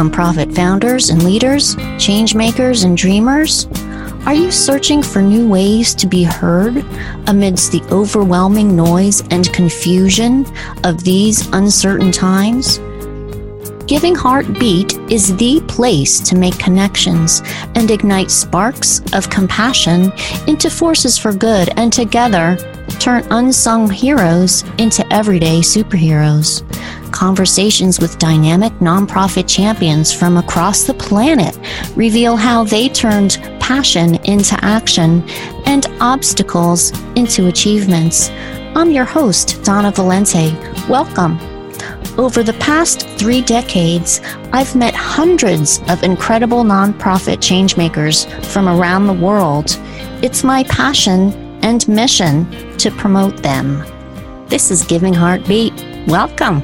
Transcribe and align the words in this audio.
nonprofit 0.00 0.54
founders 0.54 1.10
and 1.10 1.24
leaders, 1.24 1.76
change 1.98 2.34
makers 2.34 2.84
and 2.84 2.96
dreamers? 2.96 3.66
Are 4.24 4.34
you 4.34 4.50
searching 4.50 5.02
for 5.02 5.20
new 5.20 5.46
ways 5.48 5.94
to 5.96 6.06
be 6.06 6.22
heard 6.22 6.84
amidst 7.26 7.72
the 7.72 7.82
overwhelming 7.90 8.74
noise 8.74 9.22
and 9.30 9.52
confusion 9.52 10.46
of 10.84 11.04
these 11.04 11.46
uncertain 11.48 12.12
times? 12.12 12.78
Giving 13.86 14.14
Heartbeat 14.14 14.92
is 15.10 15.36
the 15.36 15.60
place 15.66 16.20
to 16.20 16.36
make 16.36 16.58
connections 16.58 17.42
and 17.74 17.90
ignite 17.90 18.30
sparks 18.30 19.02
of 19.12 19.28
compassion 19.28 20.12
into 20.46 20.70
forces 20.70 21.18
for 21.18 21.32
good 21.32 21.70
and 21.76 21.92
together 21.92 22.56
turn 23.00 23.26
unsung 23.30 23.90
heroes 23.90 24.62
into 24.76 25.10
everyday 25.10 25.60
superheroes. 25.60 26.62
Conversations 27.12 27.98
with 27.98 28.18
dynamic 28.18 28.72
nonprofit 28.74 29.48
champions 29.48 30.12
from 30.12 30.36
across 30.36 30.84
the 30.84 30.94
planet 30.94 31.58
reveal 31.96 32.36
how 32.36 32.62
they 32.62 32.88
turned 32.90 33.38
passion 33.58 34.16
into 34.26 34.56
action 34.62 35.26
and 35.64 35.86
obstacles 36.00 36.90
into 37.16 37.46
achievements. 37.46 38.28
I'm 38.76 38.90
your 38.90 39.06
host, 39.06 39.64
Donna 39.64 39.90
Valente. 39.90 40.52
Welcome. 40.88 41.38
Over 42.18 42.42
the 42.42 42.56
past 42.60 43.08
three 43.18 43.40
decades, 43.40 44.20
I've 44.52 44.76
met 44.76 44.94
hundreds 44.94 45.80
of 45.88 46.02
incredible 46.02 46.64
nonprofit 46.64 47.38
changemakers 47.38 48.30
from 48.44 48.68
around 48.68 49.06
the 49.06 49.14
world. 49.14 49.78
It's 50.22 50.44
my 50.44 50.64
passion 50.64 51.49
and 51.62 51.86
mission 51.88 52.50
to 52.78 52.90
promote 52.90 53.36
them. 53.38 53.84
This 54.48 54.70
is 54.70 54.84
Giving 54.84 55.14
Heartbeat. 55.14 55.72
Welcome. 56.06 56.60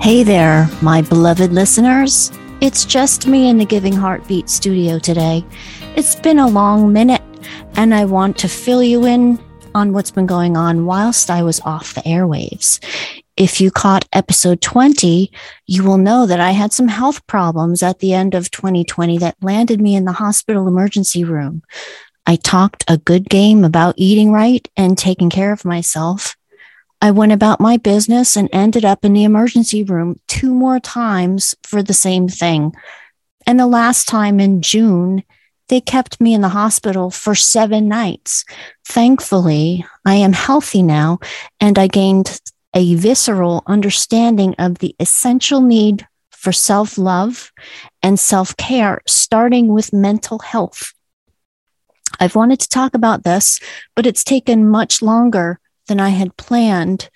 Hey 0.00 0.22
there, 0.22 0.68
my 0.80 1.02
beloved 1.02 1.52
listeners. 1.52 2.32
It's 2.60 2.84
just 2.84 3.26
me 3.26 3.48
in 3.48 3.58
the 3.58 3.64
Giving 3.64 3.94
Heartbeat 3.94 4.48
studio 4.48 4.98
today. 4.98 5.44
It's 5.96 6.16
been 6.16 6.38
a 6.38 6.48
long 6.48 6.92
minute, 6.92 7.22
and 7.76 7.94
I 7.94 8.04
want 8.04 8.38
to 8.38 8.48
fill 8.48 8.82
you 8.82 9.04
in 9.04 9.38
on 9.74 9.92
what's 9.92 10.10
been 10.10 10.26
going 10.26 10.56
on 10.56 10.86
whilst 10.86 11.30
I 11.30 11.42
was 11.42 11.60
off 11.60 11.94
the 11.94 12.02
airwaves. 12.02 12.78
If 13.36 13.60
you 13.60 13.70
caught 13.70 14.06
episode 14.12 14.60
20, 14.60 15.32
you 15.66 15.84
will 15.84 15.96
know 15.96 16.26
that 16.26 16.40
I 16.40 16.50
had 16.50 16.72
some 16.72 16.88
health 16.88 17.26
problems 17.26 17.82
at 17.82 18.00
the 18.00 18.12
end 18.12 18.34
of 18.34 18.50
2020 18.50 19.18
that 19.18 19.36
landed 19.40 19.80
me 19.80 19.96
in 19.96 20.04
the 20.04 20.12
hospital 20.12 20.68
emergency 20.68 21.24
room. 21.24 21.62
I 22.26 22.36
talked 22.36 22.84
a 22.88 22.98
good 22.98 23.28
game 23.28 23.64
about 23.64 23.94
eating 23.96 24.32
right 24.32 24.66
and 24.76 24.96
taking 24.96 25.30
care 25.30 25.52
of 25.52 25.64
myself. 25.64 26.36
I 27.00 27.10
went 27.10 27.32
about 27.32 27.60
my 27.60 27.78
business 27.78 28.36
and 28.36 28.48
ended 28.52 28.84
up 28.84 29.04
in 29.04 29.12
the 29.12 29.24
emergency 29.24 29.82
room 29.82 30.20
two 30.28 30.54
more 30.54 30.78
times 30.78 31.54
for 31.64 31.82
the 31.82 31.92
same 31.92 32.28
thing. 32.28 32.72
And 33.44 33.58
the 33.58 33.66
last 33.66 34.06
time 34.06 34.38
in 34.38 34.62
June, 34.62 35.24
they 35.68 35.80
kept 35.80 36.20
me 36.20 36.32
in 36.32 36.42
the 36.42 36.50
hospital 36.50 37.10
for 37.10 37.34
seven 37.34 37.88
nights. 37.88 38.44
Thankfully, 38.86 39.84
I 40.04 40.14
am 40.14 40.32
healthy 40.32 40.82
now 40.82 41.18
and 41.60 41.78
I 41.78 41.88
gained 41.88 42.40
a 42.74 42.94
visceral 42.94 43.62
understanding 43.66 44.54
of 44.58 44.78
the 44.78 44.94
essential 45.00 45.60
need 45.60 46.06
for 46.30 46.52
self 46.52 46.98
love 46.98 47.52
and 48.02 48.18
self 48.18 48.56
care, 48.56 49.00
starting 49.06 49.68
with 49.68 49.92
mental 49.92 50.38
health. 50.40 50.92
I've 52.22 52.36
wanted 52.36 52.60
to 52.60 52.68
talk 52.68 52.94
about 52.94 53.24
this, 53.24 53.58
but 53.96 54.06
it's 54.06 54.22
taken 54.22 54.70
much 54.70 55.02
longer 55.02 55.58
than 55.88 55.98
I 55.98 56.10
had 56.10 56.36
planned. 56.36 57.10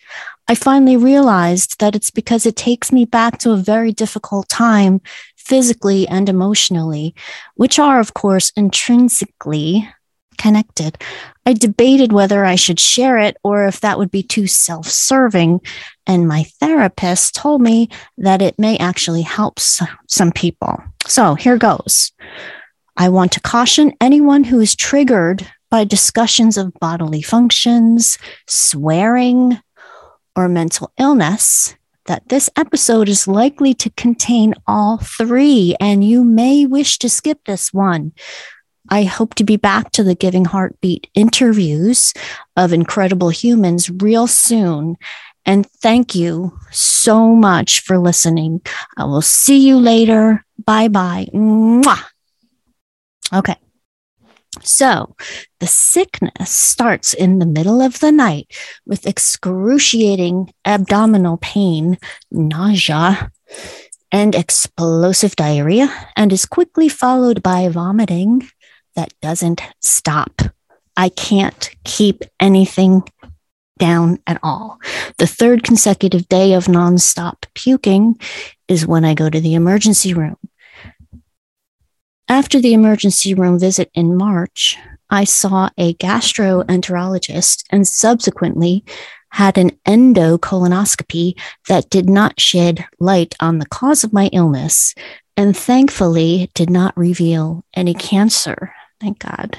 I 0.48 0.56
finally 0.56 0.96
realized 0.96 1.78
that 1.78 1.94
it's 1.94 2.10
because 2.10 2.44
it 2.44 2.56
takes 2.56 2.90
me 2.90 3.04
back 3.04 3.38
to 3.38 3.52
a 3.52 3.56
very 3.56 3.92
difficult 3.92 4.48
time 4.48 5.00
physically 5.36 6.08
and 6.08 6.28
emotionally, 6.28 7.14
which 7.54 7.78
are, 7.78 8.00
of 8.00 8.14
course, 8.14 8.50
intrinsically 8.56 9.88
connected. 10.38 11.00
I 11.46 11.52
debated 11.52 12.10
whether 12.10 12.44
I 12.44 12.56
should 12.56 12.80
share 12.80 13.16
it 13.16 13.36
or 13.44 13.68
if 13.68 13.78
that 13.82 13.98
would 13.98 14.10
be 14.10 14.24
too 14.24 14.48
self 14.48 14.88
serving. 14.88 15.60
And 16.04 16.26
my 16.26 16.42
therapist 16.58 17.36
told 17.36 17.62
me 17.62 17.90
that 18.18 18.42
it 18.42 18.58
may 18.58 18.76
actually 18.78 19.22
help 19.22 19.60
some 19.60 20.32
people. 20.32 20.82
So 21.06 21.36
here 21.36 21.58
goes. 21.58 22.10
I 22.96 23.08
want 23.08 23.32
to 23.32 23.40
caution 23.40 23.92
anyone 24.00 24.44
who 24.44 24.60
is 24.60 24.74
triggered 24.74 25.46
by 25.70 25.84
discussions 25.84 26.56
of 26.56 26.72
bodily 26.80 27.22
functions, 27.22 28.18
swearing, 28.46 29.60
or 30.34 30.48
mental 30.48 30.92
illness 30.98 31.74
that 32.06 32.28
this 32.28 32.48
episode 32.56 33.08
is 33.08 33.26
likely 33.26 33.74
to 33.74 33.90
contain 33.90 34.54
all 34.66 34.98
three, 34.98 35.74
and 35.80 36.04
you 36.04 36.24
may 36.24 36.64
wish 36.64 36.98
to 36.98 37.08
skip 37.08 37.40
this 37.44 37.72
one. 37.72 38.12
I 38.88 39.02
hope 39.02 39.34
to 39.34 39.44
be 39.44 39.56
back 39.56 39.90
to 39.92 40.04
the 40.04 40.14
Giving 40.14 40.44
Heartbeat 40.44 41.08
interviews 41.14 42.14
of 42.56 42.72
incredible 42.72 43.30
humans 43.30 43.90
real 43.90 44.28
soon. 44.28 44.96
And 45.44 45.66
thank 45.66 46.14
you 46.14 46.56
so 46.70 47.34
much 47.34 47.80
for 47.80 47.98
listening. 47.98 48.60
I 48.96 49.04
will 49.04 49.22
see 49.22 49.66
you 49.66 49.78
later. 49.78 50.44
Bye 50.64 50.88
bye. 50.88 51.26
Mwah. 51.34 52.04
Okay. 53.32 53.56
So 54.62 55.14
the 55.60 55.66
sickness 55.66 56.50
starts 56.50 57.12
in 57.12 57.38
the 57.38 57.46
middle 57.46 57.82
of 57.82 58.00
the 58.00 58.12
night 58.12 58.50
with 58.86 59.06
excruciating 59.06 60.52
abdominal 60.64 61.36
pain, 61.38 61.98
nausea, 62.30 63.30
and 64.10 64.34
explosive 64.34 65.36
diarrhea, 65.36 65.92
and 66.16 66.32
is 66.32 66.46
quickly 66.46 66.88
followed 66.88 67.42
by 67.42 67.68
vomiting 67.68 68.48
that 68.94 69.12
doesn't 69.20 69.60
stop. 69.82 70.40
I 70.96 71.10
can't 71.10 71.70
keep 71.84 72.22
anything 72.40 73.02
down 73.78 74.18
at 74.26 74.40
all. 74.42 74.78
The 75.18 75.26
third 75.26 75.62
consecutive 75.62 76.28
day 76.28 76.54
of 76.54 76.64
nonstop 76.64 77.44
puking 77.54 78.18
is 78.68 78.86
when 78.86 79.04
I 79.04 79.12
go 79.12 79.28
to 79.28 79.40
the 79.40 79.54
emergency 79.54 80.14
room. 80.14 80.36
After 82.28 82.60
the 82.60 82.74
emergency 82.74 83.34
room 83.34 83.56
visit 83.56 83.88
in 83.94 84.16
March, 84.16 84.76
I 85.08 85.22
saw 85.22 85.70
a 85.78 85.94
gastroenterologist 85.94 87.62
and 87.70 87.86
subsequently 87.86 88.84
had 89.30 89.56
an 89.56 89.70
endocolonoscopy 89.86 91.38
that 91.68 91.88
did 91.88 92.10
not 92.10 92.40
shed 92.40 92.84
light 92.98 93.36
on 93.38 93.58
the 93.58 93.66
cause 93.66 94.02
of 94.02 94.12
my 94.12 94.26
illness 94.32 94.92
and 95.36 95.56
thankfully 95.56 96.50
did 96.54 96.68
not 96.68 96.96
reveal 96.96 97.64
any 97.74 97.94
cancer. 97.94 98.74
Thank 99.00 99.20
God. 99.20 99.56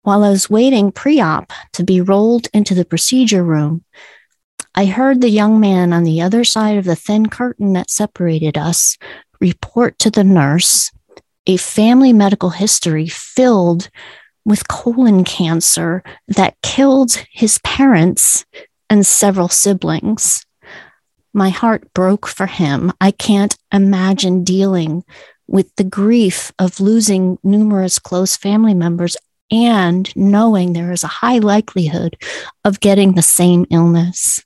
While 0.00 0.24
I 0.24 0.30
was 0.30 0.48
waiting 0.48 0.92
pre 0.92 1.20
op 1.20 1.52
to 1.74 1.84
be 1.84 2.00
rolled 2.00 2.48
into 2.54 2.74
the 2.74 2.86
procedure 2.86 3.44
room, 3.44 3.84
I 4.74 4.86
heard 4.86 5.20
the 5.20 5.28
young 5.28 5.60
man 5.60 5.92
on 5.92 6.04
the 6.04 6.22
other 6.22 6.42
side 6.42 6.78
of 6.78 6.84
the 6.84 6.96
thin 6.96 7.28
curtain 7.28 7.74
that 7.74 7.90
separated 7.90 8.56
us 8.56 8.96
report 9.40 9.98
to 9.98 10.10
the 10.10 10.24
nurse 10.24 10.90
a 11.46 11.56
family 11.56 12.12
medical 12.12 12.50
history 12.50 13.06
filled 13.06 13.88
with 14.44 14.68
colon 14.68 15.24
cancer 15.24 16.02
that 16.28 16.56
killed 16.62 17.24
his 17.30 17.58
parents 17.58 18.44
and 18.88 19.04
several 19.04 19.48
siblings. 19.48 20.46
My 21.32 21.50
heart 21.50 21.92
broke 21.92 22.26
for 22.26 22.46
him. 22.46 22.92
I 23.00 23.10
can't 23.10 23.56
imagine 23.72 24.44
dealing 24.44 25.04
with 25.46 25.74
the 25.76 25.84
grief 25.84 26.52
of 26.58 26.80
losing 26.80 27.38
numerous 27.42 27.98
close 27.98 28.36
family 28.36 28.74
members 28.74 29.16
and 29.50 30.14
knowing 30.16 30.72
there 30.72 30.92
is 30.92 31.04
a 31.04 31.08
high 31.08 31.38
likelihood 31.38 32.16
of 32.64 32.80
getting 32.80 33.14
the 33.14 33.22
same 33.22 33.66
illness. 33.70 34.42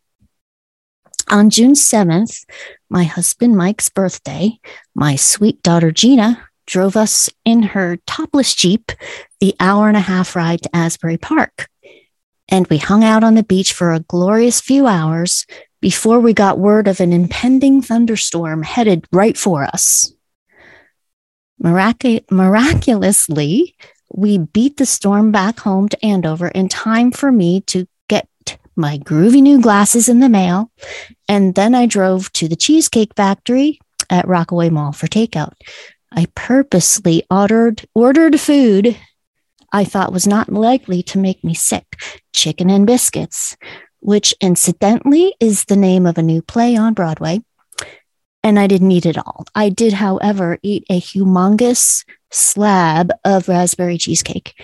On 1.30 1.48
June 1.48 1.74
7th, 1.74 2.44
my 2.88 3.04
husband 3.04 3.56
Mike's 3.56 3.88
birthday, 3.88 4.58
my 4.94 5.16
sweet 5.16 5.62
daughter 5.62 5.92
Gina 5.92 6.49
drove 6.70 6.96
us 6.96 7.28
in 7.44 7.64
her 7.64 7.98
topless 8.06 8.54
Jeep 8.54 8.92
the 9.40 9.54
hour 9.58 9.88
and 9.88 9.96
a 9.96 10.00
half 10.00 10.36
ride 10.36 10.62
to 10.62 10.74
Asbury 10.74 11.18
Park. 11.18 11.68
And 12.48 12.66
we 12.68 12.78
hung 12.78 13.04
out 13.04 13.24
on 13.24 13.34
the 13.34 13.42
beach 13.42 13.72
for 13.72 13.92
a 13.92 14.00
glorious 14.00 14.60
few 14.60 14.86
hours 14.86 15.46
before 15.80 16.20
we 16.20 16.32
got 16.32 16.58
word 16.58 16.86
of 16.86 17.00
an 17.00 17.12
impending 17.12 17.82
thunderstorm 17.82 18.62
headed 18.62 19.06
right 19.12 19.36
for 19.36 19.64
us. 19.64 20.12
Mirac- 21.58 22.30
miraculously, 22.30 23.76
we 24.12 24.38
beat 24.38 24.76
the 24.76 24.86
storm 24.86 25.32
back 25.32 25.60
home 25.60 25.88
to 25.88 26.04
Andover 26.04 26.48
in 26.48 26.68
time 26.68 27.10
for 27.10 27.32
me 27.32 27.62
to 27.62 27.86
get 28.08 28.28
my 28.76 28.98
groovy 28.98 29.42
new 29.42 29.60
glasses 29.60 30.08
in 30.08 30.20
the 30.20 30.28
mail. 30.28 30.70
And 31.28 31.54
then 31.54 31.74
I 31.74 31.86
drove 31.86 32.32
to 32.34 32.48
the 32.48 32.56
Cheesecake 32.56 33.14
Factory 33.16 33.80
at 34.08 34.28
Rockaway 34.28 34.70
Mall 34.70 34.92
for 34.92 35.06
takeout. 35.06 35.54
I 36.12 36.26
purposely 36.34 37.24
ordered 37.30 37.86
ordered 37.94 38.40
food 38.40 38.96
I 39.72 39.84
thought 39.84 40.12
was 40.12 40.26
not 40.26 40.52
likely 40.52 41.02
to 41.04 41.18
make 41.18 41.44
me 41.44 41.54
sick, 41.54 42.00
chicken 42.32 42.70
and 42.70 42.86
biscuits, 42.86 43.56
which 44.00 44.34
incidentally 44.40 45.34
is 45.38 45.64
the 45.64 45.76
name 45.76 46.06
of 46.06 46.18
a 46.18 46.22
new 46.22 46.42
play 46.42 46.76
on 46.76 46.94
Broadway. 46.94 47.42
and 48.42 48.58
I 48.58 48.66
didn't 48.66 48.90
eat 48.90 49.04
it 49.04 49.18
all. 49.18 49.44
I 49.54 49.68
did, 49.68 49.92
however, 49.92 50.58
eat 50.62 50.84
a 50.88 50.98
humongous 50.98 52.06
slab 52.30 53.12
of 53.22 53.48
raspberry 53.48 53.98
cheesecake. 53.98 54.54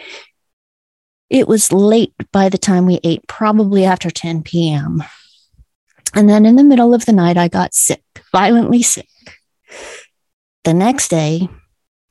It 1.28 1.46
was 1.46 1.72
late 1.72 2.14
by 2.32 2.48
the 2.48 2.56
time 2.56 2.86
we 2.86 3.00
ate, 3.04 3.26
probably 3.26 3.84
after 3.84 4.10
10 4.10 4.44
p.m. 4.44 5.04
And 6.14 6.26
then 6.26 6.46
in 6.46 6.56
the 6.56 6.64
middle 6.64 6.94
of 6.94 7.04
the 7.04 7.12
night, 7.12 7.36
I 7.36 7.48
got 7.48 7.74
sick, 7.74 8.02
violently 8.32 8.80
sick. 8.80 9.08
The 10.66 10.74
next 10.74 11.10
day, 11.10 11.48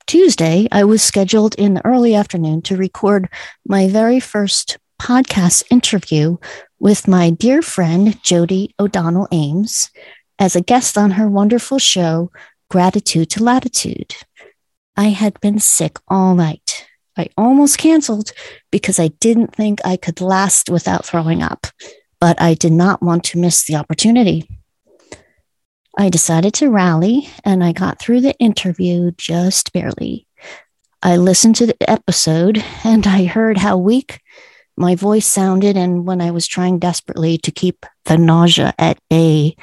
Tuesday, 0.06 0.66
I 0.72 0.84
was 0.84 1.02
scheduled 1.02 1.54
in 1.56 1.74
the 1.74 1.84
early 1.84 2.14
afternoon 2.14 2.62
to 2.62 2.78
record 2.78 3.28
my 3.66 3.86
very 3.86 4.18
first 4.18 4.78
podcast 4.98 5.62
interview 5.70 6.38
with 6.78 7.06
my 7.06 7.28
dear 7.28 7.60
friend, 7.60 8.18
Jody 8.22 8.74
O'Donnell 8.80 9.28
Ames, 9.30 9.90
as 10.38 10.56
a 10.56 10.62
guest 10.62 10.96
on 10.96 11.10
her 11.10 11.28
wonderful 11.28 11.78
show, 11.78 12.30
Gratitude 12.70 13.28
to 13.32 13.44
Latitude. 13.44 14.14
I 14.96 15.08
had 15.08 15.38
been 15.42 15.58
sick 15.58 15.98
all 16.08 16.34
night. 16.34 16.86
I 17.14 17.28
almost 17.36 17.76
canceled 17.76 18.32
because 18.72 18.98
I 18.98 19.08
didn't 19.08 19.54
think 19.54 19.82
I 19.84 19.98
could 19.98 20.22
last 20.22 20.70
without 20.70 21.04
throwing 21.04 21.42
up, 21.42 21.66
but 22.22 22.40
I 22.40 22.54
did 22.54 22.72
not 22.72 23.02
want 23.02 23.22
to 23.24 23.38
miss 23.38 23.66
the 23.66 23.76
opportunity. 23.76 24.48
I 25.96 26.10
decided 26.10 26.52
to 26.54 26.70
rally 26.70 27.28
and 27.44 27.64
I 27.64 27.72
got 27.72 27.98
through 27.98 28.20
the 28.20 28.36
interview 28.38 29.12
just 29.16 29.72
barely. 29.72 30.26
I 31.02 31.16
listened 31.16 31.56
to 31.56 31.66
the 31.66 31.90
episode 31.90 32.62
and 32.84 33.06
I 33.06 33.24
heard 33.24 33.56
how 33.56 33.78
weak 33.78 34.20
my 34.76 34.94
voice 34.94 35.24
sounded 35.24 35.76
and 35.76 36.06
when 36.06 36.20
I 36.20 36.32
was 36.32 36.46
trying 36.46 36.78
desperately 36.78 37.38
to 37.38 37.50
keep 37.50 37.86
the 38.04 38.18
nausea 38.18 38.74
at 38.78 38.98
bay. 39.08 39.56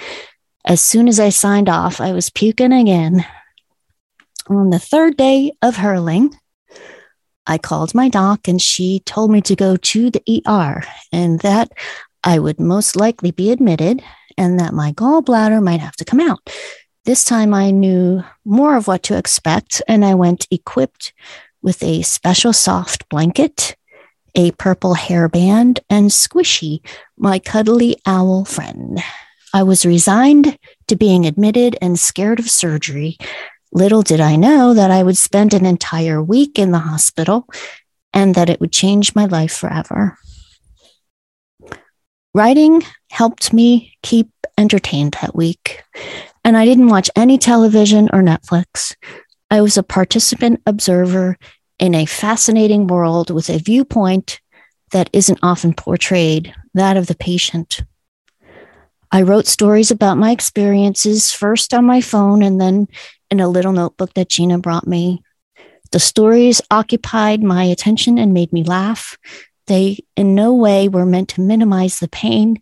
As 0.66 0.82
soon 0.82 1.08
as 1.08 1.20
I 1.20 1.30
signed 1.30 1.70
off, 1.70 2.02
I 2.02 2.14
was 2.14 2.32
puking 2.32 2.74
again. 2.74 3.26
On 4.48 4.72
the 4.72 4.80
third 4.80 5.18
day 5.18 5.52
of 5.62 5.78
hurling, 5.78 6.36
I 7.46 7.60
called 7.60 7.94
my 7.94 8.10
doc 8.10 8.48
and 8.48 8.60
she 8.62 9.02
told 9.02 9.30
me 9.30 9.42
to 9.42 9.56
go 9.56 9.76
to 9.76 10.10
the 10.10 10.44
ER 10.48 10.84
and 11.12 11.40
that 11.42 11.72
I 12.24 12.40
would 12.40 12.60
most 12.60 12.96
likely 12.96 13.32
be 13.32 13.52
admitted 13.52 14.02
and 14.38 14.60
that 14.60 14.74
my 14.74 14.92
gallbladder 14.94 15.62
might 15.62 15.80
have 15.80 15.96
to 15.98 16.06
come 16.06 16.20
out. 16.20 16.50
This 17.06 17.26
time 17.26 17.54
I 17.54 17.72
knew 17.72 18.24
more 18.46 18.78
of 18.78 18.88
what 18.88 19.04
to 19.04 19.18
expect 19.18 19.82
and 19.88 20.06
I 20.06 20.16
went 20.16 20.48
equipped 20.52 21.14
with 21.62 21.84
a 21.84 22.02
special 22.02 22.54
soft 22.54 23.10
blanket, 23.10 23.76
a 24.36 24.52
purple 24.52 24.96
hairband, 24.96 25.80
and 25.90 26.10
Squishy, 26.10 26.82
my 27.18 27.40
cuddly 27.40 27.98
owl 28.06 28.46
friend. 28.46 29.02
I 29.54 29.64
was 29.64 29.86
resigned 29.86 30.58
to 30.88 30.96
being 30.96 31.26
admitted 31.26 31.78
and 31.82 32.00
scared 32.00 32.40
of 32.40 32.50
surgery. 32.50 33.18
Little 33.72 34.02
did 34.02 34.20
I 34.20 34.36
know 34.36 34.74
that 34.74 34.92
I 34.92 35.04
would 35.04 35.18
spend 35.18 35.54
an 35.54 35.66
entire 35.66 36.22
week 36.22 36.58
in 36.58 36.72
the 36.72 36.80
hospital 36.80 37.48
and 38.14 38.36
that 38.36 38.50
it 38.50 38.60
would 38.60 38.72
change 38.72 39.16
my 39.16 39.26
life 39.26 39.54
forever. 39.54 40.18
Writing 42.34 42.84
helped 43.14 43.54
me 43.54 43.96
keep 44.02 44.28
entertained 44.58 45.16
that 45.22 45.36
week, 45.36 45.84
and 46.44 46.58
I 46.58 46.66
didn't 46.66 46.88
watch 46.88 47.12
any 47.16 47.38
television 47.38 48.10
or 48.12 48.24
Netflix. 48.24 48.96
I 49.52 49.62
was 49.62 49.78
a 49.78 49.84
participant 49.84 50.64
observer 50.66 51.38
in 51.78 51.94
a 51.94 52.08
fascinating 52.08 52.88
world 52.88 53.30
with 53.30 53.50
a 53.50 53.60
viewpoint 53.60 54.42
that 54.94 55.12
isn't 55.14 55.38
often 55.44 55.76
portrayed 55.76 56.56
that 56.74 56.98
of 56.98 57.06
the 57.06 57.14
patient. 57.14 57.82
I 59.12 59.22
wrote 59.22 59.46
stories 59.46 59.92
about 59.92 60.18
my 60.18 60.32
experiences 60.32 61.32
first 61.32 61.72
on 61.72 61.86
my 61.86 62.02
phone 62.02 62.42
and 62.42 62.60
then 62.60 62.88
in 63.30 63.40
a 63.40 63.48
little 63.48 63.74
notebook 63.74 64.16
that 64.16 64.30
Gina 64.30 64.58
brought 64.58 64.88
me. 64.88 65.22
The 65.92 66.00
stories 66.00 66.64
occupied 66.72 67.44
my 67.44 67.66
attention 67.66 68.18
and 68.18 68.34
made 68.34 68.52
me 68.52 68.64
laugh. 68.64 69.20
They 69.68 70.00
in 70.18 70.34
no 70.34 70.56
way 70.56 70.90
were 70.90 71.06
meant 71.06 71.30
to 71.30 71.42
minimize 71.42 72.00
the 72.00 72.08
pain 72.08 72.60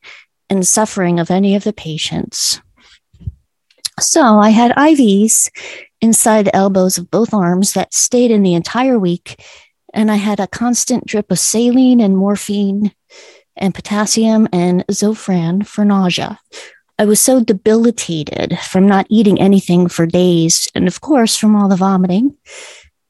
and 0.51 0.67
suffering 0.67 1.17
of 1.17 1.31
any 1.31 1.55
of 1.55 1.63
the 1.63 1.73
patients. 1.73 2.61
So 3.99 4.37
I 4.37 4.49
had 4.49 4.75
IVs 4.75 5.49
inside 6.01 6.45
the 6.45 6.55
elbows 6.55 6.97
of 6.97 7.09
both 7.09 7.33
arms 7.33 7.73
that 7.73 7.93
stayed 7.93 8.31
in 8.31 8.43
the 8.43 8.53
entire 8.53 8.99
week. 8.99 9.43
And 9.93 10.11
I 10.11 10.15
had 10.15 10.39
a 10.39 10.47
constant 10.47 11.05
drip 11.05 11.31
of 11.31 11.39
saline 11.39 12.01
and 12.01 12.17
morphine 12.17 12.93
and 13.55 13.73
potassium 13.73 14.49
and 14.51 14.85
Zofran 14.87 15.65
for 15.65 15.85
nausea. 15.85 16.39
I 16.99 17.05
was 17.05 17.19
so 17.19 17.43
debilitated 17.43 18.59
from 18.59 18.87
not 18.87 19.07
eating 19.09 19.39
anything 19.39 19.87
for 19.87 20.05
days, 20.05 20.67
and 20.75 20.87
of 20.87 21.01
course, 21.01 21.35
from 21.35 21.55
all 21.55 21.67
the 21.67 21.75
vomiting, 21.75 22.37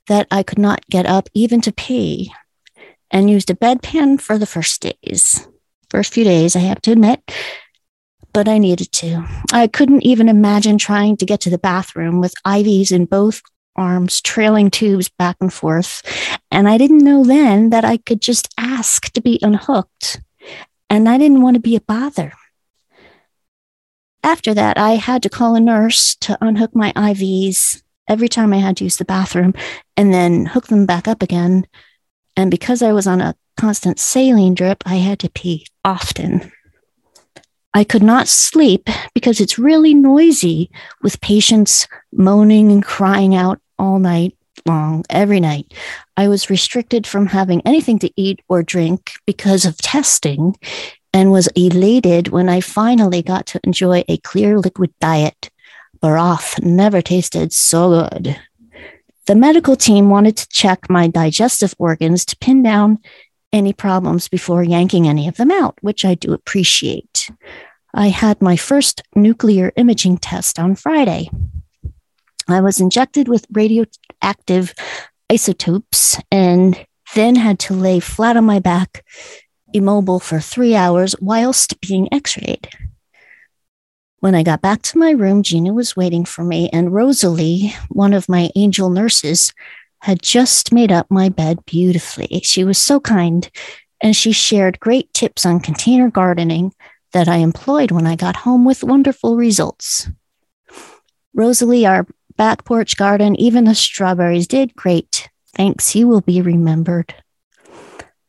that 0.07 0.27
I 0.31 0.43
could 0.43 0.59
not 0.59 0.87
get 0.89 1.05
up 1.05 1.27
even 1.33 1.59
to 1.61 1.71
pee 1.71 2.33
and 3.09 3.29
used 3.29 3.49
a 3.49 3.55
bedpan 3.55 4.21
for 4.21 4.37
the 4.37 4.45
first 4.45 4.81
days. 4.81 5.47
First 5.91 6.13
few 6.13 6.23
days, 6.23 6.55
I 6.55 6.59
have 6.59 6.79
to 6.83 6.93
admit, 6.93 7.19
but 8.31 8.47
I 8.47 8.59
needed 8.59 8.93
to. 8.93 9.27
I 9.51 9.67
couldn't 9.67 10.03
even 10.03 10.29
imagine 10.29 10.77
trying 10.77 11.17
to 11.17 11.25
get 11.25 11.41
to 11.41 11.49
the 11.49 11.57
bathroom 11.57 12.21
with 12.21 12.33
IVs 12.47 12.93
in 12.93 13.03
both 13.03 13.41
arms, 13.75 14.21
trailing 14.21 14.71
tubes 14.71 15.09
back 15.09 15.35
and 15.41 15.51
forth. 15.51 16.01
And 16.49 16.69
I 16.69 16.77
didn't 16.77 17.03
know 17.03 17.25
then 17.25 17.71
that 17.71 17.83
I 17.83 17.97
could 17.97 18.21
just 18.21 18.47
ask 18.57 19.11
to 19.11 19.21
be 19.21 19.37
unhooked. 19.41 20.21
And 20.89 21.09
I 21.09 21.17
didn't 21.17 21.41
want 21.41 21.55
to 21.55 21.61
be 21.61 21.75
a 21.75 21.81
bother. 21.81 22.31
After 24.23 24.53
that, 24.53 24.77
I 24.77 24.91
had 24.91 25.21
to 25.23 25.29
call 25.29 25.55
a 25.55 25.59
nurse 25.59 26.15
to 26.21 26.37
unhook 26.39 26.73
my 26.73 26.93
IVs 26.93 27.83
every 28.07 28.29
time 28.29 28.53
I 28.53 28.59
had 28.59 28.77
to 28.77 28.85
use 28.85 28.95
the 28.95 29.03
bathroom 29.03 29.53
and 29.97 30.13
then 30.13 30.45
hook 30.45 30.67
them 30.67 30.85
back 30.85 31.09
up 31.09 31.21
again 31.21 31.67
and 32.37 32.49
because 32.49 32.81
I 32.81 32.93
was 32.93 33.07
on 33.07 33.19
a 33.19 33.35
constant 33.61 33.99
saline 33.99 34.55
drip, 34.55 34.81
I 34.87 34.95
had 34.95 35.19
to 35.19 35.29
pee 35.29 35.67
often. 35.85 36.51
I 37.75 37.83
could 37.83 38.01
not 38.01 38.27
sleep 38.27 38.89
because 39.13 39.39
it's 39.39 39.59
really 39.59 39.93
noisy 39.93 40.71
with 41.03 41.21
patients 41.21 41.87
moaning 42.11 42.71
and 42.71 42.83
crying 42.83 43.35
out 43.35 43.61
all 43.77 43.99
night 43.99 44.35
long, 44.65 45.05
every 45.11 45.39
night. 45.39 45.75
I 46.17 46.27
was 46.27 46.49
restricted 46.49 47.05
from 47.05 47.27
having 47.27 47.61
anything 47.63 47.99
to 47.99 48.11
eat 48.15 48.41
or 48.49 48.63
drink 48.63 49.11
because 49.27 49.63
of 49.63 49.77
testing 49.77 50.55
and 51.13 51.31
was 51.31 51.45
elated 51.55 52.29
when 52.29 52.49
I 52.49 52.61
finally 52.61 53.21
got 53.21 53.45
to 53.47 53.59
enjoy 53.63 54.03
a 54.07 54.17
clear 54.17 54.57
liquid 54.57 54.91
diet. 54.99 55.51
Broth 56.01 56.59
never 56.63 56.99
tasted 56.99 57.53
so 57.53 58.09
good. 58.09 58.39
The 59.27 59.35
medical 59.35 59.75
team 59.75 60.09
wanted 60.09 60.35
to 60.37 60.49
check 60.49 60.89
my 60.89 61.07
digestive 61.07 61.75
organs 61.77 62.25
to 62.25 62.37
pin 62.37 62.63
down 62.63 62.97
any 63.53 63.73
problems 63.73 64.27
before 64.27 64.63
yanking 64.63 65.07
any 65.07 65.27
of 65.27 65.37
them 65.37 65.51
out, 65.51 65.77
which 65.81 66.05
I 66.05 66.15
do 66.15 66.33
appreciate. 66.33 67.29
I 67.93 68.07
had 68.07 68.41
my 68.41 68.55
first 68.55 69.01
nuclear 69.15 69.71
imaging 69.75 70.17
test 70.19 70.57
on 70.59 70.75
Friday. 70.75 71.29
I 72.47 72.61
was 72.61 72.79
injected 72.79 73.27
with 73.27 73.45
radioactive 73.51 74.73
isotopes 75.29 76.17
and 76.31 76.85
then 77.15 77.35
had 77.35 77.59
to 77.59 77.73
lay 77.73 77.99
flat 77.99 78.37
on 78.37 78.45
my 78.45 78.59
back, 78.59 79.03
immobile 79.73 80.19
for 80.19 80.39
three 80.39 80.75
hours 80.75 81.15
whilst 81.19 81.79
being 81.81 82.07
x 82.13 82.37
rayed. 82.37 82.69
When 84.19 84.35
I 84.35 84.43
got 84.43 84.61
back 84.61 84.83
to 84.83 84.99
my 84.99 85.11
room, 85.11 85.41
Gina 85.41 85.73
was 85.73 85.95
waiting 85.95 86.25
for 86.25 86.43
me, 86.43 86.69
and 86.71 86.93
Rosalie, 86.93 87.73
one 87.89 88.13
of 88.13 88.29
my 88.29 88.51
angel 88.55 88.91
nurses, 88.91 89.51
had 90.01 90.21
just 90.21 90.73
made 90.73 90.91
up 90.91 91.09
my 91.09 91.29
bed 91.29 91.65
beautifully. 91.65 92.41
She 92.43 92.63
was 92.63 92.77
so 92.77 92.99
kind, 92.99 93.49
and 94.01 94.15
she 94.15 94.31
shared 94.31 94.79
great 94.79 95.13
tips 95.13 95.45
on 95.45 95.59
container 95.59 96.09
gardening 96.09 96.73
that 97.13 97.27
I 97.27 97.37
employed 97.37 97.91
when 97.91 98.07
I 98.07 98.15
got 98.15 98.37
home 98.37 98.65
with 98.65 98.83
wonderful 98.83 99.35
results. 99.35 100.09
Rosalie, 101.33 101.85
our 101.85 102.07
back 102.35 102.65
porch 102.65 102.97
garden, 102.97 103.35
even 103.35 103.65
the 103.65 103.75
strawberries 103.75 104.47
did 104.47 104.75
great. 104.75 105.29
Thanks, 105.55 105.95
you 105.95 106.07
will 106.07 106.21
be 106.21 106.41
remembered. 106.41 107.13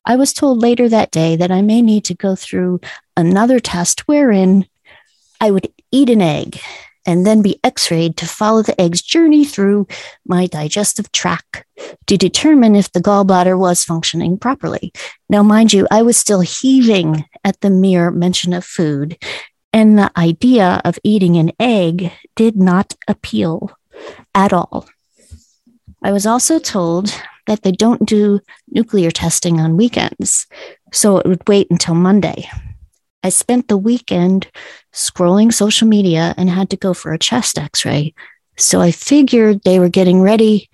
I 0.05 0.17
was 0.17 0.33
told 0.33 0.59
later 0.59 0.89
that 0.89 1.11
day 1.11 1.37
that 1.37 1.53
I 1.53 1.63
may 1.63 1.81
need 1.81 2.05
to 2.07 2.15
go 2.15 2.35
through 2.35 2.81
another 3.17 3.61
test 3.61 4.09
wherein 4.09 4.67
I 5.41 5.51
would 5.51 5.73
eat 5.91 6.11
an 6.11 6.21
egg 6.21 6.61
and 7.07 7.27
then 7.27 7.43
be 7.43 7.59
x 7.65 7.91
rayed 7.91 8.17
to 8.17 8.27
follow 8.27 8.63
the 8.63 8.81
egg's 8.81 9.03
journey 9.03 9.45
through 9.45 9.87
my 10.27 10.47
digestive 10.47 11.11
tract 11.13 11.65
to 12.07 12.17
determine 12.17 12.77
if 12.77 12.93
the 12.93 13.01
gallbladder 13.01 13.59
was 13.59 13.85
functioning 13.85 14.39
properly. 14.39 14.93
Now, 15.29 15.43
mind 15.43 15.73
you, 15.73 15.87
I 15.91 16.03
was 16.03 16.17
still 16.17 16.41
heaving 16.41 17.25
at 17.45 17.61
the 17.61 17.71
mere 17.71 18.11
mention 18.11 18.53
of 18.53 18.65
food, 18.65 19.19
and 19.73 19.99
the 19.99 20.11
idea 20.17 20.81
of 20.85 20.99
eating 21.03 21.37
an 21.37 21.53
egg 21.59 22.13
did 22.37 22.57
not 22.57 22.95
appeal 23.09 23.71
at 24.35 24.53
all. 24.53 24.89
I 26.03 26.13
was 26.13 26.27
also 26.27 26.59
told 26.59 27.15
that 27.47 27.63
they 27.63 27.73
don't 27.73 28.07
do 28.07 28.41
nuclear 28.69 29.11
testing 29.11 29.61
on 29.61 29.77
weekends, 29.77 30.47
so 30.93 31.19
it 31.19 31.27
would 31.27 31.49
wait 31.49 31.69
until 31.71 31.95
Monday. 31.95 32.49
I 33.25 33.29
spent 33.29 33.69
the 33.69 33.77
weekend 33.77 34.49
scrolling 34.93 35.53
social 35.53 35.89
media 35.89 36.35
and 36.37 36.51
had 36.51 36.71
to 36.71 36.77
go 36.77 36.95
for 36.95 37.13
a 37.13 37.19
chest 37.19 37.59
x 37.59 37.85
ray. 37.85 38.15
So 38.57 38.81
I 38.81 38.91
figured 38.91 39.63
they 39.63 39.79
were 39.79 39.89
getting 39.89 40.21
ready 40.21 40.71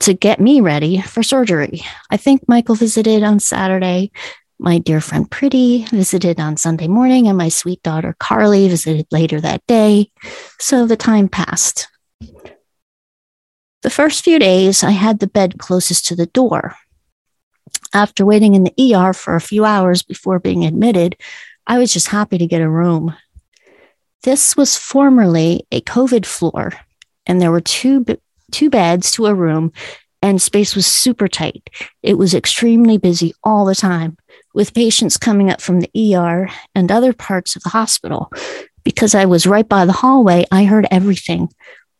to 0.00 0.14
get 0.14 0.40
me 0.40 0.60
ready 0.60 1.00
for 1.00 1.22
surgery. 1.22 1.82
I 2.10 2.16
think 2.16 2.48
Michael 2.48 2.74
visited 2.74 3.22
on 3.22 3.40
Saturday. 3.40 4.12
My 4.58 4.78
dear 4.78 5.00
friend 5.00 5.28
Pretty 5.30 5.84
visited 5.86 6.38
on 6.38 6.56
Sunday 6.56 6.86
morning, 6.86 7.26
and 7.26 7.36
my 7.36 7.48
sweet 7.48 7.82
daughter 7.82 8.14
Carly 8.18 8.68
visited 8.68 9.06
later 9.10 9.40
that 9.40 9.66
day. 9.66 10.10
So 10.60 10.86
the 10.86 10.96
time 10.96 11.28
passed. 11.28 11.88
The 13.82 13.90
first 13.90 14.22
few 14.22 14.38
days, 14.38 14.84
I 14.84 14.92
had 14.92 15.18
the 15.18 15.26
bed 15.26 15.58
closest 15.58 16.06
to 16.06 16.16
the 16.16 16.26
door. 16.26 16.76
After 17.92 18.24
waiting 18.24 18.54
in 18.54 18.62
the 18.64 18.94
ER 18.94 19.12
for 19.12 19.34
a 19.34 19.40
few 19.40 19.64
hours 19.64 20.02
before 20.02 20.38
being 20.38 20.64
admitted, 20.64 21.16
I 21.66 21.78
was 21.78 21.92
just 21.92 22.08
happy 22.08 22.38
to 22.38 22.46
get 22.46 22.62
a 22.62 22.70
room. 22.70 23.16
This 24.22 24.56
was 24.56 24.78
formerly 24.78 25.66
a 25.72 25.80
COVID 25.80 26.26
floor, 26.26 26.72
and 27.26 27.40
there 27.40 27.50
were 27.50 27.60
two, 27.60 28.04
two 28.50 28.70
beds 28.70 29.10
to 29.12 29.26
a 29.26 29.34
room, 29.34 29.72
and 30.22 30.40
space 30.40 30.76
was 30.76 30.86
super 30.86 31.26
tight. 31.26 31.68
It 32.02 32.16
was 32.18 32.34
extremely 32.34 32.98
busy 32.98 33.34
all 33.42 33.64
the 33.64 33.74
time, 33.74 34.16
with 34.54 34.74
patients 34.74 35.16
coming 35.16 35.50
up 35.50 35.60
from 35.60 35.80
the 35.80 36.16
ER 36.16 36.48
and 36.74 36.92
other 36.92 37.12
parts 37.12 37.56
of 37.56 37.62
the 37.62 37.70
hospital. 37.70 38.30
Because 38.84 39.14
I 39.14 39.24
was 39.24 39.46
right 39.46 39.68
by 39.68 39.84
the 39.84 39.92
hallway, 39.92 40.44
I 40.50 40.64
heard 40.64 40.86
everything 40.90 41.48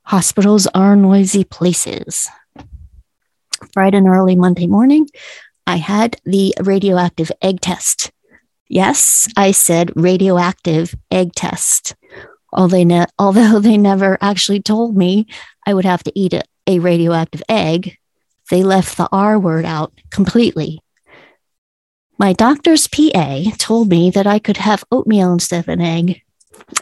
Hospitals 0.04 0.66
are 0.74 0.96
noisy 0.96 1.44
places. 1.44 2.28
Bright 3.72 3.94
and 3.94 4.08
early 4.08 4.34
Monday 4.34 4.66
morning, 4.66 5.08
I 5.66 5.76
had 5.76 6.16
the 6.24 6.54
radioactive 6.60 7.30
egg 7.40 7.60
test. 7.60 8.10
Yes, 8.72 9.28
I 9.36 9.50
said 9.50 9.92
radioactive 9.96 10.94
egg 11.10 11.34
test. 11.34 11.94
Ne- 12.56 13.04
although 13.18 13.60
they 13.60 13.76
never 13.76 14.16
actually 14.22 14.62
told 14.62 14.96
me 14.96 15.26
I 15.66 15.74
would 15.74 15.84
have 15.84 16.02
to 16.04 16.18
eat 16.18 16.32
a, 16.32 16.42
a 16.66 16.78
radioactive 16.78 17.42
egg, 17.50 17.98
they 18.50 18.62
left 18.62 18.96
the 18.96 19.10
R 19.12 19.38
word 19.38 19.66
out 19.66 19.92
completely. 20.08 20.80
My 22.16 22.32
doctor's 22.32 22.88
PA 22.88 23.42
told 23.58 23.90
me 23.90 24.08
that 24.08 24.26
I 24.26 24.38
could 24.38 24.56
have 24.56 24.84
oatmeal 24.90 25.34
instead 25.34 25.58
of 25.60 25.68
an 25.68 25.82
egg, 25.82 26.22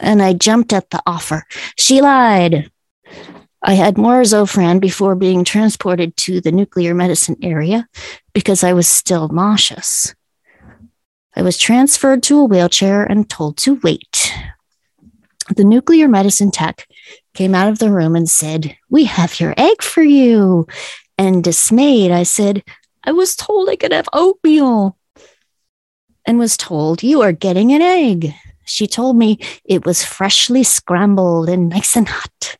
and 0.01 0.21
I 0.21 0.31
jumped 0.31 0.71
at 0.71 0.91
the 0.91 1.03
offer. 1.05 1.43
She 1.75 1.99
lied. 1.99 2.71
I 3.61 3.73
had 3.73 3.97
more 3.97 4.21
Zofran 4.21 4.79
before 4.79 5.15
being 5.15 5.43
transported 5.43 6.15
to 6.17 6.39
the 6.39 6.53
nuclear 6.53 6.95
medicine 6.95 7.35
area 7.41 7.89
because 8.33 8.63
I 8.63 8.71
was 8.71 8.87
still 8.87 9.27
nauseous. 9.27 10.15
I 11.35 11.41
was 11.41 11.57
transferred 11.57 12.23
to 12.23 12.39
a 12.39 12.45
wheelchair 12.45 13.03
and 13.03 13.29
told 13.29 13.57
to 13.57 13.75
wait. 13.75 14.33
The 15.55 15.63
nuclear 15.63 16.07
medicine 16.07 16.51
tech 16.51 16.87
came 17.33 17.55
out 17.55 17.69
of 17.69 17.79
the 17.79 17.91
room 17.91 18.15
and 18.15 18.29
said, 18.29 18.77
We 18.89 19.05
have 19.05 19.39
your 19.39 19.53
egg 19.57 19.81
for 19.81 20.03
you. 20.03 20.67
And 21.17 21.43
dismayed, 21.43 22.11
I 22.11 22.23
said, 22.23 22.63
I 23.03 23.11
was 23.11 23.35
told 23.35 23.69
I 23.69 23.75
could 23.75 23.91
have 23.91 24.09
oatmeal. 24.13 24.97
And 26.25 26.37
was 26.37 26.57
told, 26.57 27.03
You 27.03 27.21
are 27.21 27.31
getting 27.31 27.73
an 27.73 27.81
egg. 27.81 28.33
She 28.65 28.87
told 28.87 29.17
me 29.17 29.39
it 29.65 29.85
was 29.85 30.03
freshly 30.03 30.63
scrambled 30.63 31.49
and 31.49 31.69
nice 31.69 31.95
and 31.95 32.07
hot 32.07 32.57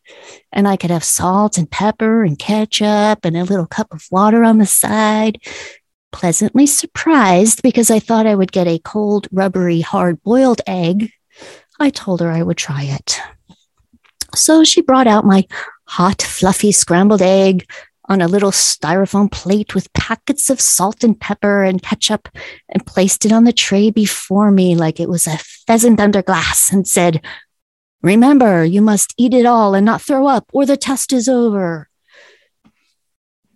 and 0.52 0.68
I 0.68 0.76
could 0.76 0.90
have 0.90 1.04
salt 1.04 1.56
and 1.56 1.70
pepper 1.70 2.24
and 2.24 2.38
ketchup 2.38 3.24
and 3.24 3.36
a 3.36 3.44
little 3.44 3.66
cup 3.66 3.92
of 3.92 4.06
water 4.10 4.44
on 4.44 4.58
the 4.58 4.66
side. 4.66 5.40
Pleasantly 6.12 6.66
surprised 6.66 7.62
because 7.62 7.90
I 7.90 7.98
thought 7.98 8.26
I 8.26 8.34
would 8.34 8.52
get 8.52 8.68
a 8.68 8.78
cold, 8.78 9.28
rubbery, 9.32 9.80
hard 9.80 10.22
boiled 10.22 10.60
egg, 10.66 11.10
I 11.80 11.90
told 11.90 12.20
her 12.20 12.30
I 12.30 12.42
would 12.42 12.58
try 12.58 12.84
it. 12.84 13.18
So 14.34 14.64
she 14.64 14.80
brought 14.80 15.06
out 15.06 15.24
my 15.24 15.46
hot, 15.86 16.22
fluffy 16.22 16.72
scrambled 16.72 17.22
egg 17.22 17.68
on 18.08 18.20
a 18.20 18.28
little 18.28 18.50
styrofoam 18.50 19.30
plate 19.30 19.74
with 19.74 19.92
packets 19.92 20.50
of 20.50 20.60
salt 20.60 21.02
and 21.02 21.18
pepper 21.18 21.64
and 21.64 21.82
ketchup 21.82 22.28
and 22.68 22.86
placed 22.86 23.24
it 23.24 23.32
on 23.32 23.44
the 23.44 23.52
tray 23.52 23.90
before 23.90 24.50
me 24.50 24.74
like 24.74 25.00
it 25.00 25.08
was 25.08 25.26
a 25.26 25.38
pheasant 25.66 26.00
under 26.00 26.22
glass 26.22 26.72
and 26.72 26.86
said, 26.86 27.24
Remember, 28.02 28.64
you 28.64 28.82
must 28.82 29.14
eat 29.16 29.32
it 29.32 29.46
all 29.46 29.74
and 29.74 29.86
not 29.86 30.02
throw 30.02 30.26
up, 30.26 30.50
or 30.52 30.66
the 30.66 30.76
test 30.76 31.12
is 31.12 31.28
over. 31.28 31.88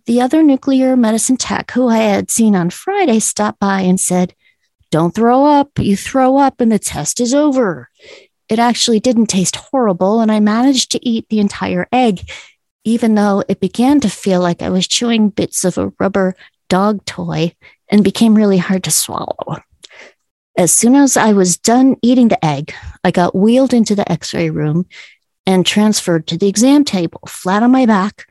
The 0.07 0.21
other 0.21 0.41
nuclear 0.41 0.95
medicine 0.95 1.35
tech 1.35 1.71
who 1.71 1.89
I 1.89 1.97
had 1.97 2.31
seen 2.31 2.55
on 2.55 2.69
Friday 2.69 3.19
stopped 3.19 3.59
by 3.59 3.81
and 3.81 3.99
said, 3.99 4.33
Don't 4.89 5.13
throw 5.13 5.45
up. 5.45 5.77
You 5.77 5.97
throw 5.97 6.37
up 6.37 6.61
and 6.61 6.71
the 6.71 6.79
test 6.79 7.19
is 7.19 7.33
over. 7.33 7.89
It 8.47 8.57
actually 8.57 9.01
didn't 9.01 9.25
taste 9.25 9.57
horrible, 9.57 10.21
and 10.21 10.31
I 10.31 10.39
managed 10.39 10.91
to 10.91 11.05
eat 11.05 11.27
the 11.27 11.41
entire 11.41 11.89
egg, 11.91 12.21
even 12.85 13.15
though 13.15 13.43
it 13.49 13.59
began 13.59 13.99
to 13.99 14.09
feel 14.09 14.39
like 14.39 14.61
I 14.61 14.69
was 14.69 14.87
chewing 14.87 15.27
bits 15.27 15.65
of 15.65 15.77
a 15.77 15.91
rubber 15.99 16.35
dog 16.69 17.03
toy 17.03 17.53
and 17.89 18.01
became 18.01 18.33
really 18.33 18.59
hard 18.59 18.85
to 18.85 18.91
swallow. 18.91 19.57
As 20.57 20.71
soon 20.71 20.95
as 20.95 21.17
I 21.17 21.33
was 21.33 21.57
done 21.57 21.97
eating 22.01 22.29
the 22.29 22.43
egg, 22.43 22.73
I 23.03 23.11
got 23.11 23.35
wheeled 23.35 23.73
into 23.73 23.93
the 23.93 24.09
x 24.09 24.33
ray 24.33 24.49
room 24.51 24.85
and 25.45 25.65
transferred 25.65 26.27
to 26.27 26.37
the 26.37 26.47
exam 26.47 26.85
table, 26.85 27.21
flat 27.27 27.63
on 27.63 27.71
my 27.71 27.85
back, 27.85 28.25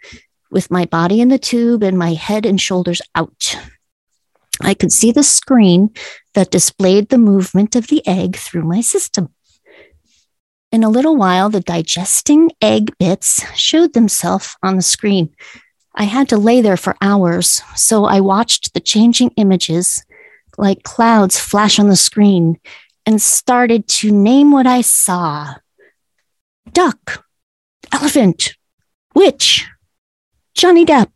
with 0.56 0.70
my 0.70 0.86
body 0.86 1.20
in 1.20 1.28
the 1.28 1.38
tube 1.38 1.82
and 1.82 1.98
my 1.98 2.14
head 2.14 2.46
and 2.46 2.58
shoulders 2.58 3.02
out. 3.14 3.58
I 4.62 4.72
could 4.72 4.90
see 4.90 5.12
the 5.12 5.22
screen 5.22 5.90
that 6.32 6.50
displayed 6.50 7.10
the 7.10 7.18
movement 7.18 7.76
of 7.76 7.88
the 7.88 8.02
egg 8.06 8.36
through 8.36 8.64
my 8.64 8.80
system. 8.80 9.34
In 10.72 10.82
a 10.82 10.88
little 10.88 11.14
while, 11.14 11.50
the 11.50 11.60
digesting 11.60 12.52
egg 12.62 12.96
bits 12.98 13.44
showed 13.54 13.92
themselves 13.92 14.56
on 14.62 14.76
the 14.76 14.82
screen. 14.82 15.28
I 15.94 16.04
had 16.04 16.26
to 16.30 16.38
lay 16.38 16.62
there 16.62 16.78
for 16.78 16.96
hours, 17.02 17.60
so 17.75 18.06
I 18.06 18.20
watched 18.20 18.72
the 18.72 18.80
changing 18.80 19.32
images 19.36 20.06
like 20.56 20.84
clouds 20.84 21.38
flash 21.38 21.78
on 21.78 21.90
the 21.90 21.96
screen 21.96 22.58
and 23.04 23.20
started 23.20 23.88
to 23.88 24.10
name 24.10 24.52
what 24.52 24.66
I 24.66 24.80
saw 24.80 25.56
duck, 26.72 27.26
elephant, 27.92 28.56
witch, 29.14 29.68
Johnny 30.56 30.86
Depp, 30.86 31.10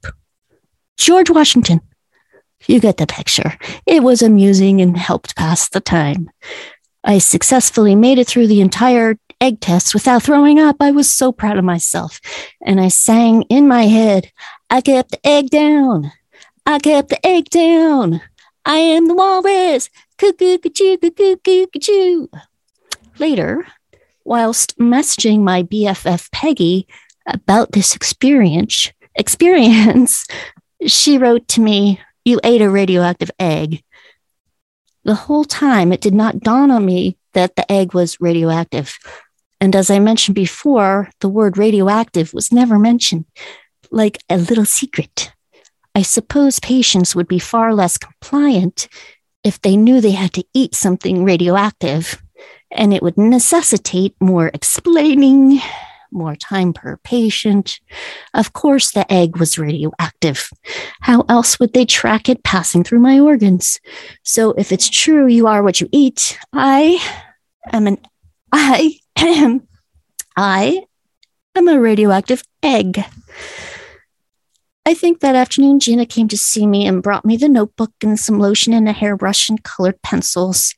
George 0.98 1.30
Washington. 1.30 1.80
You 2.66 2.78
get 2.78 2.98
the 2.98 3.06
picture. 3.06 3.56
It 3.86 4.02
was 4.02 4.20
amusing 4.20 4.82
and 4.82 4.94
helped 4.94 5.34
pass 5.34 5.66
the 5.66 5.80
time. 5.80 6.28
I 7.04 7.16
successfully 7.16 7.94
made 7.94 8.18
it 8.18 8.26
through 8.26 8.48
the 8.48 8.60
entire 8.60 9.16
egg 9.40 9.60
test 9.60 9.94
without 9.94 10.22
throwing 10.22 10.58
up. 10.58 10.76
I 10.80 10.90
was 10.90 11.08
so 11.08 11.32
proud 11.32 11.56
of 11.56 11.64
myself. 11.64 12.20
And 12.60 12.78
I 12.78 12.88
sang 12.88 13.42
in 13.44 13.66
my 13.66 13.84
head, 13.84 14.30
I 14.68 14.82
kept 14.82 15.12
the 15.12 15.26
egg 15.26 15.48
down. 15.48 16.12
I 16.66 16.78
kept 16.78 17.08
the 17.08 17.26
egg 17.26 17.48
down. 17.48 18.20
I 18.66 18.76
am 18.76 19.08
the 19.08 19.14
walrus. 19.14 19.88
Cuckoo, 20.18 20.58
cuckoo, 20.58 20.98
cuckoo, 20.98 21.66
cuckoo. 21.72 22.26
Later, 23.18 23.66
whilst 24.22 24.78
messaging 24.78 25.40
my 25.40 25.62
BFF 25.62 26.30
Peggy 26.30 26.86
about 27.26 27.72
this 27.72 27.96
experience, 27.96 28.92
experience, 29.14 30.26
she 30.86 31.18
wrote 31.18 31.46
to 31.48 31.60
me, 31.60 32.00
"You 32.24 32.40
ate 32.44 32.62
a 32.62 32.70
radioactive 32.70 33.30
egg." 33.38 33.82
The 35.04 35.14
whole 35.14 35.44
time, 35.44 35.92
it 35.92 36.00
did 36.00 36.14
not 36.14 36.40
dawn 36.40 36.70
on 36.70 36.84
me 36.84 37.16
that 37.32 37.56
the 37.56 37.70
egg 37.70 37.94
was 37.94 38.20
radioactive. 38.20 38.98
And 39.60 39.76
as 39.76 39.90
I 39.90 39.98
mentioned 39.98 40.34
before, 40.34 41.10
the 41.20 41.28
word 41.28 41.58
radioactive 41.58 42.32
was 42.32 42.52
never 42.52 42.78
mentioned, 42.78 43.24
like 43.90 44.18
a 44.28 44.36
little 44.36 44.64
secret. 44.64 45.32
I 45.94 46.02
suppose 46.02 46.60
patients 46.60 47.14
would 47.14 47.28
be 47.28 47.38
far 47.38 47.74
less 47.74 47.98
compliant 47.98 48.88
if 49.42 49.60
they 49.60 49.76
knew 49.76 50.00
they 50.00 50.12
had 50.12 50.32
to 50.34 50.44
eat 50.54 50.74
something 50.74 51.24
radioactive, 51.24 52.22
and 52.70 52.94
it 52.94 53.02
would 53.02 53.18
necessitate 53.18 54.14
more 54.20 54.50
explaining, 54.54 55.60
more 56.12 56.36
time 56.36 56.72
per 56.72 56.96
patient. 56.98 57.80
Of 58.34 58.52
course, 58.52 58.90
the 58.90 59.10
egg 59.12 59.36
was 59.38 59.58
radioactive. 59.58 60.50
How 61.00 61.24
else 61.28 61.58
would 61.58 61.72
they 61.72 61.84
track 61.84 62.28
it 62.28 62.44
passing 62.44 62.84
through 62.84 63.00
my 63.00 63.18
organs? 63.18 63.80
So, 64.22 64.52
if 64.52 64.72
it's 64.72 64.88
true 64.88 65.26
you 65.26 65.46
are 65.46 65.62
what 65.62 65.80
you 65.80 65.88
eat, 65.92 66.38
I 66.52 67.00
am 67.72 67.86
an 67.86 67.98
I 68.52 68.98
am 69.16 69.66
I 70.36 70.84
am 71.56 71.68
a 71.68 71.80
radioactive 71.80 72.42
egg. 72.62 73.04
I 74.86 74.94
think 74.94 75.20
that 75.20 75.36
afternoon, 75.36 75.78
Gina 75.78 76.06
came 76.06 76.28
to 76.28 76.36
see 76.36 76.66
me 76.66 76.86
and 76.86 77.02
brought 77.02 77.24
me 77.24 77.36
the 77.36 77.48
notebook 77.48 77.92
and 78.02 78.18
some 78.18 78.38
lotion 78.38 78.72
and 78.72 78.88
a 78.88 78.92
hairbrush 78.92 79.48
and 79.48 79.62
colored 79.62 80.00
pencils. 80.02 80.74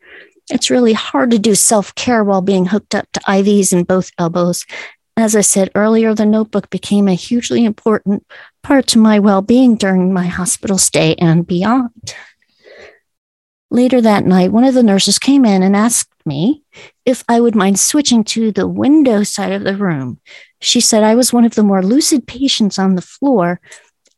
It's 0.50 0.70
really 0.70 0.92
hard 0.92 1.30
to 1.30 1.38
do 1.38 1.54
self 1.54 1.94
care 1.94 2.24
while 2.24 2.42
being 2.42 2.66
hooked 2.66 2.94
up 2.94 3.06
to 3.12 3.20
IVs 3.20 3.72
in 3.72 3.84
both 3.84 4.10
elbows. 4.18 4.66
As 5.16 5.36
I 5.36 5.42
said 5.42 5.70
earlier, 5.74 6.14
the 6.14 6.24
notebook 6.24 6.70
became 6.70 7.06
a 7.06 7.14
hugely 7.14 7.64
important 7.64 8.26
part 8.62 8.86
to 8.88 8.98
my 8.98 9.18
well 9.18 9.42
being 9.42 9.76
during 9.76 10.12
my 10.12 10.26
hospital 10.26 10.78
stay 10.78 11.14
and 11.16 11.46
beyond. 11.46 12.14
Later 13.70 14.00
that 14.02 14.26
night, 14.26 14.52
one 14.52 14.64
of 14.64 14.74
the 14.74 14.82
nurses 14.82 15.18
came 15.18 15.44
in 15.44 15.62
and 15.62 15.74
asked 15.74 16.10
me 16.26 16.62
if 17.06 17.24
I 17.28 17.40
would 17.40 17.54
mind 17.54 17.80
switching 17.80 18.22
to 18.24 18.52
the 18.52 18.68
window 18.68 19.22
side 19.22 19.52
of 19.52 19.64
the 19.64 19.76
room. 19.76 20.20
She 20.60 20.80
said 20.80 21.02
I 21.02 21.14
was 21.14 21.32
one 21.32 21.44
of 21.44 21.54
the 21.54 21.62
more 21.62 21.82
lucid 21.82 22.26
patients 22.26 22.78
on 22.78 22.96
the 22.96 23.02
floor 23.02 23.60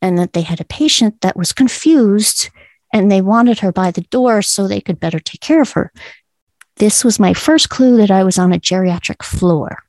and 0.02 0.18
that 0.18 0.32
they 0.32 0.42
had 0.42 0.60
a 0.60 0.64
patient 0.64 1.20
that 1.20 1.36
was 1.36 1.52
confused 1.52 2.50
and 2.92 3.10
they 3.10 3.22
wanted 3.22 3.60
her 3.60 3.70
by 3.70 3.92
the 3.92 4.02
door 4.02 4.42
so 4.42 4.66
they 4.66 4.80
could 4.80 4.98
better 4.98 5.20
take 5.20 5.40
care 5.40 5.62
of 5.62 5.72
her. 5.72 5.92
This 6.76 7.04
was 7.04 7.20
my 7.20 7.32
first 7.32 7.68
clue 7.68 7.96
that 7.98 8.10
I 8.10 8.24
was 8.24 8.38
on 8.38 8.52
a 8.52 8.58
geriatric 8.58 9.22
floor. 9.22 9.83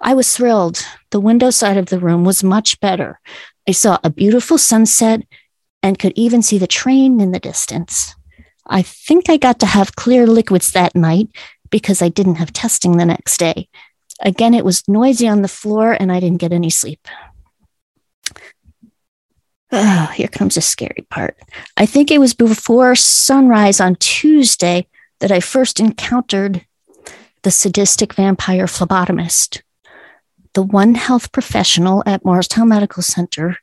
I 0.00 0.14
was 0.14 0.36
thrilled. 0.36 0.84
The 1.10 1.20
window 1.20 1.50
side 1.50 1.76
of 1.76 1.86
the 1.86 1.98
room 1.98 2.24
was 2.24 2.44
much 2.44 2.80
better. 2.80 3.20
I 3.68 3.72
saw 3.72 3.98
a 4.02 4.10
beautiful 4.10 4.58
sunset 4.58 5.22
and 5.82 5.98
could 5.98 6.12
even 6.16 6.42
see 6.42 6.58
the 6.58 6.66
train 6.66 7.20
in 7.20 7.32
the 7.32 7.40
distance. 7.40 8.14
I 8.66 8.82
think 8.82 9.28
I 9.28 9.36
got 9.36 9.60
to 9.60 9.66
have 9.66 9.96
clear 9.96 10.26
liquids 10.26 10.72
that 10.72 10.94
night 10.94 11.28
because 11.70 12.02
I 12.02 12.08
didn't 12.08 12.36
have 12.36 12.52
testing 12.52 12.96
the 12.96 13.06
next 13.06 13.38
day. 13.38 13.68
Again, 14.20 14.54
it 14.54 14.64
was 14.64 14.88
noisy 14.88 15.28
on 15.28 15.42
the 15.42 15.48
floor 15.48 15.92
and 15.92 16.10
I 16.10 16.20
didn't 16.20 16.40
get 16.40 16.52
any 16.52 16.70
sleep. 16.70 17.06
Oh, 19.72 20.06
here 20.14 20.28
comes 20.28 20.54
the 20.54 20.60
scary 20.60 21.06
part. 21.10 21.36
I 21.76 21.86
think 21.86 22.10
it 22.10 22.18
was 22.18 22.34
before 22.34 22.94
sunrise 22.94 23.80
on 23.80 23.96
Tuesday 23.96 24.86
that 25.20 25.32
I 25.32 25.40
first 25.40 25.80
encountered 25.80 26.64
the 27.42 27.50
sadistic 27.50 28.14
vampire 28.14 28.66
phlebotomist, 28.66 29.62
the 30.56 30.62
one 30.62 30.94
health 30.94 31.32
professional 31.32 32.02
at 32.06 32.24
Morristown 32.24 32.70
Medical 32.70 33.02
Center 33.02 33.58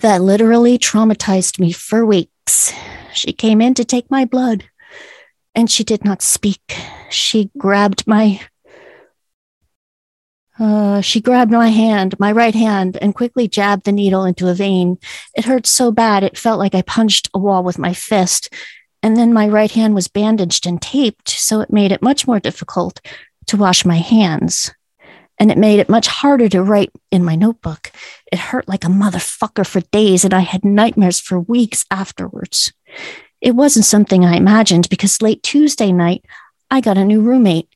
that 0.00 0.22
literally 0.22 0.78
traumatized 0.78 1.60
me 1.60 1.72
for 1.72 2.06
weeks. 2.06 2.72
She 3.12 3.34
came 3.34 3.60
in 3.60 3.74
to 3.74 3.84
take 3.84 4.10
my 4.10 4.24
blood 4.24 4.64
and 5.54 5.70
she 5.70 5.84
did 5.84 6.06
not 6.06 6.22
speak. 6.22 6.74
She 7.10 7.50
grabbed 7.58 8.06
my 8.06 8.40
uh, 10.58 11.02
she 11.02 11.20
grabbed 11.20 11.52
my 11.52 11.68
hand, 11.68 12.18
my 12.18 12.32
right 12.32 12.54
hand, 12.54 12.96
and 13.02 13.14
quickly 13.14 13.46
jabbed 13.46 13.84
the 13.84 13.92
needle 13.92 14.24
into 14.24 14.48
a 14.48 14.54
vein. 14.54 14.96
It 15.36 15.44
hurt 15.44 15.66
so 15.66 15.92
bad, 15.92 16.24
it 16.24 16.38
felt 16.38 16.58
like 16.58 16.74
I 16.74 16.80
punched 16.80 17.28
a 17.34 17.38
wall 17.38 17.62
with 17.62 17.78
my 17.78 17.92
fist. 17.92 18.52
And 19.02 19.18
then 19.18 19.34
my 19.34 19.46
right 19.46 19.70
hand 19.70 19.94
was 19.94 20.08
bandaged 20.08 20.66
and 20.66 20.80
taped, 20.80 21.28
so 21.28 21.60
it 21.60 21.70
made 21.70 21.92
it 21.92 22.00
much 22.00 22.26
more 22.26 22.40
difficult 22.40 23.02
to 23.48 23.58
wash 23.58 23.84
my 23.84 23.98
hands. 23.98 24.72
And 25.38 25.50
it 25.50 25.58
made 25.58 25.78
it 25.78 25.88
much 25.88 26.08
harder 26.08 26.48
to 26.48 26.62
write 26.62 26.90
in 27.10 27.24
my 27.24 27.36
notebook. 27.36 27.92
It 28.32 28.38
hurt 28.38 28.68
like 28.68 28.84
a 28.84 28.88
motherfucker 28.88 29.66
for 29.66 29.80
days, 29.92 30.24
and 30.24 30.34
I 30.34 30.40
had 30.40 30.64
nightmares 30.64 31.20
for 31.20 31.38
weeks 31.38 31.84
afterwards. 31.90 32.72
It 33.40 33.54
wasn't 33.54 33.84
something 33.84 34.24
I 34.24 34.36
imagined 34.36 34.88
because 34.88 35.22
late 35.22 35.42
Tuesday 35.42 35.92
night, 35.92 36.24
I 36.70 36.80
got 36.80 36.98
a 36.98 37.04
new 37.04 37.20
roommate 37.20 37.68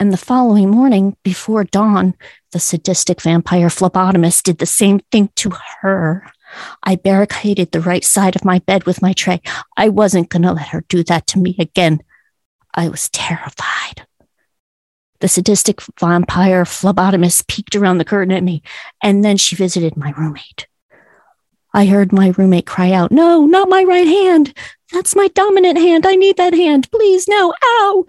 and 0.00 0.12
the 0.12 0.16
following 0.16 0.70
morning, 0.70 1.16
before 1.24 1.64
dawn, 1.64 2.14
the 2.52 2.60
sadistic 2.60 3.20
vampire 3.20 3.66
phlebotomist 3.66 4.44
did 4.44 4.58
the 4.58 4.66
same 4.66 5.00
thing 5.10 5.30
to 5.36 5.50
her. 5.80 6.24
I 6.84 6.94
barricaded 6.94 7.72
the 7.72 7.80
right 7.80 8.04
side 8.04 8.36
of 8.36 8.44
my 8.44 8.60
bed 8.60 8.84
with 8.86 9.02
my 9.02 9.12
tray. 9.12 9.42
I 9.76 9.88
wasn't 9.88 10.28
going 10.28 10.42
to 10.42 10.52
let 10.52 10.68
her 10.68 10.84
do 10.88 11.02
that 11.04 11.26
to 11.28 11.38
me 11.38 11.56
again. 11.58 12.00
I 12.74 12.88
was 12.88 13.08
terrified. 13.10 14.06
The 15.20 15.28
sadistic 15.28 15.80
vampire 15.98 16.64
phlebotomist 16.64 17.48
peeked 17.48 17.74
around 17.74 17.98
the 17.98 18.04
curtain 18.04 18.32
at 18.32 18.44
me, 18.44 18.62
and 19.02 19.24
then 19.24 19.36
she 19.36 19.56
visited 19.56 19.96
my 19.96 20.12
roommate. 20.16 20.66
I 21.74 21.86
heard 21.86 22.12
my 22.12 22.32
roommate 22.36 22.66
cry 22.66 22.92
out, 22.92 23.12
No, 23.12 23.44
not 23.46 23.68
my 23.68 23.84
right 23.84 24.06
hand. 24.06 24.56
That's 24.92 25.14
my 25.14 25.28
dominant 25.28 25.78
hand. 25.78 26.06
I 26.06 26.14
need 26.14 26.36
that 26.38 26.54
hand. 26.54 26.90
Please, 26.90 27.28
no. 27.28 27.52
Ow, 27.62 28.06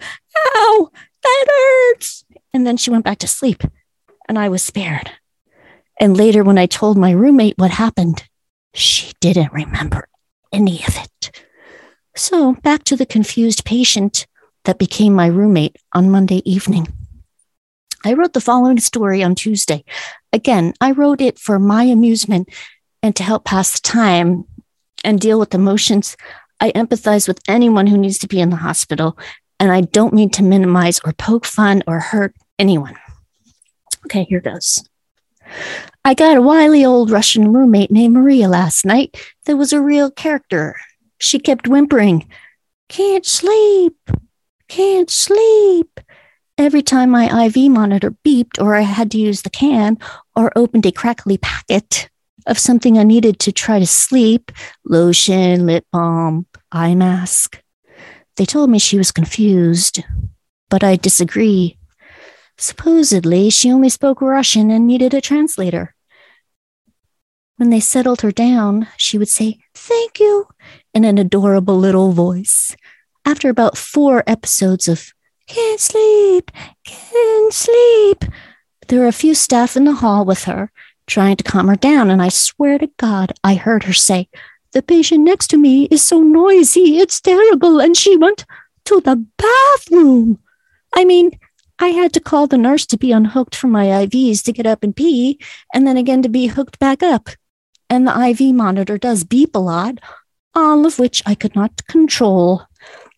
ow 0.56 0.90
that 1.22 1.46
hurts. 1.48 2.24
And 2.52 2.66
then 2.66 2.76
she 2.76 2.90
went 2.90 3.04
back 3.04 3.18
to 3.18 3.28
sleep, 3.28 3.62
and 4.28 4.38
I 4.38 4.48
was 4.48 4.62
spared. 4.62 5.10
And 6.00 6.16
later, 6.16 6.42
when 6.42 6.58
I 6.58 6.66
told 6.66 6.96
my 6.96 7.10
roommate 7.10 7.58
what 7.58 7.70
happened, 7.70 8.24
she 8.74 9.12
didn't 9.20 9.52
remember 9.52 10.08
any 10.52 10.82
of 10.86 10.96
it. 10.96 11.44
So, 12.16 12.54
back 12.54 12.84
to 12.84 12.96
the 12.96 13.06
confused 13.06 13.64
patient 13.64 14.26
that 14.64 14.78
became 14.78 15.14
my 15.14 15.26
roommate 15.26 15.76
on 15.94 16.10
Monday 16.10 16.42
evening. 16.44 16.88
I 18.04 18.14
wrote 18.14 18.32
the 18.32 18.40
following 18.40 18.78
story 18.78 19.22
on 19.22 19.34
Tuesday. 19.34 19.84
Again, 20.32 20.74
I 20.80 20.92
wrote 20.92 21.20
it 21.20 21.38
for 21.38 21.58
my 21.58 21.84
amusement 21.84 22.48
and 23.02 23.14
to 23.16 23.22
help 23.22 23.44
pass 23.44 23.72
the 23.72 23.86
time 23.86 24.44
and 25.04 25.20
deal 25.20 25.38
with 25.38 25.54
emotions. 25.54 26.16
I 26.60 26.72
empathize 26.72 27.28
with 27.28 27.40
anyone 27.48 27.86
who 27.86 27.98
needs 27.98 28.18
to 28.18 28.28
be 28.28 28.40
in 28.40 28.50
the 28.50 28.56
hospital 28.56 29.18
and 29.58 29.70
I 29.70 29.82
don't 29.82 30.14
mean 30.14 30.30
to 30.30 30.42
minimize 30.42 31.00
or 31.04 31.12
poke 31.12 31.44
fun 31.44 31.82
or 31.86 32.00
hurt 32.00 32.34
anyone. 32.58 32.96
Okay, 34.06 34.24
here 34.24 34.40
goes. 34.40 34.82
I 36.04 36.14
got 36.14 36.38
a 36.38 36.42
wily 36.42 36.84
old 36.84 37.10
Russian 37.10 37.52
roommate 37.52 37.90
named 37.90 38.14
Maria 38.14 38.48
last 38.48 38.86
night 38.86 39.16
that 39.44 39.56
was 39.56 39.72
a 39.72 39.80
real 39.80 40.10
character. 40.10 40.76
She 41.18 41.38
kept 41.38 41.68
whimpering, 41.68 42.26
Can't 42.88 43.26
sleep, 43.26 43.96
can't 44.68 45.10
sleep. 45.10 46.00
Every 46.60 46.82
time 46.82 47.08
my 47.08 47.46
IV 47.46 47.70
monitor 47.70 48.14
beeped 48.22 48.60
or 48.60 48.74
I 48.74 48.82
had 48.82 49.10
to 49.12 49.18
use 49.18 49.40
the 49.40 49.48
can 49.48 49.96
or 50.36 50.52
opened 50.54 50.84
a 50.84 50.92
crackly 50.92 51.38
packet 51.38 52.10
of 52.46 52.58
something 52.58 52.98
I 52.98 53.02
needed 53.02 53.38
to 53.38 53.50
try 53.50 53.78
to 53.78 53.86
sleep 53.86 54.52
lotion, 54.84 55.64
lip 55.64 55.86
balm, 55.90 56.44
eye 56.70 56.94
mask. 56.94 57.62
They 58.36 58.44
told 58.44 58.68
me 58.68 58.78
she 58.78 58.98
was 58.98 59.10
confused, 59.10 60.04
but 60.68 60.84
I 60.84 60.96
disagree. 60.96 61.78
Supposedly, 62.58 63.48
she 63.48 63.72
only 63.72 63.88
spoke 63.88 64.20
Russian 64.20 64.70
and 64.70 64.86
needed 64.86 65.14
a 65.14 65.22
translator. 65.22 65.94
When 67.56 67.70
they 67.70 67.80
settled 67.80 68.20
her 68.20 68.32
down, 68.32 68.86
she 68.98 69.16
would 69.16 69.30
say, 69.30 69.60
Thank 69.74 70.20
you, 70.20 70.46
in 70.92 71.06
an 71.06 71.16
adorable 71.16 71.78
little 71.78 72.12
voice. 72.12 72.76
After 73.24 73.48
about 73.48 73.78
four 73.78 74.22
episodes 74.26 74.88
of, 74.88 75.14
Can't 75.50 75.80
sleep, 75.80 76.52
can't 76.84 77.52
sleep, 77.52 78.24
there 78.86 79.00
were 79.00 79.08
a 79.08 79.12
few 79.12 79.34
staff 79.34 79.76
in 79.76 79.84
the 79.84 79.94
hall 79.94 80.24
with 80.24 80.44
her, 80.44 80.70
trying 81.08 81.36
to 81.36 81.44
calm 81.44 81.66
her 81.66 81.74
down, 81.74 82.08
and 82.08 82.22
I 82.22 82.28
swear 82.28 82.78
to 82.78 82.88
God, 82.98 83.32
I 83.42 83.54
heard 83.54 83.84
her 83.84 83.92
say, 83.92 84.28
the 84.72 84.80
patient 84.80 85.24
next 85.24 85.48
to 85.48 85.56
me 85.56 85.86
is 85.86 86.04
so 86.04 86.22
noisy. 86.22 86.98
It's 86.98 87.20
terrible. 87.20 87.80
And 87.80 87.96
she 87.96 88.16
went 88.16 88.44
to 88.84 89.00
the 89.00 89.26
bathroom. 89.36 90.38
I 90.94 91.04
mean, 91.04 91.38
I 91.80 91.88
had 91.88 92.12
to 92.12 92.20
call 92.20 92.46
the 92.46 92.56
nurse 92.56 92.86
to 92.86 92.96
be 92.96 93.10
unhooked 93.10 93.56
from 93.56 93.72
my 93.72 93.86
IVs 93.86 94.44
to 94.44 94.52
get 94.52 94.66
up 94.66 94.84
and 94.84 94.94
pee, 94.94 95.40
and 95.74 95.84
then 95.84 95.96
again 95.96 96.22
to 96.22 96.28
be 96.28 96.46
hooked 96.46 96.78
back 96.78 97.02
up. 97.02 97.28
And 97.88 98.06
the 98.06 98.16
IV 98.30 98.54
monitor 98.54 98.98
does 98.98 99.24
beep 99.24 99.56
a 99.56 99.58
lot, 99.58 99.98
all 100.54 100.86
of 100.86 101.00
which 101.00 101.22
I 101.26 101.34
could 101.34 101.56
not 101.56 101.86
control. 101.88 102.62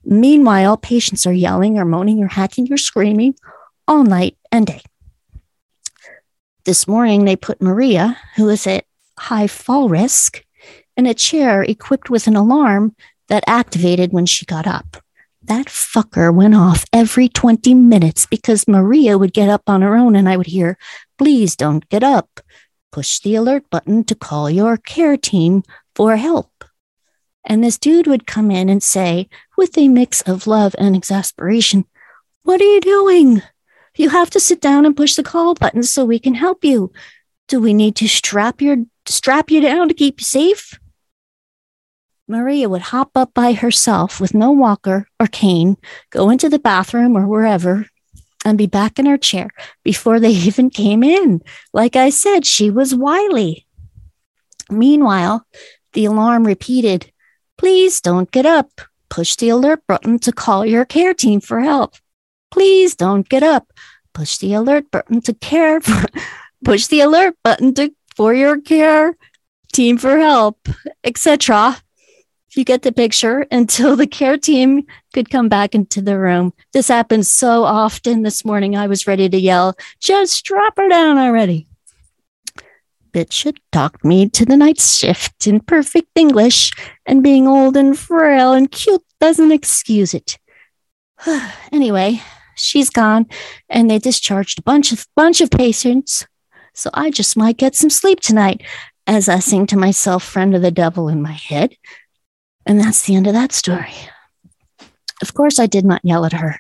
Meanwhile, 0.05 0.77
patients 0.79 1.27
are 1.27 1.33
yelling 1.33 1.79
or 1.79 1.85
moaning 1.85 2.23
or 2.23 2.29
hacking 2.29 2.73
or 2.73 2.77
screaming 2.77 3.35
all 3.87 4.05
night 4.05 4.37
and 4.51 4.67
day. 4.67 4.83
This 6.65 6.87
morning, 6.87 7.25
they 7.25 7.37
put 7.37 7.63
Maria, 7.63 8.19
who 8.37 8.49
is 8.49 8.67
at 8.67 8.85
high 9.19 9.47
fall 9.47 9.89
risk, 9.89 10.45
in 10.97 11.07
a 11.07 11.15
chair 11.15 11.63
equipped 11.63 12.11
with 12.11 12.27
an 12.27 12.37
alarm 12.37 12.95
that 13.29 13.45
activated 13.47 14.13
when 14.13 14.27
she 14.27 14.45
got 14.45 14.67
up. 14.67 15.03
That 15.43 15.67
fucker 15.67 16.33
went 16.33 16.55
off 16.55 16.85
every 16.93 17.29
20 17.29 17.75
minutes 17.75 18.27
because 18.27 18.69
Maria 18.69 19.19
would 19.19 19.33
get 19.33 19.49
up 19.49 19.63
on 19.67 19.83
her 19.83 19.97
own 19.97 20.15
and 20.15 20.29
I 20.29 20.37
would 20.37 20.47
hear, 20.47 20.79
Please 21.19 21.57
don't 21.57 21.89
get 21.89 22.03
up. 22.03 22.41
Push 22.93 23.21
the 23.21 23.35
alert 23.35 23.69
button 23.71 24.05
to 24.05 24.15
call 24.15 24.51
your 24.51 24.77
care 24.77 25.17
team 25.17 25.63
for 25.95 26.17
help. 26.17 26.65
And 27.45 27.63
this 27.63 27.79
dude 27.79 28.07
would 28.07 28.27
come 28.27 28.51
in 28.51 28.69
and 28.69 28.83
say, 28.83 29.29
with 29.63 29.79
a 29.79 29.87
mix 29.87 30.23
of 30.23 30.49
love 30.49 30.75
and 30.77 30.97
exasperation, 30.97 31.85
What 32.43 32.61
are 32.61 32.65
you 32.65 32.81
doing? 32.81 33.43
You 33.95 34.09
have 34.09 34.29
to 34.31 34.41
sit 34.41 34.61
down 34.61 34.85
and 34.85 34.97
push 34.97 35.15
the 35.15 35.23
call 35.23 35.55
button 35.55 35.85
so 35.85 36.05
we 36.05 36.19
can 36.19 36.35
help 36.35 36.65
you. 36.65 36.91
Do 37.47 37.61
we 37.61 37.73
need 37.73 37.95
to 37.97 38.09
strap 38.09 38.61
your 38.61 38.79
strap 39.07 39.53
you 39.53 39.61
down 39.61 39.87
to 39.87 39.95
keep 39.95 40.19
you 40.19 40.25
safe? 40.25 40.77
Maria 42.27 42.69
would 42.69 42.91
hop 42.91 43.13
up 43.15 43.35
by 43.35 43.53
herself 43.53 44.21
with 44.21 44.35
no 44.35 44.51
walker 44.51 45.07
or 45.21 45.29
cane, 45.29 45.77
go 46.11 46.29
into 46.29 46.49
the 46.49 46.59
bathroom 46.59 47.17
or 47.17 47.29
wherever, 47.29 47.87
and 48.45 48.59
be 48.59 48.67
back 48.67 48.99
in 48.99 49.07
her 49.07 49.19
chair 49.19 49.49
before 49.85 50.19
they 50.19 50.31
even 50.49 50.71
came 50.71 51.05
in. 51.05 51.41
Like 51.73 51.95
I 51.95 52.11
said, 52.11 52.45
she 52.45 52.69
was 52.69 52.97
wily. 52.97 53.65
Meanwhile, 54.69 55.47
the 55.93 56.07
alarm 56.07 56.49
repeated, 56.49 57.13
Please 57.57 58.01
don't 58.01 58.29
get 58.33 58.45
up. 58.45 58.81
Push 59.13 59.37
the 59.37 59.51
alert 59.51 59.87
button 59.87 60.19
to 60.21 60.33
call 60.33 60.65
your 60.65 60.87
care 60.87 61.13
team 61.13 61.39
for 61.39 61.61
help. 61.61 61.97
Please 62.51 62.95
don't 62.95 63.29
get 63.29 63.43
up. 63.43 63.71
Push 64.15 64.39
the 64.39 64.55
alert 64.55 64.91
button 64.91 65.21
to 65.21 65.35
care 65.35 65.83
for, 65.83 66.07
push 66.65 66.87
the 66.87 67.03
alert 67.03 67.37
button 67.45 67.75
to 67.75 67.93
for 68.17 68.33
your 68.33 68.59
care 68.59 69.15
team 69.71 69.99
for 69.99 70.17
help, 70.17 70.67
etc 71.05 71.77
You 72.57 72.65
get 72.65 72.81
the 72.81 72.93
picture 72.93 73.47
until 73.51 73.97
the 73.97 74.07
care 74.07 74.39
team 74.39 74.87
could 75.13 75.29
come 75.29 75.51
back 75.51 75.75
into 75.75 76.01
the 76.01 76.19
room. 76.19 76.55
This 76.73 76.89
happened 76.89 77.27
so 77.27 77.65
often 77.65 78.23
this 78.23 78.47
morning. 78.47 78.77
I 78.77 78.87
was 78.87 79.07
ready 79.07 79.29
to 79.29 79.39
yell, 79.39 79.75
just 80.01 80.43
drop 80.43 80.79
her 80.79 80.89
down 80.89 81.19
already. 81.19 81.67
Bitch 83.13 83.45
had 83.45 83.59
talked 83.71 84.05
me 84.05 84.29
to 84.31 84.45
the 84.45 84.57
night 84.57 84.81
shift 84.81 85.47
in 85.47 85.61
perfect 85.61 86.09
English, 86.15 86.73
and 87.05 87.23
being 87.23 87.47
old 87.47 87.77
and 87.77 87.99
frail 87.99 88.53
and 88.53 88.71
cute 88.71 89.03
doesn't 89.21 89.53
excuse 89.53 90.15
it. 90.15 90.39
anyway, 91.73 92.23
she's 92.57 92.91
gone, 92.91 93.27
and 93.69 93.91
they 93.91 93.99
discharged 93.99 94.59
a 94.59 94.63
bunch 94.63 94.93
of 94.93 95.07
bunch 95.15 95.41
of 95.41 95.51
patients. 95.51 96.27
So 96.75 96.89
I 96.95 97.11
just 97.11 97.37
might 97.37 97.59
get 97.59 97.75
some 97.75 97.91
sleep 97.91 98.21
tonight, 98.21 98.63
as 99.07 99.29
I 99.29 99.41
sing 99.41 99.67
to 99.67 99.77
myself, 99.77 100.25
friend 100.25 100.55
of 100.55 100.63
the 100.63 100.71
devil 100.71 101.09
in 101.09 101.21
my 101.21 101.33
head. 101.33 101.77
And 102.65 102.81
that's 102.81 103.03
the 103.03 103.15
end 103.15 103.27
of 103.27 103.35
that 103.35 103.53
story. 103.53 103.95
Of 105.21 105.35
course, 105.35 105.59
I 105.59 105.67
did 105.67 105.85
not 105.85 106.01
yell 106.05 106.25
at 106.25 106.33
her. 106.33 106.59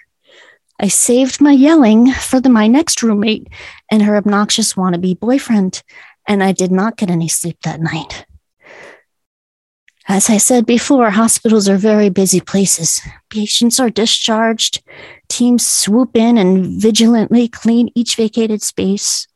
I 0.78 0.88
saved 0.88 1.40
my 1.40 1.52
yelling 1.52 2.12
for 2.12 2.40
the, 2.40 2.48
my 2.48 2.66
next 2.66 3.02
roommate 3.02 3.48
and 3.90 4.02
her 4.02 4.16
obnoxious 4.16 4.74
wannabe 4.74 5.18
boyfriend 5.18 5.82
and 6.26 6.42
I 6.42 6.52
did 6.52 6.70
not 6.70 6.96
get 6.96 7.10
any 7.10 7.28
sleep 7.28 7.58
that 7.62 7.80
night. 7.80 8.26
As 10.08 10.28
I 10.28 10.36
said 10.36 10.66
before, 10.66 11.10
hospitals 11.10 11.68
are 11.68 11.76
very 11.76 12.10
busy 12.10 12.40
places. 12.40 13.00
Patients 13.30 13.78
are 13.78 13.90
discharged, 13.90 14.82
teams 15.28 15.64
swoop 15.64 16.16
in 16.16 16.36
and 16.36 16.80
vigilantly 16.80 17.48
clean 17.48 17.90
each 17.94 18.16
vacated 18.16 18.62
space. 18.62 19.28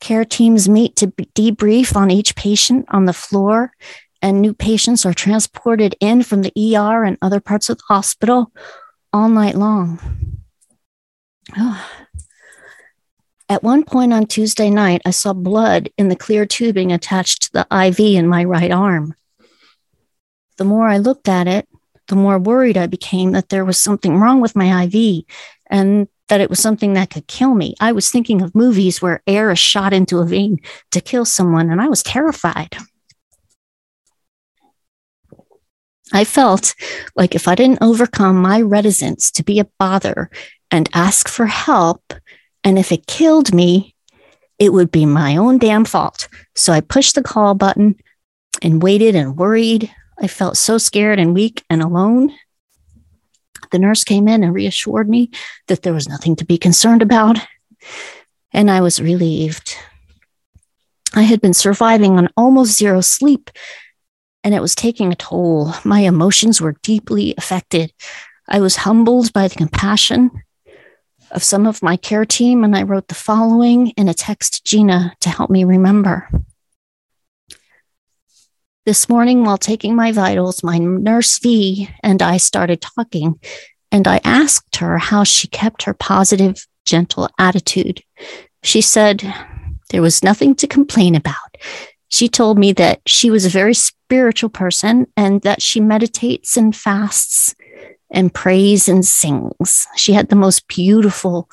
Care 0.00 0.24
teams 0.24 0.68
meet 0.68 0.96
to 0.96 1.06
debrief 1.06 1.96
on 1.96 2.10
each 2.10 2.36
patient 2.36 2.84
on 2.90 3.06
the 3.06 3.12
floor, 3.12 3.72
and 4.20 4.40
new 4.40 4.52
patients 4.52 5.06
are 5.06 5.14
transported 5.14 5.96
in 5.98 6.22
from 6.22 6.42
the 6.42 6.52
ER 6.56 7.04
and 7.04 7.16
other 7.22 7.40
parts 7.40 7.70
of 7.70 7.78
the 7.78 7.84
hospital 7.88 8.52
all 9.12 9.28
night 9.28 9.54
long. 9.54 9.98
Oh, 11.58 11.90
at 13.48 13.62
one 13.62 13.84
point 13.84 14.12
on 14.12 14.26
Tuesday 14.26 14.70
night, 14.70 15.02
I 15.04 15.10
saw 15.10 15.32
blood 15.32 15.90
in 15.98 16.08
the 16.08 16.16
clear 16.16 16.46
tubing 16.46 16.92
attached 16.92 17.42
to 17.42 17.52
the 17.52 17.86
IV 17.86 18.00
in 18.00 18.28
my 18.28 18.44
right 18.44 18.70
arm. 18.70 19.14
The 20.58 20.64
more 20.64 20.88
I 20.88 20.98
looked 20.98 21.28
at 21.28 21.48
it, 21.48 21.68
the 22.08 22.16
more 22.16 22.38
worried 22.38 22.76
I 22.76 22.86
became 22.86 23.32
that 23.32 23.48
there 23.48 23.64
was 23.64 23.78
something 23.78 24.16
wrong 24.16 24.40
with 24.40 24.56
my 24.56 24.84
IV 24.84 25.24
and 25.70 26.08
that 26.28 26.40
it 26.40 26.50
was 26.50 26.60
something 26.60 26.94
that 26.94 27.10
could 27.10 27.26
kill 27.26 27.54
me. 27.54 27.74
I 27.80 27.92
was 27.92 28.10
thinking 28.10 28.42
of 28.42 28.54
movies 28.54 29.02
where 29.02 29.22
air 29.26 29.50
is 29.50 29.58
shot 29.58 29.92
into 29.92 30.18
a 30.18 30.26
vein 30.26 30.58
to 30.90 31.00
kill 31.00 31.24
someone, 31.24 31.70
and 31.70 31.80
I 31.80 31.88
was 31.88 32.02
terrified. 32.02 32.76
I 36.12 36.24
felt 36.24 36.74
like 37.16 37.34
if 37.34 37.48
I 37.48 37.54
didn't 37.54 37.82
overcome 37.82 38.36
my 38.36 38.60
reticence 38.60 39.30
to 39.32 39.42
be 39.42 39.58
a 39.58 39.68
bother 39.78 40.30
and 40.70 40.88
ask 40.94 41.28
for 41.28 41.46
help, 41.46 42.14
and 42.64 42.78
if 42.78 42.92
it 42.92 43.06
killed 43.06 43.54
me, 43.54 43.94
it 44.58 44.72
would 44.72 44.92
be 44.92 45.06
my 45.06 45.36
own 45.36 45.58
damn 45.58 45.84
fault. 45.84 46.28
So 46.54 46.72
I 46.72 46.80
pushed 46.80 47.14
the 47.14 47.22
call 47.22 47.54
button 47.54 47.96
and 48.62 48.82
waited 48.82 49.16
and 49.16 49.36
worried. 49.36 49.90
I 50.20 50.28
felt 50.28 50.56
so 50.56 50.78
scared 50.78 51.18
and 51.18 51.34
weak 51.34 51.64
and 51.68 51.82
alone. 51.82 52.32
The 53.70 53.78
nurse 53.78 54.04
came 54.04 54.28
in 54.28 54.44
and 54.44 54.54
reassured 54.54 55.08
me 55.08 55.30
that 55.66 55.82
there 55.82 55.94
was 55.94 56.08
nothing 56.08 56.36
to 56.36 56.44
be 56.44 56.58
concerned 56.58 57.02
about. 57.02 57.38
And 58.52 58.70
I 58.70 58.80
was 58.80 59.00
relieved. 59.00 59.76
I 61.14 61.22
had 61.22 61.40
been 61.40 61.54
surviving 61.54 62.18
on 62.18 62.28
almost 62.36 62.78
zero 62.78 63.00
sleep, 63.00 63.50
and 64.44 64.54
it 64.54 64.62
was 64.62 64.74
taking 64.74 65.12
a 65.12 65.16
toll. 65.16 65.74
My 65.84 66.00
emotions 66.00 66.60
were 66.60 66.76
deeply 66.82 67.34
affected. 67.36 67.92
I 68.48 68.60
was 68.60 68.76
humbled 68.76 69.32
by 69.32 69.48
the 69.48 69.54
compassion 69.54 70.30
of 71.32 71.42
some 71.42 71.66
of 71.66 71.82
my 71.82 71.96
care 71.96 72.24
team, 72.24 72.62
and 72.64 72.76
I 72.76 72.82
wrote 72.82 73.08
the 73.08 73.14
following 73.14 73.88
in 73.90 74.08
a 74.08 74.14
text 74.14 74.64
Gina 74.64 75.14
to 75.20 75.28
help 75.28 75.50
me 75.50 75.64
remember. 75.64 76.28
This 78.84 79.08
morning, 79.08 79.44
while 79.44 79.58
taking 79.58 79.94
my 79.94 80.12
vitals, 80.12 80.62
my 80.62 80.78
nurse 80.78 81.38
V 81.38 81.88
and 82.02 82.20
I 82.20 82.36
started 82.36 82.80
talking, 82.80 83.40
and 83.90 84.08
I 84.08 84.20
asked 84.24 84.76
her 84.76 84.98
how 84.98 85.24
she 85.24 85.46
kept 85.48 85.84
her 85.84 85.94
positive, 85.94 86.66
gentle 86.84 87.28
attitude. 87.38 88.02
She 88.62 88.80
said 88.80 89.22
there 89.90 90.02
was 90.02 90.24
nothing 90.24 90.54
to 90.56 90.66
complain 90.66 91.14
about. 91.14 91.56
She 92.08 92.28
told 92.28 92.58
me 92.58 92.72
that 92.74 93.00
she 93.06 93.30
was 93.30 93.46
a 93.46 93.50
very 93.50 93.74
spiritual 93.74 94.50
person 94.50 95.06
and 95.16 95.40
that 95.42 95.62
she 95.62 95.80
meditates 95.80 96.56
and 96.56 96.74
fasts 96.74 97.54
and 98.12 98.32
prays 98.32 98.88
and 98.88 99.04
sings. 99.04 99.88
She 99.96 100.12
had 100.12 100.28
the 100.28 100.36
most 100.36 100.68
beautiful, 100.68 101.48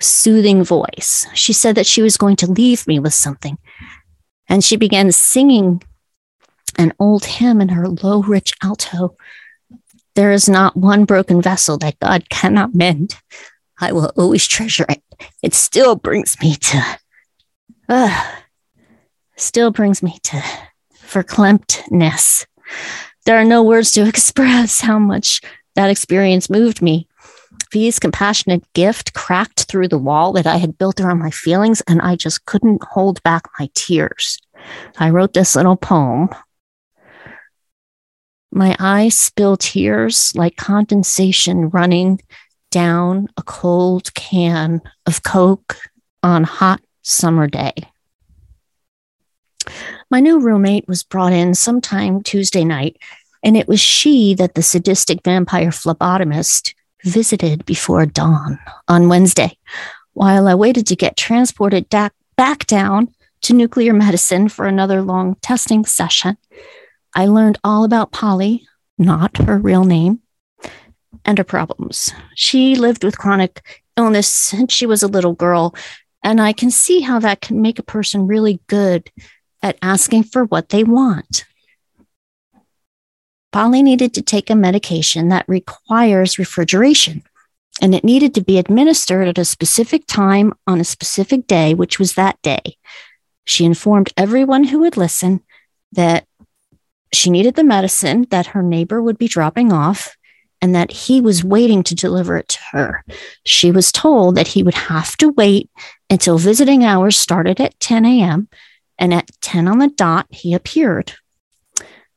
soothing 0.00 0.62
voice. 0.62 1.26
She 1.34 1.52
said 1.52 1.74
that 1.74 1.86
she 1.86 2.02
was 2.02 2.16
going 2.16 2.36
to 2.36 2.50
leave 2.50 2.86
me 2.86 2.98
with 2.98 3.14
something. 3.14 3.58
And 4.48 4.62
she 4.62 4.76
began 4.76 5.10
singing 5.10 5.82
an 6.76 6.92
old 6.98 7.24
hymn 7.24 7.60
in 7.60 7.70
her 7.70 7.88
low, 7.88 8.22
rich 8.22 8.54
alto. 8.62 9.16
There 10.14 10.30
is 10.30 10.48
not 10.48 10.76
one 10.76 11.06
broken 11.06 11.40
vessel 11.40 11.78
that 11.78 11.98
God 11.98 12.28
cannot 12.28 12.74
mend. 12.74 13.16
I 13.80 13.92
will 13.92 14.12
always 14.16 14.46
treasure 14.46 14.86
it. 14.88 15.02
It 15.42 15.54
still 15.54 15.96
brings 15.96 16.38
me 16.40 16.56
to, 16.56 16.98
uh, 17.88 18.34
still 19.36 19.70
brings 19.70 20.02
me 20.02 20.18
to 20.24 20.42
verklemtness. 21.08 22.46
There 23.24 23.38
are 23.38 23.44
no 23.44 23.62
words 23.62 23.92
to 23.92 24.06
express 24.08 24.80
how 24.80 24.98
much 24.98 25.40
that 25.74 25.90
experience 25.90 26.50
moved 26.50 26.82
me. 26.82 27.08
V's 27.72 27.98
compassionate 27.98 28.64
gift 28.72 29.14
cracked 29.14 29.64
through 29.64 29.88
the 29.88 29.98
wall 29.98 30.32
that 30.32 30.46
I 30.46 30.56
had 30.56 30.78
built 30.78 31.00
around 31.00 31.18
my 31.18 31.30
feelings, 31.30 31.80
and 31.82 32.00
I 32.00 32.16
just 32.16 32.46
couldn't 32.46 32.84
hold 32.84 33.22
back 33.22 33.48
my 33.58 33.68
tears. 33.74 34.38
I 34.98 35.10
wrote 35.10 35.32
this 35.32 35.56
little 35.56 35.76
poem. 35.76 36.28
My 38.50 38.76
eyes 38.78 39.18
spill 39.18 39.56
tears 39.56 40.32
like 40.36 40.56
condensation 40.56 41.70
running 41.70 42.20
down 42.70 43.28
a 43.36 43.42
cold 43.42 44.14
can 44.14 44.80
of 45.06 45.22
Coke 45.22 45.76
on 46.22 46.44
hot 46.44 46.80
summer 47.02 47.46
day. 47.46 47.74
My 50.10 50.20
new 50.20 50.38
roommate 50.38 50.86
was 50.86 51.02
brought 51.02 51.32
in 51.32 51.54
sometime 51.54 52.22
Tuesday 52.22 52.64
night 52.64 52.96
and 53.44 53.56
it 53.56 53.68
was 53.68 53.78
she 53.78 54.34
that 54.34 54.54
the 54.54 54.62
sadistic 54.62 55.22
vampire 55.22 55.68
phlebotomist 55.68 56.74
visited 57.04 57.66
before 57.66 58.06
dawn 58.06 58.58
on 58.88 59.10
Wednesday, 59.10 59.58
while 60.14 60.48
I 60.48 60.54
waited 60.54 60.86
to 60.88 60.96
get 60.96 61.18
transported 61.18 61.88
da- 61.90 62.08
back 62.36 62.66
down 62.66 63.14
to 63.42 63.52
nuclear 63.52 63.92
medicine 63.92 64.48
for 64.48 64.66
another 64.66 65.02
long 65.02 65.36
testing 65.42 65.84
session. 65.84 66.38
I 67.14 67.26
learned 67.26 67.58
all 67.62 67.84
about 67.84 68.10
Polly, 68.10 68.66
not 68.96 69.36
her 69.36 69.58
real 69.58 69.84
name, 69.84 70.20
and 71.26 71.36
her 71.36 71.44
problems. 71.44 72.12
She 72.34 72.74
lived 72.74 73.04
with 73.04 73.18
chronic 73.18 73.84
illness 73.98 74.26
since 74.26 74.72
she 74.72 74.86
was 74.86 75.02
a 75.02 75.08
little 75.08 75.34
girl, 75.34 75.74
and 76.22 76.40
I 76.40 76.54
can 76.54 76.70
see 76.70 77.00
how 77.00 77.20
that 77.20 77.42
can 77.42 77.60
make 77.60 77.78
a 77.78 77.84
person 77.84 78.26
really 78.26 78.60
good 78.66 79.10
at 79.62 79.78
asking 79.82 80.24
for 80.24 80.44
what 80.46 80.70
they 80.70 80.82
want. 80.82 81.44
Polly 83.54 83.84
needed 83.84 84.12
to 84.14 84.20
take 84.20 84.50
a 84.50 84.56
medication 84.56 85.28
that 85.28 85.44
requires 85.46 86.40
refrigeration, 86.40 87.22
and 87.80 87.94
it 87.94 88.02
needed 88.02 88.34
to 88.34 88.40
be 88.40 88.58
administered 88.58 89.28
at 89.28 89.38
a 89.38 89.44
specific 89.44 90.08
time 90.08 90.52
on 90.66 90.80
a 90.80 90.84
specific 90.84 91.46
day, 91.46 91.72
which 91.72 92.00
was 92.00 92.14
that 92.14 92.36
day. 92.42 92.78
She 93.44 93.64
informed 93.64 94.12
everyone 94.16 94.64
who 94.64 94.80
would 94.80 94.96
listen 94.96 95.40
that 95.92 96.26
she 97.12 97.30
needed 97.30 97.54
the 97.54 97.62
medicine 97.62 98.26
that 98.30 98.46
her 98.46 98.62
neighbor 98.64 99.00
would 99.00 99.18
be 99.18 99.28
dropping 99.28 99.72
off 99.72 100.16
and 100.60 100.74
that 100.74 100.90
he 100.90 101.20
was 101.20 101.44
waiting 101.44 101.84
to 101.84 101.94
deliver 101.94 102.36
it 102.36 102.48
to 102.48 102.58
her. 102.72 103.04
She 103.44 103.70
was 103.70 103.92
told 103.92 104.34
that 104.34 104.48
he 104.48 104.64
would 104.64 104.74
have 104.74 105.16
to 105.18 105.28
wait 105.28 105.70
until 106.10 106.38
visiting 106.38 106.84
hours 106.84 107.16
started 107.16 107.60
at 107.60 107.78
10 107.78 108.04
a.m. 108.04 108.48
and 108.98 109.14
at 109.14 109.30
10 109.42 109.68
on 109.68 109.78
the 109.78 109.86
dot, 109.86 110.26
he 110.30 110.54
appeared. 110.54 111.14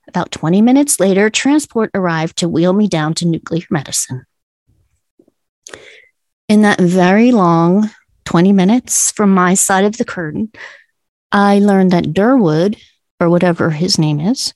About 0.08 0.32
20 0.32 0.62
minutes 0.62 1.00
later, 1.00 1.30
transport 1.30 1.92
arrived 1.94 2.38
to 2.38 2.50
wheel 2.50 2.74
me 2.74 2.88
down 2.88 3.14
to 3.16 3.28
nuclear 3.28 3.66
medicine. 3.70 4.26
In 6.48 6.62
that 6.62 6.80
very 6.80 7.32
long 7.32 7.90
20 8.26 8.54
minutes 8.54 9.12
from 9.12 9.34
my 9.34 9.54
side 9.54 9.84
of 9.84 9.98
the 9.98 10.06
curtain, 10.06 10.52
I 11.32 11.60
learned 11.60 11.92
that 11.92 12.14
Durwood, 12.14 12.82
or 13.20 13.30
whatever 13.30 13.72
his 13.72 13.98
name 13.98 14.20
is, 14.20 14.54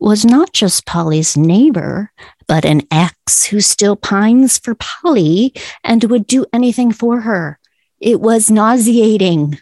was 0.00 0.24
not 0.24 0.52
just 0.52 0.86
Polly's 0.86 1.36
neighbor, 1.36 2.12
but 2.46 2.64
an 2.64 2.82
ex 2.90 3.46
who 3.46 3.60
still 3.60 3.96
pines 3.96 4.58
for 4.58 4.74
Polly 4.74 5.52
and 5.84 6.04
would 6.04 6.26
do 6.26 6.44
anything 6.52 6.92
for 6.92 7.20
her. 7.20 7.58
It 8.00 8.20
was 8.20 8.50
nauseating. 8.50 9.58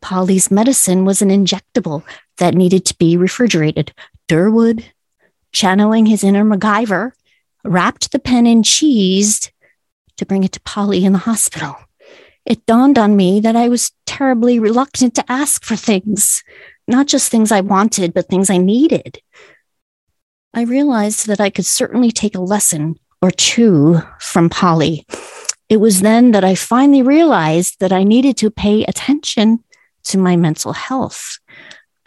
Polly's 0.00 0.50
medicine 0.50 1.04
was 1.04 1.22
an 1.22 1.30
injectable 1.30 2.04
that 2.36 2.54
needed 2.54 2.84
to 2.86 2.94
be 2.96 3.16
refrigerated. 3.16 3.92
Durwood 4.28 4.84
channeling 5.52 6.06
his 6.06 6.24
inner 6.24 6.44
MacGyver, 6.44 7.12
wrapped 7.64 8.12
the 8.12 8.18
pen 8.18 8.46
in 8.46 8.62
cheese 8.62 9.50
to 10.16 10.26
bring 10.26 10.44
it 10.44 10.52
to 10.52 10.60
Polly 10.60 11.04
in 11.04 11.12
the 11.12 11.18
hospital. 11.18 11.76
It 12.44 12.64
dawned 12.66 12.98
on 12.98 13.16
me 13.16 13.40
that 13.40 13.56
I 13.56 13.68
was 13.68 13.92
terribly 14.06 14.58
reluctant 14.58 15.14
to 15.16 15.24
ask 15.30 15.64
for 15.64 15.76
things, 15.76 16.42
not 16.86 17.06
just 17.06 17.30
things 17.30 17.52
I 17.52 17.60
wanted, 17.60 18.14
but 18.14 18.28
things 18.28 18.50
I 18.50 18.56
needed. 18.56 19.20
I 20.54 20.62
realized 20.62 21.26
that 21.26 21.40
I 21.40 21.50
could 21.50 21.66
certainly 21.66 22.10
take 22.10 22.34
a 22.34 22.40
lesson 22.40 22.96
or 23.20 23.30
two 23.30 24.00
from 24.18 24.48
Polly. 24.48 25.06
It 25.68 25.76
was 25.76 26.00
then 26.00 26.30
that 26.30 26.44
I 26.44 26.54
finally 26.54 27.02
realized 27.02 27.80
that 27.80 27.92
I 27.92 28.02
needed 28.02 28.38
to 28.38 28.50
pay 28.50 28.84
attention 28.84 29.62
to 30.04 30.16
my 30.18 30.36
mental 30.36 30.72
health. 30.72 31.38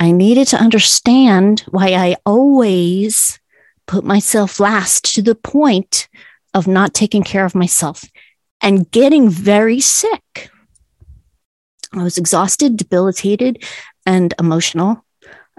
I 0.02 0.12
needed 0.12 0.48
to 0.48 0.58
understand 0.58 1.60
why 1.70 1.90
I 1.90 2.16
always 2.26 3.40
put 3.86 4.04
myself 4.04 4.60
last 4.60 5.14
to 5.14 5.22
the 5.22 5.36
point 5.36 6.10
of 6.56 6.68
not 6.68 6.96
taking 6.96 7.22
care 7.22 7.46
of 7.46 7.54
myself 7.54 8.04
and 8.64 8.90
getting 8.90 9.30
very 9.30 9.80
sick. 9.80 10.50
I 11.94 12.02
was 12.02 12.18
exhausted, 12.18 12.78
debilitated, 12.78 13.64
and 14.04 14.34
emotional. 14.40 15.06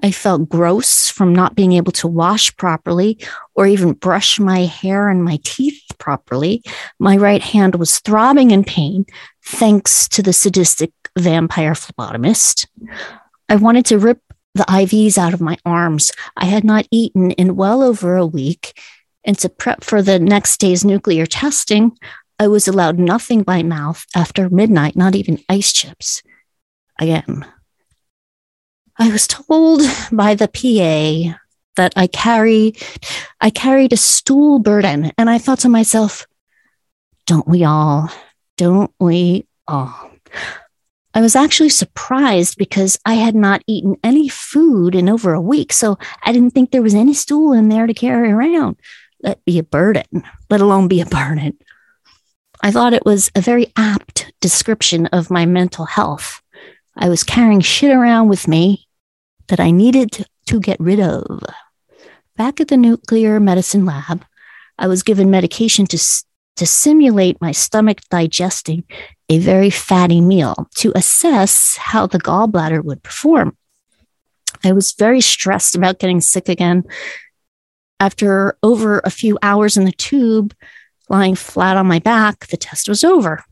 I 0.03 0.11
felt 0.11 0.49
gross 0.49 1.09
from 1.09 1.33
not 1.33 1.55
being 1.55 1.75
able 1.75 1.93
to 1.93 2.09
wash 2.09 2.57
properly 2.57 3.21
or 3.55 3.69
even 3.69 3.93
brush 3.93 4.41
my 4.41 4.65
hair 4.65 5.09
and 5.09 5.23
my 5.23 5.39
teeth 5.45 5.85
properly. 5.99 6.65
My 6.99 7.17
right 7.17 7.43
hand 7.43 7.77
was 7.77 8.01
throbbing 8.01 8.51
in 8.51 8.65
pain 8.65 9.07
thanks 9.45 10.09
to 10.09 10.21
the 10.21 10.33
sadistic 10.33 10.91
vampire 11.17 11.75
phlebotomist. 11.75 12.67
I 13.49 13.55
wanted 13.55 13.87
to 13.87 13.99
rip 14.01 14.21
the 14.55 14.65
IVs 14.65 15.19
out 15.19 15.35
of 15.35 15.41
my 15.41 15.57
arms. 15.65 16.13
I 16.37 16.47
had 16.47 16.65
not 16.65 16.87
eaten 16.91 17.31
in 17.33 17.57
well 17.57 17.83
over 17.83 18.17
a 18.17 18.27
week. 18.27 18.79
And 19.25 19.39
to 19.39 19.49
prep 19.49 19.85
for 19.85 20.03
the 20.03 20.19
next 20.19 20.59
day's 20.59 20.85
nuclear 20.85 21.27
testing, 21.27 21.97
I 22.39 22.49
was 22.49 22.67
allowed 22.67 22.99
nothing 22.99 23.43
by 23.43 23.63
mouth 23.63 24.05
after 24.15 24.51
midnight, 24.51 24.97
not 24.97 25.15
even 25.15 25.39
ice 25.49 25.73
chips. 25.73 26.23
Again, 27.01 27.47
I 28.99 29.11
was 29.11 29.27
told 29.27 29.83
by 30.13 30.35
the 30.35 30.49
PA 30.49 31.39
that 31.77 31.93
I 31.97 32.07
carry 32.07 32.75
I 33.41 33.51
carried 33.51 33.93
a 33.93 33.97
stool 33.97 34.59
burden 34.59 35.13
and 35.17 35.31
I 35.31 35.39
thought 35.39 35.61
to 35.61 35.69
myself 35.69 36.27
don't 37.27 37.49
we 37.49 37.65
all 37.65 38.11
don't 38.57 38.93
we 39.01 39.47
all 39.67 40.11
I 41.15 41.21
was 41.21 41.37
actually 41.37 41.69
surprised 41.69 42.57
because 42.57 42.99
I 43.05 43.15
had 43.15 43.35
not 43.35 43.63
eaten 43.67 43.97
any 44.03 44.29
food 44.29 44.95
in 44.95 45.09
over 45.09 45.35
a 45.35 45.41
week 45.41 45.73
so 45.73 45.99
I 46.23 46.33
didn't 46.33 46.51
think 46.53 46.71
there 46.71 46.83
was 46.83 46.95
any 46.95 47.15
stool 47.15 47.53
in 47.53 47.69
there 47.69 47.87
to 47.87 47.95
carry 47.95 48.31
around. 48.31 48.77
Let 49.23 49.45
be 49.45 49.59
a 49.59 49.63
burden 49.63 50.25
let 50.53 50.61
alone 50.61 50.87
be 50.87 51.01
a 51.01 51.07
burden. 51.07 51.57
I 52.63 52.71
thought 52.71 52.93
it 52.93 53.07
was 53.07 53.31
a 53.35 53.41
very 53.41 53.73
apt 53.75 54.33
description 54.43 55.07
of 55.07 55.31
my 55.31 55.47
mental 55.47 55.87
health. 55.87 56.43
I 56.95 57.09
was 57.09 57.25
carrying 57.25 57.61
shit 57.61 57.91
around 57.91 58.29
with 58.29 58.47
me 58.47 58.87
that 59.49 59.61
I 59.61 59.71
needed 59.71 60.27
to 60.47 60.61
get 60.61 60.79
rid 60.79 61.01
of. 61.01 61.43
Back 62.37 62.61
at 62.61 62.69
the 62.69 62.77
nuclear 62.77 63.41
medicine 63.41 63.87
lab, 63.87 64.27
I 64.79 64.89
was 64.89 65.03
given 65.03 65.31
medication 65.31 65.87
to, 65.87 65.99
to 66.57 66.67
simulate 66.67 67.41
my 67.41 67.53
stomach 67.53 68.01
digesting 68.11 68.85
a 69.33 69.39
very 69.39 69.71
fatty 69.71 70.21
meal 70.21 70.69
to 70.75 70.93
assess 70.95 71.77
how 71.77 72.07
the 72.07 72.19
gallbladder 72.19 72.85
would 72.85 73.03
perform. 73.03 73.57
I 74.63 74.73
was 74.73 74.93
very 74.93 75.23
stressed 75.23 75.75
about 75.75 75.99
getting 75.99 76.21
sick 76.21 76.49
again. 76.49 76.85
After 77.99 78.59
over 78.63 79.01
a 79.05 79.11
few 79.11 79.39
hours 79.43 79.77
in 79.77 79.85
the 79.85 79.93
tube, 79.93 80.55
lying 81.09 81.35
flat 81.35 81.77
on 81.77 81.87
my 81.87 81.99
back, 81.99 82.47
the 82.49 82.57
test 82.57 82.89
was 82.89 83.05
over. 83.05 83.43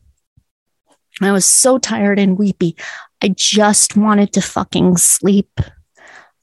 I 1.19 1.31
was 1.31 1.45
so 1.45 1.77
tired 1.77 2.19
and 2.19 2.37
weepy. 2.37 2.75
I 3.23 3.29
just 3.29 3.97
wanted 3.97 4.33
to 4.33 4.41
fucking 4.41 4.97
sleep. 4.97 5.59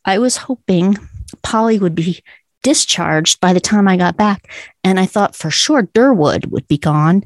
I 0.05 0.19
was 0.19 0.37
hoping 0.37 0.97
Polly 1.43 1.79
would 1.79 1.95
be 1.95 2.23
discharged 2.63 3.41
by 3.41 3.53
the 3.53 3.61
time 3.61 3.87
I 3.87 3.97
got 3.97 4.17
back, 4.17 4.51
and 4.83 4.99
I 4.99 5.07
thought 5.07 5.37
for 5.37 5.51
sure 5.51 5.83
Durwood 5.83 6.47
would 6.47 6.67
be 6.67 6.79
gone. 6.79 7.25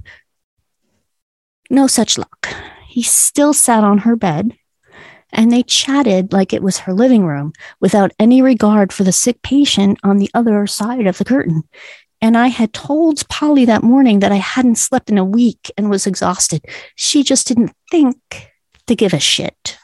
No 1.72 1.86
such 1.86 2.18
luck. 2.18 2.54
He 2.86 3.02
still 3.02 3.54
sat 3.54 3.82
on 3.82 3.96
her 3.98 4.14
bed, 4.14 4.58
and 5.32 5.50
they 5.50 5.62
chatted 5.62 6.30
like 6.30 6.52
it 6.52 6.62
was 6.62 6.80
her 6.80 6.92
living 6.92 7.24
room 7.24 7.54
without 7.80 8.12
any 8.18 8.42
regard 8.42 8.92
for 8.92 9.04
the 9.04 9.10
sick 9.10 9.40
patient 9.42 9.98
on 10.04 10.18
the 10.18 10.28
other 10.34 10.66
side 10.66 11.06
of 11.06 11.16
the 11.16 11.24
curtain. 11.24 11.62
And 12.20 12.36
I 12.36 12.48
had 12.48 12.74
told 12.74 13.26
Polly 13.30 13.64
that 13.64 13.82
morning 13.82 14.18
that 14.18 14.32
I 14.32 14.36
hadn't 14.36 14.76
slept 14.76 15.08
in 15.08 15.16
a 15.16 15.24
week 15.24 15.72
and 15.78 15.88
was 15.88 16.06
exhausted. 16.06 16.62
She 16.94 17.22
just 17.22 17.48
didn't 17.48 17.72
think 17.90 18.18
to 18.86 18.94
give 18.94 19.14
a 19.14 19.18
shit. 19.18 19.78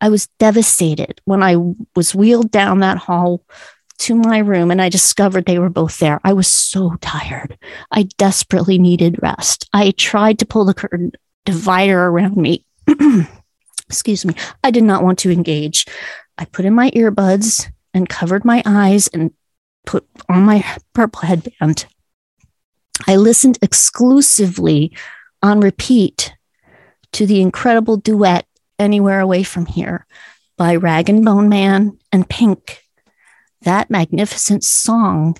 I 0.00 0.08
was 0.08 0.26
devastated 0.40 1.20
when 1.24 1.40
I 1.40 1.54
was 1.94 2.16
wheeled 2.16 2.50
down 2.50 2.80
that 2.80 2.98
hall 2.98 3.44
to 3.98 4.14
my 4.14 4.38
room 4.38 4.70
and 4.70 4.80
I 4.80 4.88
discovered 4.88 5.46
they 5.46 5.58
were 5.58 5.70
both 5.70 5.98
there. 5.98 6.20
I 6.24 6.32
was 6.32 6.48
so 6.48 6.96
tired. 7.00 7.58
I 7.90 8.04
desperately 8.18 8.78
needed 8.78 9.22
rest. 9.22 9.68
I 9.72 9.92
tried 9.92 10.38
to 10.40 10.46
pull 10.46 10.64
the 10.64 10.74
curtain 10.74 11.12
divider 11.44 12.06
around 12.06 12.36
me. 12.36 12.64
Excuse 13.88 14.24
me. 14.24 14.34
I 14.62 14.70
did 14.70 14.84
not 14.84 15.02
want 15.02 15.18
to 15.20 15.30
engage. 15.30 15.86
I 16.38 16.44
put 16.44 16.64
in 16.64 16.74
my 16.74 16.90
earbuds 16.90 17.70
and 17.94 18.08
covered 18.08 18.44
my 18.44 18.62
eyes 18.66 19.08
and 19.08 19.32
put 19.86 20.06
on 20.28 20.42
my 20.42 20.64
purple 20.92 21.22
headband. 21.22 21.86
I 23.06 23.16
listened 23.16 23.58
exclusively 23.62 24.96
on 25.42 25.60
repeat 25.60 26.34
to 27.12 27.26
the 27.26 27.40
incredible 27.40 27.96
duet 27.96 28.46
Anywhere 28.78 29.20
Away 29.20 29.42
from 29.42 29.66
Here 29.66 30.06
by 30.58 30.76
Rag 30.76 31.08
and 31.08 31.24
Bone 31.24 31.48
Man 31.48 31.98
and 32.12 32.28
Pink. 32.28 32.82
That 33.66 33.90
magnificent 33.90 34.62
song 34.62 35.36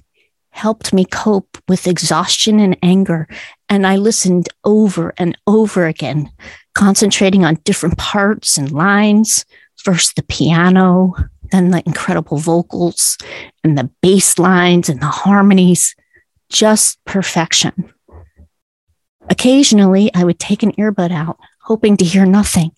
helped 0.50 0.92
me 0.92 1.04
cope 1.04 1.58
with 1.68 1.86
exhaustion 1.86 2.58
and 2.58 2.76
anger. 2.82 3.28
And 3.68 3.86
I 3.86 3.94
listened 3.94 4.48
over 4.64 5.14
and 5.16 5.38
over 5.46 5.86
again, 5.86 6.32
concentrating 6.74 7.44
on 7.44 7.60
different 7.62 7.98
parts 7.98 8.58
and 8.58 8.72
lines. 8.72 9.46
First, 9.76 10.16
the 10.16 10.24
piano, 10.24 11.14
then 11.52 11.70
the 11.70 11.84
incredible 11.86 12.38
vocals 12.38 13.16
and 13.62 13.78
the 13.78 13.92
bass 14.02 14.40
lines 14.40 14.88
and 14.88 15.00
the 15.00 15.06
harmonies. 15.06 15.94
Just 16.50 16.98
perfection. 17.04 17.92
Occasionally, 19.30 20.12
I 20.14 20.24
would 20.24 20.40
take 20.40 20.64
an 20.64 20.72
earbud 20.72 21.12
out, 21.12 21.38
hoping 21.62 21.96
to 21.98 22.04
hear 22.04 22.26
nothing. 22.26 22.72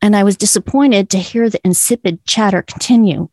And 0.00 0.16
I 0.16 0.24
was 0.24 0.38
disappointed 0.38 1.10
to 1.10 1.18
hear 1.18 1.50
the 1.50 1.60
insipid 1.66 2.24
chatter 2.24 2.62
continue. 2.62 3.28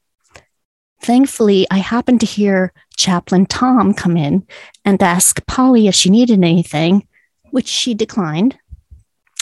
Thankfully, 1.06 1.68
I 1.70 1.78
happened 1.78 2.20
to 2.22 2.26
hear 2.26 2.74
Chaplain 2.98 3.46
Tom 3.46 3.94
come 3.94 4.18
in 4.18 4.48
and 4.84 5.04
ask 5.04 5.46
Polly 5.46 5.88
if 5.88 5.94
she 5.94 6.10
needed 6.10 6.44
anything, 6.44 7.08
which 7.52 7.68
she 7.68 7.94
declined. 7.94 8.58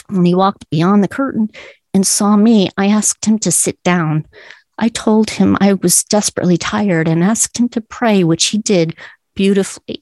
When 0.08 0.26
he 0.26 0.34
walked 0.34 0.68
beyond 0.68 1.02
the 1.02 1.08
curtain 1.08 1.48
and 1.94 2.06
saw 2.06 2.36
me, 2.36 2.68
I 2.76 2.88
asked 2.88 3.24
him 3.24 3.38
to 3.38 3.50
sit 3.50 3.82
down. 3.82 4.26
I 4.76 4.90
told 4.90 5.30
him 5.30 5.56
I 5.58 5.72
was 5.72 6.04
desperately 6.04 6.58
tired 6.58 7.08
and 7.08 7.24
asked 7.24 7.56
him 7.56 7.70
to 7.70 7.80
pray, 7.80 8.24
which 8.24 8.44
he 8.48 8.58
did 8.58 8.94
beautifully. 9.34 10.00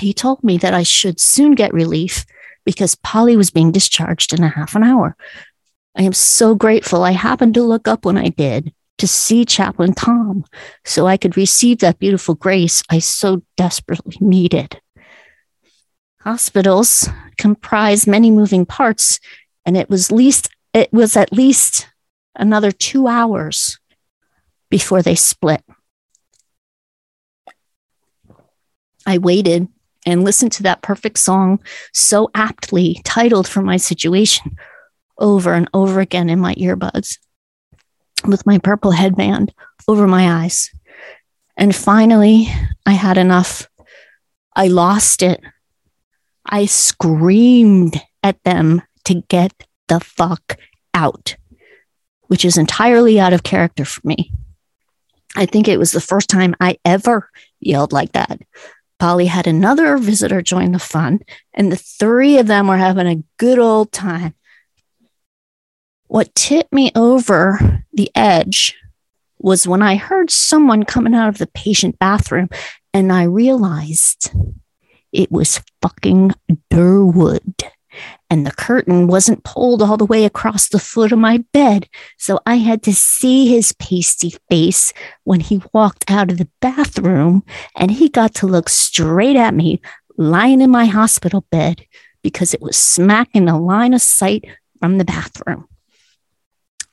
He 0.00 0.12
told 0.12 0.42
me 0.42 0.58
that 0.58 0.74
I 0.74 0.82
should 0.82 1.20
soon 1.20 1.54
get 1.54 1.72
relief 1.72 2.26
because 2.64 2.96
Polly 2.96 3.36
was 3.36 3.52
being 3.52 3.70
discharged 3.70 4.32
in 4.32 4.42
a 4.42 4.48
half 4.48 4.74
an 4.74 4.82
hour. 4.82 5.16
I 5.96 6.02
am 6.02 6.14
so 6.14 6.56
grateful 6.56 7.04
I 7.04 7.12
happened 7.12 7.54
to 7.54 7.62
look 7.62 7.86
up 7.86 8.04
when 8.04 8.18
I 8.18 8.30
did 8.30 8.72
to 8.98 9.08
see 9.08 9.44
Chaplain 9.44 9.94
Tom 9.94 10.44
so 10.84 11.06
I 11.06 11.16
could 11.16 11.36
receive 11.36 11.78
that 11.78 11.98
beautiful 11.98 12.34
grace 12.34 12.82
I 12.90 12.98
so 12.98 13.42
desperately 13.56 14.16
needed. 14.20 14.80
Hospitals 16.20 17.08
comprise 17.36 18.06
many 18.06 18.30
moving 18.30 18.64
parts, 18.64 19.18
and 19.66 19.76
it 19.76 19.90
was 19.90 20.12
least 20.12 20.50
it 20.72 20.92
was 20.92 21.16
at 21.16 21.32
least 21.32 21.88
another 22.36 22.70
two 22.70 23.08
hours 23.08 23.78
before 24.70 25.02
they 25.02 25.16
split. 25.16 25.62
I 29.04 29.18
waited 29.18 29.68
and 30.06 30.24
listened 30.24 30.52
to 30.52 30.62
that 30.62 30.82
perfect 30.82 31.18
song 31.18 31.60
so 31.92 32.30
aptly 32.34 33.00
titled 33.04 33.48
for 33.48 33.62
my 33.62 33.76
situation 33.76 34.56
over 35.18 35.54
and 35.54 35.68
over 35.74 36.00
again 36.00 36.30
in 36.30 36.38
my 36.38 36.54
earbuds 36.54 37.18
with 38.26 38.46
my 38.46 38.58
purple 38.58 38.92
headband 38.92 39.52
over 39.88 40.06
my 40.06 40.42
eyes. 40.42 40.70
And 41.56 41.74
finally, 41.74 42.48
I 42.86 42.92
had 42.92 43.18
enough. 43.18 43.68
I 44.54 44.68
lost 44.68 45.22
it. 45.22 45.40
I 46.44 46.66
screamed 46.66 48.00
at 48.22 48.42
them 48.44 48.82
to 49.04 49.22
get 49.28 49.52
the 49.88 50.00
fuck 50.00 50.58
out, 50.94 51.36
which 52.22 52.44
is 52.44 52.56
entirely 52.56 53.20
out 53.20 53.32
of 53.32 53.42
character 53.42 53.84
for 53.84 54.00
me. 54.04 54.32
I 55.36 55.46
think 55.46 55.68
it 55.68 55.78
was 55.78 55.92
the 55.92 56.00
first 56.00 56.28
time 56.28 56.54
I 56.60 56.78
ever 56.84 57.30
yelled 57.60 57.92
like 57.92 58.12
that. 58.12 58.40
Polly 58.98 59.26
had 59.26 59.46
another 59.46 59.96
visitor 59.96 60.42
join 60.42 60.72
the 60.72 60.78
fun, 60.78 61.20
and 61.54 61.72
the 61.72 61.76
three 61.76 62.38
of 62.38 62.46
them 62.46 62.68
were 62.68 62.76
having 62.76 63.06
a 63.06 63.22
good 63.36 63.58
old 63.58 63.92
time. 63.92 64.34
What 66.06 66.34
tipped 66.34 66.72
me 66.72 66.92
over 66.94 67.81
the 67.92 68.10
edge 68.14 68.76
was 69.38 69.66
when 69.66 69.82
I 69.82 69.96
heard 69.96 70.30
someone 70.30 70.84
coming 70.84 71.14
out 71.14 71.28
of 71.28 71.38
the 71.38 71.48
patient 71.48 71.98
bathroom, 71.98 72.48
and 72.94 73.12
I 73.12 73.24
realized 73.24 74.30
it 75.12 75.30
was 75.30 75.60
fucking 75.80 76.32
Durwood 76.70 77.64
and 78.30 78.46
the 78.46 78.52
curtain 78.52 79.06
wasn't 79.06 79.44
pulled 79.44 79.82
all 79.82 79.96
the 79.96 80.06
way 80.06 80.24
across 80.24 80.68
the 80.68 80.78
foot 80.78 81.12
of 81.12 81.18
my 81.18 81.44
bed. 81.52 81.88
So 82.18 82.40
I 82.46 82.56
had 82.56 82.82
to 82.84 82.94
see 82.94 83.48
his 83.48 83.74
pasty 83.74 84.34
face 84.48 84.92
when 85.24 85.40
he 85.40 85.62
walked 85.72 86.10
out 86.10 86.30
of 86.30 86.38
the 86.38 86.48
bathroom, 86.60 87.44
and 87.76 87.90
he 87.90 88.08
got 88.08 88.34
to 88.36 88.46
look 88.46 88.68
straight 88.68 89.36
at 89.36 89.54
me 89.54 89.80
lying 90.16 90.60
in 90.60 90.70
my 90.70 90.86
hospital 90.86 91.44
bed 91.50 91.84
because 92.22 92.54
it 92.54 92.62
was 92.62 92.76
smack 92.76 93.28
in 93.34 93.46
the 93.46 93.58
line 93.58 93.94
of 93.94 94.02
sight 94.02 94.44
from 94.80 94.98
the 94.98 95.04
bathroom. 95.04 95.66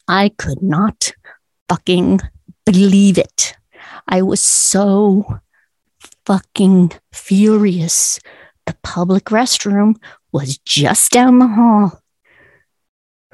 I 0.09 0.29
could 0.29 0.63
not 0.63 1.13
fucking 1.69 2.21
believe 2.65 3.19
it. 3.19 3.53
I 4.07 4.23
was 4.23 4.41
so 4.41 5.39
fucking 6.25 6.93
furious. 7.13 8.19
The 8.65 8.75
public 8.81 9.25
restroom 9.25 9.97
was 10.31 10.57
just 10.57 11.11
down 11.11 11.37
the 11.37 11.47
hall. 11.47 12.01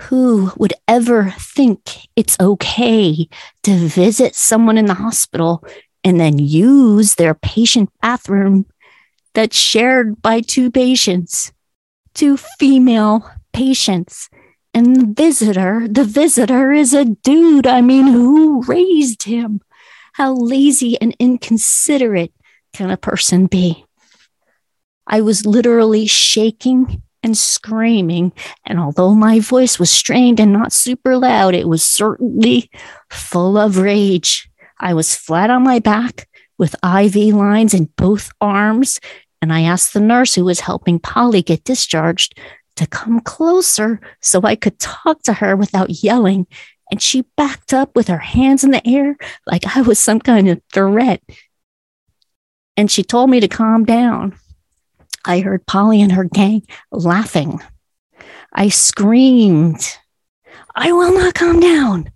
Who 0.01 0.51
would 0.57 0.73
ever 0.85 1.33
think 1.39 2.09
it's 2.17 2.37
okay 2.41 3.29
to 3.63 3.87
visit 3.87 4.35
someone 4.35 4.77
in 4.77 4.87
the 4.87 4.95
hospital 4.95 5.63
and 6.03 6.19
then 6.19 6.37
use 6.39 7.15
their 7.15 7.35
patient 7.35 7.89
bathroom 8.01 8.65
that's 9.33 9.57
shared 9.57 10.21
by 10.21 10.41
two 10.41 10.71
patients, 10.71 11.53
two 12.13 12.35
female 12.35 13.31
patients? 13.53 14.29
And 14.75 14.97
the 14.97 15.23
visitor, 15.23 15.87
the 15.89 16.03
visitor 16.03 16.73
is 16.73 16.93
a 16.93 17.05
dude. 17.05 17.65
I 17.65 17.79
mean, 17.79 18.07
who 18.07 18.61
raised 18.63 19.23
him? 19.23 19.61
How 20.13 20.33
lazy 20.33 20.99
and 20.99 21.15
inconsiderate 21.17 22.33
can 22.73 22.91
a 22.91 22.97
person 22.97 23.45
be? 23.45 23.85
I 25.07 25.21
was 25.21 25.45
literally 25.45 26.07
shaking 26.07 27.01
and 27.23 27.37
screaming. 27.37 28.33
And 28.65 28.77
although 28.77 29.15
my 29.15 29.39
voice 29.39 29.79
was 29.79 29.89
strained 29.89 30.41
and 30.41 30.51
not 30.51 30.73
super 30.73 31.15
loud, 31.15 31.55
it 31.55 31.69
was 31.69 31.81
certainly 31.81 32.69
full 33.09 33.57
of 33.57 33.77
rage. 33.77 34.49
I 34.77 34.93
was 34.93 35.15
flat 35.15 35.49
on 35.49 35.63
my 35.63 35.79
back 35.79 36.27
with 36.57 36.75
IV 36.83 37.15
lines 37.33 37.73
in 37.73 37.85
both 37.95 38.29
arms. 38.41 38.99
And 39.41 39.53
I 39.53 39.61
asked 39.61 39.93
the 39.93 40.01
nurse 40.01 40.35
who 40.35 40.43
was 40.43 40.59
helping 40.59 40.99
Polly 40.99 41.41
get 41.41 41.63
discharged 41.63 42.37
to 42.75 42.87
come 42.87 43.19
closer 43.21 43.99
so 44.21 44.41
I 44.43 44.55
could 44.55 44.79
talk 44.79 45.21
to 45.23 45.33
her 45.33 45.55
without 45.55 46.03
yelling. 46.03 46.47
And 46.91 47.01
she 47.01 47.25
backed 47.35 47.73
up 47.73 47.95
with 47.95 48.07
her 48.07 48.19
hands 48.19 48.63
in 48.63 48.71
the 48.71 48.87
air 48.87 49.17
like 49.47 49.75
I 49.75 49.81
was 49.81 49.97
some 49.97 50.19
kind 50.19 50.49
of 50.49 50.61
threat. 50.73 51.21
And 52.77 52.91
she 52.91 53.03
told 53.03 53.29
me 53.29 53.39
to 53.39 53.47
calm 53.47 53.85
down. 53.85 54.37
I 55.25 55.39
heard 55.39 55.65
Polly 55.65 56.01
and 56.01 56.11
her 56.11 56.25
gang 56.25 56.63
laughing. 56.91 57.61
I 58.53 58.69
screamed, 58.69 59.97
I 60.75 60.91
will 60.91 61.13
not 61.13 61.33
calm 61.33 61.59
down. 61.59 62.11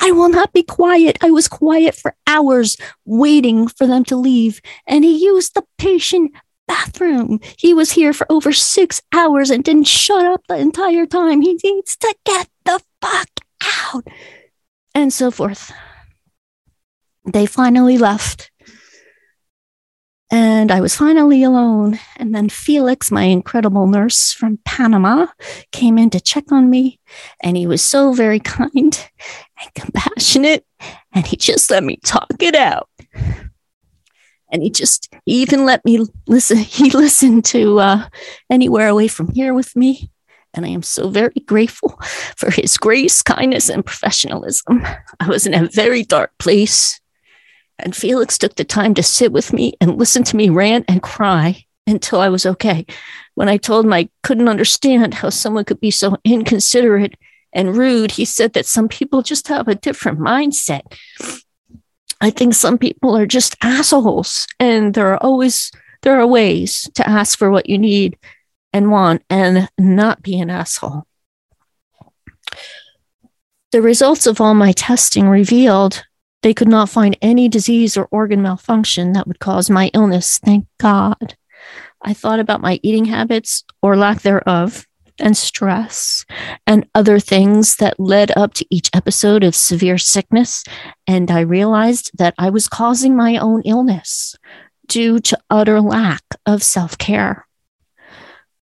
I 0.00 0.12
will 0.12 0.28
not 0.28 0.52
be 0.52 0.62
quiet. 0.62 1.18
I 1.22 1.30
was 1.30 1.48
quiet 1.48 1.94
for 1.94 2.14
hours 2.26 2.76
waiting 3.04 3.66
for 3.66 3.86
them 3.86 4.04
to 4.04 4.16
leave, 4.16 4.60
and 4.86 5.04
he 5.04 5.24
used 5.24 5.54
the 5.54 5.64
patient 5.76 6.32
bathroom. 6.68 7.40
He 7.56 7.74
was 7.74 7.90
here 7.90 8.12
for 8.12 8.30
over 8.30 8.52
six 8.52 9.02
hours 9.12 9.50
and 9.50 9.64
didn't 9.64 9.88
shut 9.88 10.24
up 10.24 10.42
the 10.48 10.56
entire 10.56 11.06
time. 11.06 11.40
He 11.40 11.58
needs 11.64 11.96
to 11.96 12.14
get 12.24 12.48
the 12.64 12.80
fuck 13.02 13.28
out, 13.62 14.06
and 14.94 15.12
so 15.12 15.30
forth. 15.32 15.72
They 17.24 17.46
finally 17.46 17.98
left. 17.98 18.50
And 20.30 20.70
I 20.70 20.80
was 20.82 20.94
finally 20.94 21.42
alone. 21.42 21.98
And 22.16 22.34
then 22.34 22.50
Felix, 22.50 23.10
my 23.10 23.22
incredible 23.22 23.86
nurse 23.86 24.32
from 24.32 24.58
Panama, 24.64 25.26
came 25.72 25.96
in 25.96 26.10
to 26.10 26.20
check 26.20 26.52
on 26.52 26.68
me. 26.68 27.00
And 27.42 27.56
he 27.56 27.66
was 27.66 27.82
so 27.82 28.12
very 28.12 28.38
kind 28.56 29.10
and 29.60 29.74
compassionate. 29.74 30.66
And 31.12 31.26
he 31.26 31.36
just 31.36 31.70
let 31.70 31.82
me 31.82 31.98
talk 32.04 32.34
it 32.40 32.54
out. 32.54 32.88
And 34.50 34.62
he 34.62 34.70
just, 34.70 35.14
he 35.26 35.42
even 35.42 35.64
let 35.64 35.84
me 35.84 36.06
listen. 36.26 36.58
He 36.78 36.90
listened 36.90 37.44
to 37.46 37.78
uh, 37.80 38.08
Anywhere 38.50 38.88
Away 38.88 39.08
from 39.08 39.32
Here 39.32 39.54
with 39.54 39.76
me. 39.76 40.10
And 40.54 40.64
I 40.64 40.70
am 40.70 40.82
so 40.82 41.10
very 41.10 41.40
grateful 41.46 42.00
for 42.36 42.50
his 42.50 42.78
grace, 42.78 43.22
kindness, 43.22 43.68
and 43.68 43.84
professionalism. 43.84 44.84
I 45.20 45.28
was 45.28 45.46
in 45.46 45.54
a 45.54 45.68
very 45.68 46.02
dark 46.02 46.32
place 46.38 47.00
and 47.78 47.94
Felix 47.94 48.38
took 48.38 48.56
the 48.56 48.64
time 48.64 48.94
to 48.94 49.02
sit 49.02 49.32
with 49.32 49.52
me 49.52 49.74
and 49.80 49.98
listen 49.98 50.24
to 50.24 50.36
me 50.36 50.48
rant 50.48 50.84
and 50.88 51.02
cry 51.02 51.64
until 51.86 52.20
I 52.20 52.28
was 52.28 52.44
okay. 52.44 52.84
When 53.34 53.48
I 53.48 53.56
told 53.56 53.86
him 53.86 53.92
I 53.92 54.08
couldn't 54.22 54.48
understand 54.48 55.14
how 55.14 55.30
someone 55.30 55.64
could 55.64 55.80
be 55.80 55.92
so 55.92 56.16
inconsiderate 56.24 57.14
and 57.52 57.76
rude, 57.76 58.12
he 58.12 58.24
said 58.24 58.52
that 58.54 58.66
some 58.66 58.88
people 58.88 59.22
just 59.22 59.48
have 59.48 59.68
a 59.68 59.74
different 59.74 60.18
mindset. 60.18 60.82
I 62.20 62.30
think 62.30 62.54
some 62.54 62.78
people 62.78 63.16
are 63.16 63.26
just 63.26 63.56
assholes, 63.62 64.46
and 64.58 64.94
there 64.94 65.12
are 65.12 65.22
always 65.22 65.70
there 66.02 66.20
are 66.20 66.26
ways 66.26 66.88
to 66.94 67.08
ask 67.08 67.38
for 67.38 67.50
what 67.50 67.68
you 67.68 67.78
need 67.78 68.16
and 68.72 68.90
want 68.90 69.22
and 69.30 69.68
not 69.78 70.22
be 70.22 70.38
an 70.38 70.50
asshole. 70.50 71.06
The 73.72 73.82
results 73.82 74.26
of 74.26 74.40
all 74.40 74.54
my 74.54 74.72
testing 74.72 75.28
revealed 75.28 76.04
they 76.42 76.54
could 76.54 76.68
not 76.68 76.88
find 76.88 77.16
any 77.20 77.48
disease 77.48 77.96
or 77.96 78.08
organ 78.10 78.42
malfunction 78.42 79.12
that 79.12 79.26
would 79.26 79.40
cause 79.40 79.68
my 79.68 79.90
illness, 79.92 80.38
thank 80.38 80.66
God. 80.78 81.36
I 82.00 82.14
thought 82.14 82.38
about 82.38 82.60
my 82.60 82.78
eating 82.82 83.06
habits 83.06 83.64
or 83.82 83.96
lack 83.96 84.22
thereof, 84.22 84.86
and 85.20 85.36
stress, 85.36 86.24
and 86.66 86.88
other 86.94 87.18
things 87.18 87.76
that 87.76 87.98
led 87.98 88.36
up 88.36 88.54
to 88.54 88.66
each 88.70 88.90
episode 88.94 89.44
of 89.44 89.54
severe 89.54 89.98
sickness. 89.98 90.64
And 91.06 91.30
I 91.30 91.40
realized 91.40 92.10
that 92.18 92.34
I 92.38 92.50
was 92.50 92.68
causing 92.68 93.16
my 93.16 93.36
own 93.36 93.62
illness 93.64 94.36
due 94.86 95.18
to 95.20 95.38
utter 95.50 95.80
lack 95.80 96.22
of 96.46 96.62
self 96.62 96.98
care. 96.98 97.46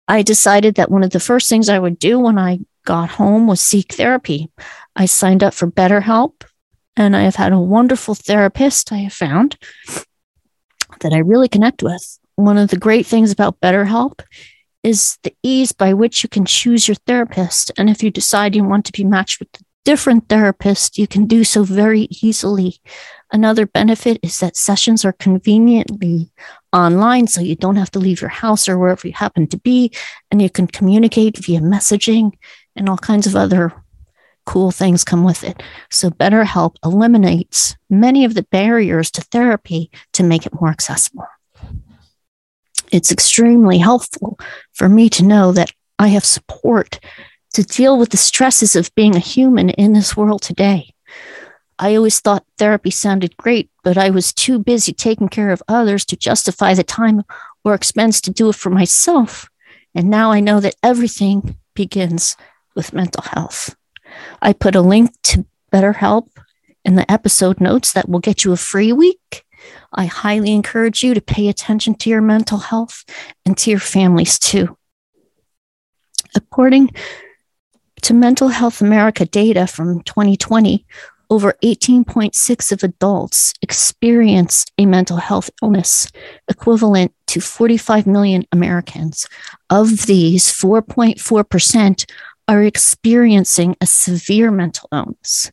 I 0.08 0.22
decided 0.22 0.74
that 0.76 0.90
one 0.90 1.04
of 1.04 1.10
the 1.10 1.20
first 1.20 1.48
things 1.48 1.68
I 1.68 1.78
would 1.78 1.98
do 1.98 2.18
when 2.18 2.38
I 2.38 2.60
got 2.84 3.10
home 3.10 3.46
was 3.46 3.60
seek 3.60 3.94
therapy. 3.94 4.50
I 4.96 5.06
signed 5.06 5.42
up 5.42 5.54
for 5.54 5.70
BetterHelp 5.70 6.44
and 6.96 7.16
I 7.16 7.22
have 7.22 7.36
had 7.36 7.52
a 7.52 7.60
wonderful 7.60 8.14
therapist 8.14 8.92
I 8.92 8.98
have 8.98 9.12
found 9.12 9.56
that 11.00 11.12
I 11.12 11.18
really 11.18 11.48
connect 11.48 11.82
with. 11.82 12.18
One 12.36 12.58
of 12.58 12.70
the 12.70 12.78
great 12.78 13.06
things 13.06 13.30
about 13.30 13.60
BetterHelp 13.60 14.20
is 14.82 15.18
the 15.22 15.34
ease 15.42 15.72
by 15.72 15.92
which 15.92 16.22
you 16.22 16.28
can 16.28 16.44
choose 16.44 16.88
your 16.88 16.96
therapist. 17.06 17.70
And 17.76 17.88
if 17.88 18.02
you 18.02 18.10
decide 18.10 18.54
you 18.54 18.64
want 18.64 18.84
to 18.86 18.92
be 18.92 19.04
matched 19.04 19.40
with 19.40 19.48
a 19.54 19.64
different 19.84 20.28
therapist, 20.28 20.98
you 20.98 21.06
can 21.06 21.26
do 21.26 21.44
so 21.44 21.64
very 21.64 22.08
easily. 22.22 22.80
Another 23.32 23.66
benefit 23.66 24.18
is 24.22 24.40
that 24.40 24.56
sessions 24.56 25.04
are 25.04 25.12
conveniently 25.12 26.30
online, 26.72 27.26
so 27.26 27.40
you 27.40 27.56
don't 27.56 27.76
have 27.76 27.90
to 27.92 27.98
leave 27.98 28.20
your 28.20 28.30
house 28.30 28.68
or 28.68 28.78
wherever 28.78 29.06
you 29.06 29.14
happen 29.14 29.46
to 29.48 29.58
be, 29.58 29.92
and 30.30 30.42
you 30.42 30.50
can 30.50 30.66
communicate 30.66 31.38
via 31.38 31.60
messaging 31.60 32.32
and 32.76 32.88
all 32.88 32.98
kinds 32.98 33.26
of 33.26 33.36
other 33.36 33.72
cool 34.44 34.70
things 34.70 35.04
come 35.04 35.24
with 35.24 35.44
it. 35.44 35.62
So, 35.90 36.10
BetterHelp 36.10 36.76
eliminates 36.84 37.76
many 37.88 38.24
of 38.24 38.34
the 38.34 38.42
barriers 38.42 39.10
to 39.12 39.20
therapy 39.20 39.90
to 40.12 40.22
make 40.22 40.46
it 40.46 40.60
more 40.60 40.70
accessible. 40.70 41.26
It's 42.92 43.10
extremely 43.10 43.78
helpful 43.78 44.38
for 44.74 44.88
me 44.88 45.08
to 45.10 45.24
know 45.24 45.50
that 45.52 45.72
I 45.98 46.08
have 46.08 46.24
support 46.26 47.00
to 47.54 47.62
deal 47.62 47.98
with 47.98 48.10
the 48.10 48.18
stresses 48.18 48.76
of 48.76 48.94
being 48.94 49.16
a 49.16 49.20
human 49.20 49.70
in 49.70 49.94
this 49.94 50.14
world 50.16 50.42
today. 50.42 50.92
I 51.78 51.96
always 51.96 52.20
thought 52.20 52.44
therapy 52.58 52.90
sounded 52.90 53.36
great, 53.38 53.70
but 53.82 53.96
I 53.96 54.10
was 54.10 54.32
too 54.32 54.58
busy 54.58 54.92
taking 54.92 55.28
care 55.28 55.50
of 55.50 55.62
others 55.68 56.04
to 56.06 56.16
justify 56.16 56.74
the 56.74 56.84
time 56.84 57.22
or 57.64 57.74
expense 57.74 58.20
to 58.20 58.30
do 58.30 58.50
it 58.50 58.56
for 58.56 58.70
myself. 58.70 59.48
And 59.94 60.10
now 60.10 60.30
I 60.30 60.40
know 60.40 60.60
that 60.60 60.76
everything 60.82 61.56
begins 61.74 62.36
with 62.74 62.92
mental 62.92 63.22
health. 63.22 63.74
I 64.40 64.52
put 64.52 64.76
a 64.76 64.82
link 64.82 65.10
to 65.24 65.46
BetterHelp 65.72 66.28
in 66.84 66.96
the 66.96 67.10
episode 67.10 67.60
notes 67.60 67.92
that 67.92 68.08
will 68.08 68.20
get 68.20 68.44
you 68.44 68.52
a 68.52 68.56
free 68.56 68.92
week. 68.92 69.44
I 69.92 70.06
highly 70.06 70.52
encourage 70.52 71.02
you 71.02 71.14
to 71.14 71.20
pay 71.20 71.48
attention 71.48 71.94
to 71.96 72.10
your 72.10 72.22
mental 72.22 72.58
health 72.58 73.04
and 73.44 73.56
to 73.58 73.70
your 73.70 73.80
families 73.80 74.38
too. 74.38 74.76
According 76.34 76.90
to 78.02 78.14
Mental 78.14 78.48
Health 78.48 78.80
America 78.80 79.24
data 79.24 79.66
from 79.66 80.02
2020, 80.02 80.86
over 81.30 81.54
18.6 81.62 82.72
of 82.72 82.82
adults 82.82 83.54
experience 83.62 84.66
a 84.76 84.84
mental 84.84 85.16
health 85.16 85.50
illness, 85.62 86.10
equivalent 86.46 87.14
to 87.28 87.40
45 87.40 88.06
million 88.06 88.44
Americans. 88.52 89.26
Of 89.70 90.06
these, 90.06 90.52
4.4% 90.52 92.10
are 92.48 92.62
experiencing 92.62 93.76
a 93.80 93.86
severe 93.86 94.50
mental 94.50 94.88
illness. 94.92 95.50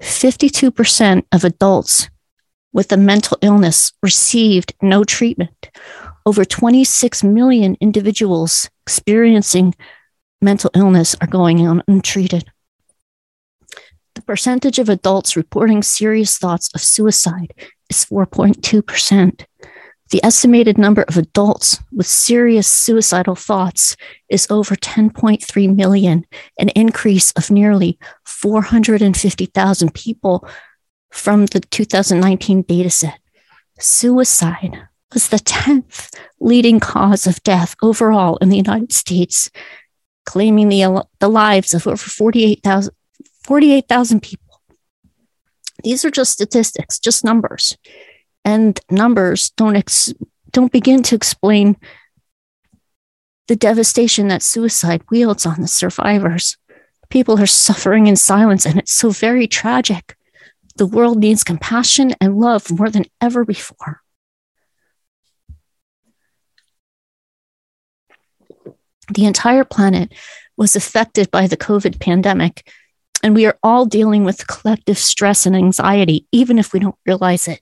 52% 0.00 1.24
of 1.32 1.44
adults 1.44 2.08
with 2.72 2.92
a 2.92 2.96
mental 2.96 3.38
illness 3.42 3.92
received 4.02 4.74
no 4.82 5.04
treatment. 5.04 5.70
Over 6.26 6.44
26 6.44 7.24
million 7.24 7.76
individuals 7.80 8.68
experiencing 8.86 9.74
mental 10.40 10.70
illness 10.74 11.16
are 11.20 11.26
going 11.26 11.66
on 11.66 11.82
untreated. 11.88 12.50
The 14.14 14.22
percentage 14.22 14.78
of 14.78 14.88
adults 14.88 15.36
reporting 15.36 15.82
serious 15.82 16.38
thoughts 16.38 16.68
of 16.74 16.80
suicide 16.80 17.54
is 17.88 18.04
4.2%. 18.04 19.44
The 20.10 20.24
estimated 20.24 20.78
number 20.78 21.02
of 21.02 21.18
adults 21.18 21.78
with 21.92 22.06
serious 22.06 22.66
suicidal 22.66 23.34
thoughts 23.34 23.94
is 24.30 24.46
over 24.50 24.74
10.3 24.74 25.76
million, 25.76 26.24
an 26.58 26.70
increase 26.70 27.30
of 27.32 27.50
nearly 27.50 27.98
450,000 28.24 29.94
people 29.94 30.48
from 31.10 31.46
the 31.46 31.60
2019 31.60 32.64
dataset. 32.64 33.14
Suicide 33.78 34.88
was 35.12 35.28
the 35.28 35.36
10th 35.38 36.14
leading 36.40 36.80
cause 36.80 37.26
of 37.26 37.42
death 37.42 37.74
overall 37.82 38.36
in 38.38 38.48
the 38.48 38.56
United 38.56 38.92
States, 38.92 39.50
claiming 40.26 40.68
the, 40.68 41.06
the 41.20 41.28
lives 41.28 41.74
of 41.74 41.86
over 41.86 41.96
48,000 41.96 42.94
48, 43.44 43.88
people. 44.20 44.60
These 45.82 46.04
are 46.04 46.10
just 46.10 46.32
statistics, 46.32 46.98
just 46.98 47.24
numbers 47.24 47.76
and 48.48 48.80
numbers 48.90 49.50
don't 49.50 49.76
ex- 49.76 50.14
don't 50.52 50.72
begin 50.72 51.02
to 51.02 51.14
explain 51.14 51.76
the 53.46 53.56
devastation 53.56 54.28
that 54.28 54.42
suicide 54.42 55.02
wields 55.10 55.44
on 55.44 55.60
the 55.60 55.68
survivors. 55.68 56.56
People 57.10 57.38
are 57.38 57.46
suffering 57.46 58.06
in 58.06 58.16
silence, 58.16 58.64
and 58.66 58.78
it's 58.78 58.92
so 58.92 59.10
very 59.10 59.46
tragic. 59.46 60.16
The 60.78 60.86
world 60.86 61.18
needs 61.18 61.42
compassion 61.42 62.14
and 62.20 62.38
love 62.38 62.70
more 62.70 62.88
than 62.88 63.06
ever 63.20 63.44
before. 63.44 64.00
The 69.12 69.24
entire 69.24 69.64
planet 69.64 70.12
was 70.56 70.76
affected 70.76 71.32
by 71.32 71.48
the 71.48 71.56
COVID 71.56 71.98
pandemic, 71.98 72.70
and 73.24 73.34
we 73.34 73.44
are 73.44 73.58
all 73.60 73.86
dealing 73.86 74.22
with 74.22 74.46
collective 74.46 74.98
stress 74.98 75.46
and 75.46 75.56
anxiety, 75.56 76.28
even 76.30 76.60
if 76.60 76.72
we 76.72 76.78
don't 76.78 76.94
realize 77.04 77.48
it. 77.48 77.60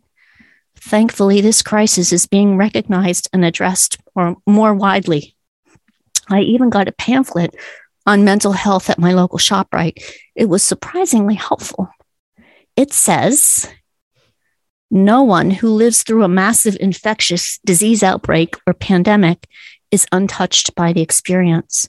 Thankfully, 0.75 1.41
this 1.41 1.63
crisis 1.63 2.13
is 2.13 2.27
being 2.27 2.59
recognized 2.59 3.31
and 3.33 3.47
addressed 3.47 3.97
more, 4.15 4.37
more 4.47 4.75
widely. 4.75 5.35
I 6.29 6.41
even 6.41 6.69
got 6.69 6.89
a 6.89 6.93
pamphlet 6.93 7.55
on 8.05 8.25
mental 8.25 8.53
health 8.53 8.91
at 8.91 8.99
my 8.99 9.15
local 9.15 9.39
ShopRite. 9.39 10.03
It 10.35 10.51
was 10.51 10.63
surprisingly 10.63 11.35
helpful. 11.35 11.89
It 12.77 12.93
says, 12.93 13.69
no 14.91 15.23
one 15.23 15.51
who 15.51 15.69
lives 15.69 16.03
through 16.03 16.23
a 16.23 16.29
massive 16.29 16.77
infectious 16.79 17.59
disease 17.65 18.03
outbreak 18.03 18.55
or 18.67 18.75
pandemic 18.75 19.49
is 19.91 20.07
untouched 20.13 20.75
by 20.75 20.93
the 20.93 21.01
experience. 21.01 21.89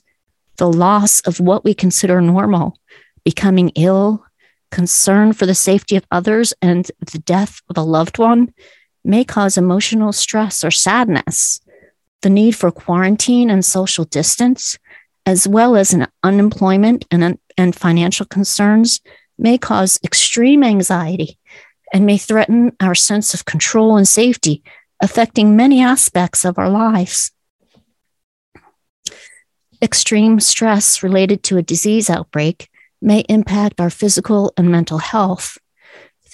The 0.56 0.70
loss 0.70 1.20
of 1.20 1.38
what 1.40 1.64
we 1.64 1.74
consider 1.74 2.20
normal, 2.20 2.78
becoming 3.24 3.70
ill, 3.76 4.24
concern 4.70 5.32
for 5.32 5.46
the 5.46 5.54
safety 5.54 5.96
of 5.96 6.06
others, 6.10 6.52
and 6.60 6.90
the 7.00 7.18
death 7.18 7.60
of 7.68 7.76
a 7.76 7.82
loved 7.82 8.18
one 8.18 8.52
may 9.04 9.24
cause 9.24 9.56
emotional 9.56 10.12
stress 10.12 10.64
or 10.64 10.70
sadness, 10.70 11.60
the 12.22 12.30
need 12.30 12.56
for 12.56 12.70
quarantine 12.70 13.48
and 13.50 13.64
social 13.64 14.04
distance, 14.04 14.76
as 15.24 15.46
well 15.46 15.76
as 15.76 15.92
an 15.92 16.08
unemployment 16.22 17.04
and, 17.10 17.38
and 17.56 17.76
financial 17.76 18.26
concerns, 18.26 19.00
may 19.38 19.58
cause 19.58 19.98
extreme 20.02 20.62
anxiety 20.64 21.38
and 21.92 22.04
may 22.04 22.18
threaten 22.18 22.72
our 22.80 22.94
sense 22.94 23.34
of 23.34 23.44
control 23.44 23.96
and 23.96 24.06
safety, 24.06 24.62
affecting 25.00 25.56
many 25.56 25.80
aspects 25.82 26.44
of 26.44 26.58
our 26.58 26.68
lives. 26.68 27.32
Extreme 29.80 30.40
stress 30.40 31.02
related 31.02 31.42
to 31.44 31.56
a 31.56 31.62
disease 31.62 32.10
outbreak 32.10 32.68
may 33.00 33.20
impact 33.28 33.80
our 33.80 33.90
physical 33.90 34.52
and 34.56 34.70
mental 34.70 34.98
health, 34.98 35.56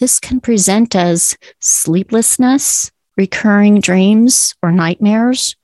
this 0.00 0.18
can 0.18 0.40
present 0.40 0.96
as 0.96 1.36
sleeplessness, 1.60 2.90
recurring 3.16 3.80
dreams 3.80 4.54
or 4.62 4.72
nightmares, 4.72 5.54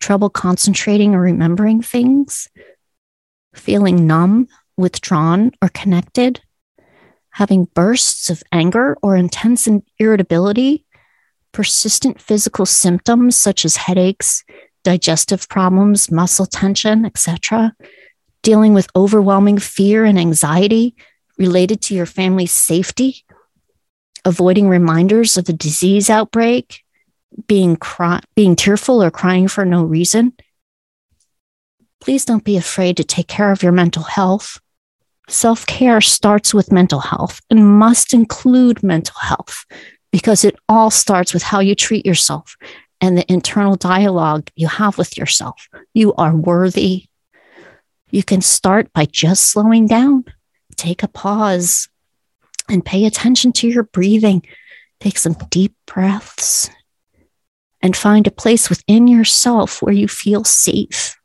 trouble 0.00 0.30
concentrating 0.30 1.14
or 1.14 1.20
remembering 1.20 1.82
things, 1.82 2.48
feeling 3.54 4.06
numb, 4.06 4.48
withdrawn, 4.76 5.52
or 5.60 5.68
connected, 5.68 6.40
having 7.34 7.68
bursts 7.74 8.30
of 8.30 8.42
anger 8.50 8.96
or 9.02 9.16
intense 9.16 9.68
irritability, 9.98 10.84
persistent 11.52 12.20
physical 12.20 12.66
symptoms 12.66 13.36
such 13.36 13.64
as 13.64 13.76
headaches, 13.76 14.44
digestive 14.82 15.48
problems, 15.48 16.10
muscle 16.10 16.46
tension, 16.46 17.04
etc., 17.04 17.74
dealing 18.42 18.74
with 18.74 18.88
overwhelming 18.96 19.58
fear 19.58 20.04
and 20.04 20.18
anxiety 20.18 20.94
related 21.38 21.80
to 21.80 21.94
your 21.94 22.06
family's 22.06 22.52
safety 22.52 23.24
avoiding 24.24 24.68
reminders 24.68 25.36
of 25.36 25.48
a 25.48 25.52
disease 25.52 26.08
outbreak, 26.08 26.82
being 27.46 27.76
cry- 27.76 28.22
being 28.34 28.56
tearful 28.56 29.02
or 29.02 29.10
crying 29.10 29.48
for 29.48 29.64
no 29.64 29.84
reason. 29.84 30.32
Please 32.00 32.24
don't 32.24 32.44
be 32.44 32.56
afraid 32.56 32.96
to 32.96 33.04
take 33.04 33.28
care 33.28 33.50
of 33.50 33.62
your 33.62 33.72
mental 33.72 34.02
health. 34.02 34.60
Self 35.28 35.66
care 35.66 36.00
starts 36.00 36.52
with 36.52 36.72
mental 36.72 37.00
health 37.00 37.40
and 37.50 37.78
must 37.78 38.12
include 38.12 38.82
mental 38.82 39.16
health 39.20 39.64
because 40.12 40.44
it 40.44 40.56
all 40.68 40.90
starts 40.90 41.32
with 41.32 41.42
how 41.42 41.60
you 41.60 41.74
treat 41.74 42.04
yourself 42.04 42.56
and 43.00 43.16
the 43.16 43.32
internal 43.32 43.76
dialogue 43.76 44.50
you 44.54 44.68
have 44.68 44.98
with 44.98 45.16
yourself. 45.16 45.68
You 45.92 46.14
are 46.14 46.34
worthy. 46.34 47.06
You 48.10 48.22
can 48.22 48.40
start 48.40 48.92
by 48.92 49.06
just 49.06 49.46
slowing 49.50 49.86
down, 49.86 50.24
take 50.76 51.02
a 51.02 51.08
pause, 51.08 51.88
and 52.68 52.84
pay 52.84 53.06
attention 53.06 53.52
to 53.54 53.68
your 53.68 53.82
breathing. 53.82 54.46
Take 55.00 55.18
some 55.18 55.36
deep 55.50 55.74
breaths 55.86 56.70
and 57.82 57.96
find 57.96 58.26
a 58.26 58.30
place 58.30 58.70
within 58.70 59.08
yourself 59.08 59.82
where 59.82 59.92
you 59.92 60.08
feel 60.08 60.44
safe. 60.44 61.16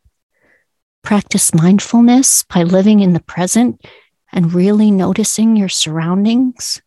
Practice 1.03 1.53
mindfulness 1.53 2.43
by 2.43 2.63
living 2.63 2.99
in 2.99 3.13
the 3.13 3.19
present 3.19 3.81
and 4.31 4.53
really 4.53 4.91
noticing 4.91 5.55
your 5.55 5.69
surroundings. 5.69 6.81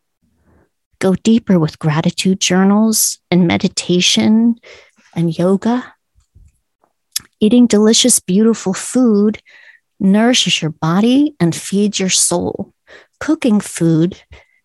Go 0.99 1.15
deeper 1.15 1.59
with 1.59 1.79
gratitude 1.79 2.41
journals 2.41 3.19
and 3.31 3.49
meditation 3.49 4.57
and 5.17 5.37
yoga. 5.37 5.95
Eating 7.41 7.67
delicious, 7.67 8.21
beautiful 8.21 8.75
food 8.75 9.43
nourishes 9.99 10.63
your 10.63 10.71
body 10.71 11.35
and 11.41 11.55
feeds 11.55 11.99
your 11.99 12.11
soul 12.11 12.73
cooking 13.23 13.61
food 13.61 14.21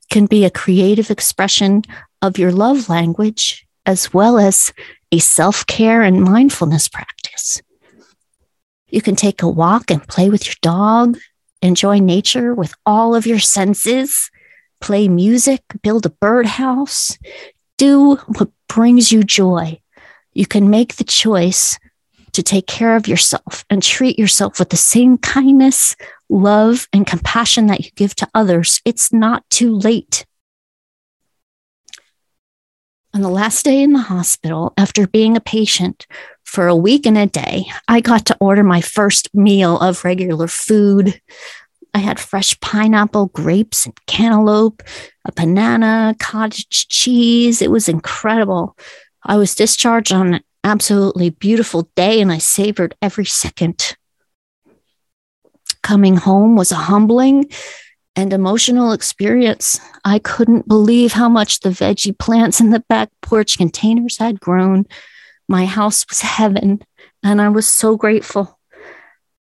can 0.10 0.26
be 0.26 0.44
a 0.44 0.50
creative 0.50 1.12
expression 1.12 1.84
of 2.24 2.40
your 2.40 2.52
love 2.52 2.90
language 2.90 3.68
as 3.86 4.12
well 4.12 4.40
as 4.40 4.74
a 5.12 5.20
self 5.20 5.64
care 5.68 6.02
and 6.02 6.24
mindfulness 6.24 6.88
practice. 6.88 7.62
You 8.90 9.02
can 9.02 9.16
take 9.16 9.42
a 9.42 9.50
walk 9.50 9.92
and 9.92 10.08
play 10.08 10.30
with 10.30 10.46
your 10.46 10.56
dog, 10.62 11.18
enjoy 11.62 12.00
nature 12.00 12.54
with 12.54 12.74
all 12.86 13.16
of 13.16 13.28
your 13.28 13.40
senses, 13.40 14.30
play 14.80 15.08
music, 15.08 15.62
build 15.82 16.06
a 16.06 16.10
birdhouse, 16.10 17.18
do 17.78 18.16
what 18.16 18.50
brings 18.70 19.12
you 19.12 19.24
joy. 19.24 19.80
You 20.34 20.46
can 20.46 20.70
make 20.70 20.96
the 20.96 21.04
choice 21.04 21.80
to 22.34 22.44
take 22.44 22.68
care 22.68 22.96
of 22.96 23.08
yourself 23.08 23.66
and 23.70 23.82
treat 23.82 24.20
yourself 24.20 24.60
with 24.60 24.70
the 24.70 24.78
same 24.78 25.18
kindness, 25.18 25.96
love 26.30 26.88
and 26.94 27.08
compassion 27.08 27.66
that 27.68 27.84
you 27.84 27.92
give 27.96 28.14
to 28.16 28.28
others, 28.36 28.80
it's 28.86 29.12
not 29.12 29.50
too 29.50 29.76
late. 29.76 30.26
On 33.14 33.22
the 33.22 33.30
last 33.30 33.66
day 33.66 33.82
in 33.82 33.94
the 33.94 34.00
hospital, 34.00 34.74
after 34.78 35.08
being 35.08 35.36
a 35.36 35.42
patient 35.42 36.06
for 36.48 36.68
a 36.68 36.76
week 36.76 37.06
and 37.06 37.18
a 37.18 37.28
day, 37.28 37.66
I 37.90 38.00
got 38.00 38.26
to 38.28 38.38
order 38.40 38.64
my 38.64 38.80
first 38.80 39.34
meal 39.36 39.78
of 39.80 40.06
regular 40.06 40.48
food. 40.48 41.22
I 41.94 42.00
had 42.00 42.20
fresh 42.20 42.58
pineapple, 42.62 43.28
grapes, 43.28 43.86
and 43.86 44.06
cantaloupe, 44.06 44.82
a 45.26 45.32
banana, 45.34 46.16
cottage 46.20 46.88
cheese. 46.88 47.62
It 47.62 47.70
was 47.70 47.90
incredible. 47.90 48.78
I 49.24 49.36
was 49.36 49.56
discharged 49.56 50.14
on 50.14 50.36
an 50.36 50.42
absolutely 50.64 51.32
beautiful 51.32 51.90
day 51.96 52.22
and 52.22 52.32
I 52.32 52.38
savored 52.38 52.96
every 53.02 53.26
second 53.26 53.98
coming 55.84 56.16
home 56.16 56.56
was 56.56 56.72
a 56.72 56.76
humbling 56.76 57.50
and 58.16 58.34
emotional 58.34 58.94
experience. 58.94 59.80
I 60.06 60.20
couldn't 60.20 60.68
believe 60.68 61.12
how 61.12 61.30
much 61.30 61.60
the 61.60 61.70
veggie 61.70 62.18
plants 62.18 62.60
in 62.60 62.72
the 62.72 62.84
back 62.90 63.10
porch 63.22 63.58
containers 63.58 64.18
had 64.18 64.40
grown. 64.40 64.86
My 65.48 65.66
house 65.66 66.06
was 66.10 66.22
heaven, 66.22 66.82
and 67.24 67.42
I 67.42 67.50
was 67.50 67.68
so 67.68 67.96
grateful. 67.96 68.58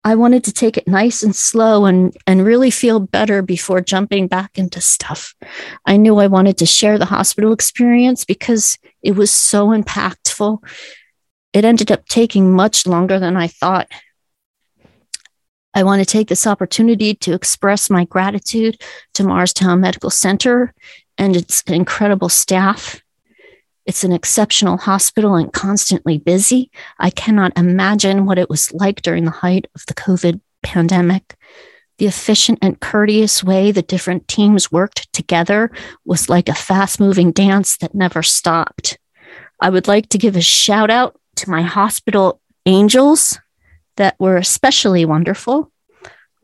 I 0.03 0.15
wanted 0.15 0.45
to 0.45 0.53
take 0.53 0.77
it 0.77 0.87
nice 0.87 1.23
and 1.23 1.35
slow 1.35 1.85
and, 1.85 2.15
and 2.25 2.45
really 2.45 2.71
feel 2.71 2.99
better 2.99 3.41
before 3.41 3.81
jumping 3.81 4.27
back 4.27 4.57
into 4.57 4.79
stuff. 4.79 5.35
I 5.85 5.97
knew 5.97 6.17
I 6.17 6.27
wanted 6.27 6.57
to 6.59 6.65
share 6.65 6.97
the 6.97 7.05
hospital 7.05 7.51
experience 7.51 8.23
because 8.23 8.77
it 9.03 9.15
was 9.17 9.29
so 9.29 9.67
impactful. 9.67 10.59
It 11.51 11.65
ended 11.65 11.91
up 11.91 12.05
taking 12.05 12.53
much 12.53 12.87
longer 12.87 13.19
than 13.19 13.35
I 13.35 13.47
thought. 13.47 13.89
I 15.73 15.83
want 15.83 15.99
to 15.99 16.05
take 16.05 16.29
this 16.29 16.47
opportunity 16.47 17.13
to 17.15 17.33
express 17.33 17.89
my 17.89 18.05
gratitude 18.05 18.81
to 19.15 19.23
Morristown 19.23 19.81
Medical 19.81 20.09
Center 20.09 20.73
and 21.17 21.35
its 21.35 21.61
incredible 21.63 22.29
staff. 22.29 23.01
It's 23.89 24.03
an 24.03 24.11
exceptional 24.11 24.77
hospital 24.77 25.33
and 25.33 25.51
constantly 25.51 26.19
busy. 26.19 26.69
I 26.99 27.09
cannot 27.09 27.57
imagine 27.57 28.27
what 28.27 28.37
it 28.37 28.47
was 28.47 28.71
like 28.71 29.01
during 29.01 29.25
the 29.25 29.31
height 29.31 29.65
of 29.73 29.83
the 29.87 29.95
COVID 29.95 30.41
pandemic. 30.61 31.35
The 31.97 32.05
efficient 32.05 32.59
and 32.61 32.79
courteous 32.79 33.43
way 33.43 33.71
the 33.71 33.81
different 33.81 34.27
teams 34.27 34.71
worked 34.71 35.11
together 35.11 35.71
was 36.05 36.29
like 36.29 36.47
a 36.47 36.53
fast 36.53 36.99
moving 36.99 37.31
dance 37.31 37.77
that 37.77 37.95
never 37.95 38.21
stopped. 38.21 38.99
I 39.59 39.71
would 39.71 39.87
like 39.87 40.09
to 40.09 40.19
give 40.19 40.35
a 40.35 40.41
shout 40.41 40.91
out 40.91 41.19
to 41.37 41.49
my 41.49 41.63
hospital 41.63 42.39
angels 42.67 43.39
that 43.95 44.15
were 44.19 44.37
especially 44.37 45.03
wonderful. 45.03 45.71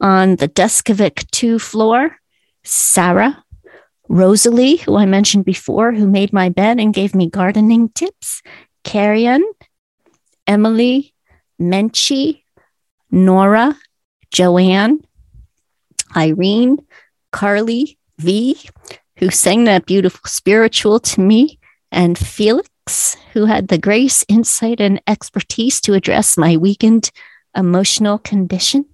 On 0.01 0.37
the 0.37 0.49
Deskovic 0.49 1.29
2 1.29 1.59
floor, 1.59 2.17
Sarah, 2.63 3.44
Rosalie, 4.07 4.77
who 4.77 4.95
I 4.95 5.05
mentioned 5.05 5.45
before, 5.45 5.91
who 5.91 6.07
made 6.07 6.31
my 6.31 6.49
bed 6.49 6.79
and 6.79 6.93
gave 6.93 7.15
me 7.15 7.29
gardening 7.29 7.89
tips, 7.89 8.41
Carrion, 8.83 9.43
Emily, 10.47 11.13
Menchie, 11.59 12.43
Nora, 13.09 13.77
Joanne, 14.31 14.99
Irene, 16.15 16.77
Carly, 17.31 17.97
V, 18.19 18.57
who 19.17 19.29
sang 19.29 19.63
that 19.63 19.85
beautiful 19.85 20.21
spiritual 20.25 20.99
to 20.99 21.21
me, 21.21 21.59
and 21.91 22.17
Felix, 22.17 23.17
who 23.33 23.45
had 23.45 23.67
the 23.67 23.77
grace, 23.77 24.23
insight, 24.27 24.79
and 24.79 25.01
expertise 25.07 25.81
to 25.81 25.93
address 25.93 26.37
my 26.37 26.57
weakened 26.57 27.11
emotional 27.55 28.17
condition. 28.19 28.85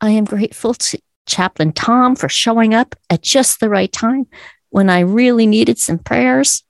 I 0.00 0.10
am 0.10 0.24
grateful 0.24 0.74
to 0.74 0.98
Chaplain 1.26 1.72
Tom 1.72 2.16
for 2.16 2.28
showing 2.28 2.74
up 2.74 2.94
at 3.10 3.22
just 3.22 3.60
the 3.60 3.68
right 3.68 3.92
time 3.92 4.26
when 4.70 4.88
I 4.90 5.00
really 5.00 5.46
needed 5.46 5.78
some 5.78 5.98
prayers. 5.98 6.62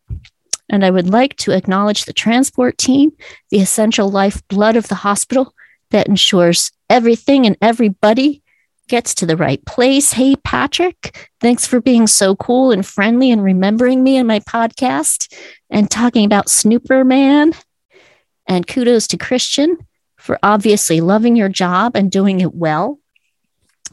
And 0.69 0.85
I 0.85 0.91
would 0.91 1.09
like 1.09 1.37
to 1.37 1.53
acknowledge 1.53 2.05
the 2.05 2.13
transport 2.13 2.77
team, 2.77 3.13
the 3.51 3.59
essential 3.59 4.11
lifeblood 4.11 4.77
of 4.77 4.89
the 4.89 4.97
hospital 4.97 5.55
that 5.91 6.09
ensures 6.09 6.73
everything 6.91 7.47
and 7.47 7.57
everybody 7.61 8.43
gets 8.89 9.15
to 9.17 9.27
the 9.27 9.37
right 9.37 9.65
place. 9.67 10.13
Hey, 10.13 10.37
Patrick, 10.37 11.31
thanks 11.41 11.67
for 11.67 11.81
being 11.81 12.07
so 12.07 12.37
cool 12.37 12.71
and 12.71 12.87
friendly 12.87 13.31
and 13.31 13.43
remembering 13.43 14.03
me 14.03 14.17
in 14.17 14.27
my 14.27 14.41
podcast 14.41 15.33
and 15.71 15.91
talking 15.91 16.25
about 16.25 16.49
Snooper 16.49 17.05
Man. 17.05 17.53
And 18.49 18.67
kudos 18.67 19.09
to 19.09 19.17
Christian 19.17 19.77
for 20.17 20.39
obviously 20.43 21.01
loving 21.01 21.37
your 21.37 21.49
job 21.49 21.97
and 21.97 22.11
doing 22.11 22.41
it 22.41 22.55
well, 22.55 22.99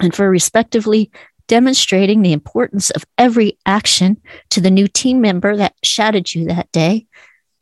and 0.04 0.14
for 0.14 0.30
respectively 0.30 1.12
demonstrating 1.48 2.22
the 2.22 2.34
importance 2.34 2.90
of 2.92 3.06
every 3.18 3.58
action 3.66 4.22
to 4.50 4.62
the 4.62 4.72
new 4.72 4.88
team 4.88 5.22
member 5.22 5.56
that 5.58 5.76
shadowed 5.84 6.34
you 6.34 6.46
that 6.46 6.72
day. 6.72 7.08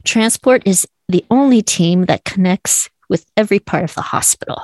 Transport 0.03 0.63
is 0.65 0.87
the 1.07 1.25
only 1.29 1.61
team 1.61 2.05
that 2.05 2.25
connects 2.25 2.89
with 3.09 3.25
every 3.37 3.59
part 3.59 3.83
of 3.83 3.95
the 3.95 4.01
hospital. 4.01 4.61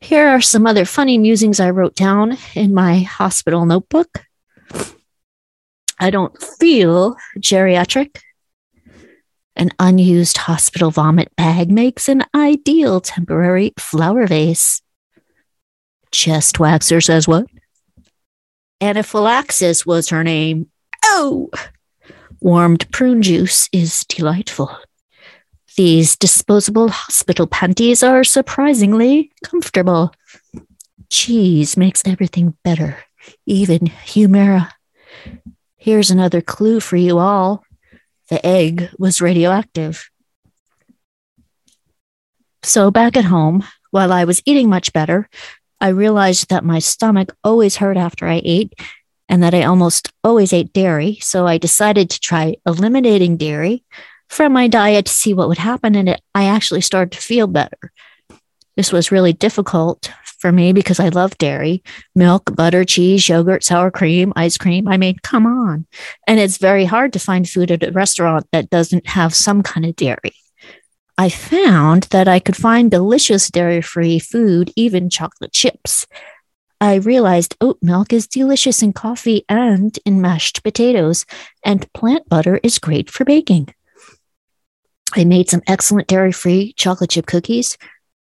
Here 0.00 0.28
are 0.28 0.40
some 0.40 0.66
other 0.66 0.84
funny 0.84 1.18
musings 1.18 1.60
I 1.60 1.70
wrote 1.70 1.94
down 1.94 2.38
in 2.54 2.72
my 2.72 3.00
hospital 3.00 3.66
notebook. 3.66 4.24
I 5.98 6.08
don't 6.10 6.40
feel 6.42 7.16
geriatric 7.38 8.20
an 9.60 9.70
unused 9.78 10.38
hospital 10.38 10.90
vomit 10.90 11.34
bag 11.36 11.70
makes 11.70 12.08
an 12.08 12.24
ideal 12.34 13.00
temporary 13.00 13.74
flower 13.78 14.26
vase. 14.26 14.80
Chest 16.12 16.56
waxer 16.56 17.02
says 17.02 17.28
what? 17.28 17.46
Anaphylaxis 18.80 19.84
was 19.84 20.08
her 20.08 20.24
name. 20.24 20.70
Oh! 21.04 21.50
Warmed 22.40 22.90
prune 22.90 23.22
juice 23.22 23.68
is 23.72 24.04
delightful. 24.08 24.74
These 25.76 26.16
disposable 26.16 26.88
hospital 26.88 27.46
panties 27.46 28.02
are 28.02 28.24
surprisingly 28.24 29.30
comfortable. 29.44 30.12
Cheese 31.10 31.76
makes 31.76 32.02
everything 32.06 32.56
better, 32.64 32.96
even 33.46 33.80
Humira. 33.80 34.70
Here's 35.76 36.10
another 36.10 36.40
clue 36.40 36.80
for 36.80 36.96
you 36.96 37.18
all 37.18 37.64
the 38.30 38.44
egg 38.46 38.90
was 38.98 39.20
radioactive. 39.20 40.08
So, 42.62 42.90
back 42.90 43.16
at 43.16 43.24
home, 43.24 43.64
while 43.90 44.12
I 44.12 44.24
was 44.24 44.42
eating 44.44 44.68
much 44.68 44.92
better, 44.92 45.28
I 45.80 45.88
realized 45.88 46.50
that 46.50 46.64
my 46.64 46.78
stomach 46.78 47.34
always 47.42 47.76
hurt 47.76 47.96
after 47.96 48.26
I 48.26 48.40
ate 48.44 48.74
and 49.28 49.42
that 49.42 49.54
I 49.54 49.64
almost 49.64 50.12
always 50.24 50.52
ate 50.52 50.72
dairy. 50.72 51.18
So, 51.20 51.46
I 51.46 51.58
decided 51.58 52.10
to 52.10 52.20
try 52.20 52.56
eliminating 52.66 53.36
dairy 53.36 53.84
from 54.28 54.52
my 54.52 54.68
diet 54.68 55.06
to 55.06 55.12
see 55.12 55.34
what 55.34 55.48
would 55.48 55.58
happen. 55.58 55.94
And 55.94 56.08
it, 56.08 56.20
I 56.34 56.44
actually 56.44 56.80
started 56.80 57.12
to 57.12 57.22
feel 57.22 57.46
better. 57.46 57.92
This 58.76 58.92
was 58.92 59.12
really 59.12 59.32
difficult 59.32 60.12
for 60.38 60.50
me 60.50 60.72
because 60.72 60.98
I 60.98 61.08
love 61.08 61.36
dairy, 61.38 61.82
milk, 62.14 62.54
butter, 62.56 62.84
cheese, 62.84 63.28
yogurt, 63.28 63.62
sour 63.62 63.90
cream, 63.90 64.32
ice 64.36 64.56
cream. 64.56 64.88
I 64.88 64.96
mean, 64.96 65.16
come 65.22 65.46
on. 65.46 65.86
And 66.26 66.40
it's 66.40 66.56
very 66.56 66.86
hard 66.86 67.12
to 67.12 67.18
find 67.18 67.48
food 67.48 67.70
at 67.70 67.82
a 67.82 67.92
restaurant 67.92 68.46
that 68.52 68.70
doesn't 68.70 69.06
have 69.08 69.34
some 69.34 69.62
kind 69.62 69.84
of 69.84 69.96
dairy. 69.96 70.32
I 71.20 71.28
found 71.28 72.04
that 72.04 72.28
I 72.28 72.40
could 72.40 72.56
find 72.56 72.90
delicious 72.90 73.50
dairy 73.50 73.82
free 73.82 74.18
food, 74.18 74.72
even 74.74 75.10
chocolate 75.10 75.52
chips. 75.52 76.06
I 76.80 76.94
realized 76.94 77.58
oat 77.60 77.76
milk 77.82 78.14
is 78.14 78.26
delicious 78.26 78.82
in 78.82 78.94
coffee 78.94 79.44
and 79.46 79.98
in 80.06 80.22
mashed 80.22 80.62
potatoes, 80.62 81.26
and 81.62 81.92
plant 81.92 82.26
butter 82.30 82.58
is 82.62 82.78
great 82.78 83.10
for 83.10 83.26
baking. 83.26 83.74
I 85.14 85.24
made 85.24 85.50
some 85.50 85.60
excellent 85.66 86.08
dairy 86.08 86.32
free 86.32 86.72
chocolate 86.78 87.10
chip 87.10 87.26
cookies, 87.26 87.76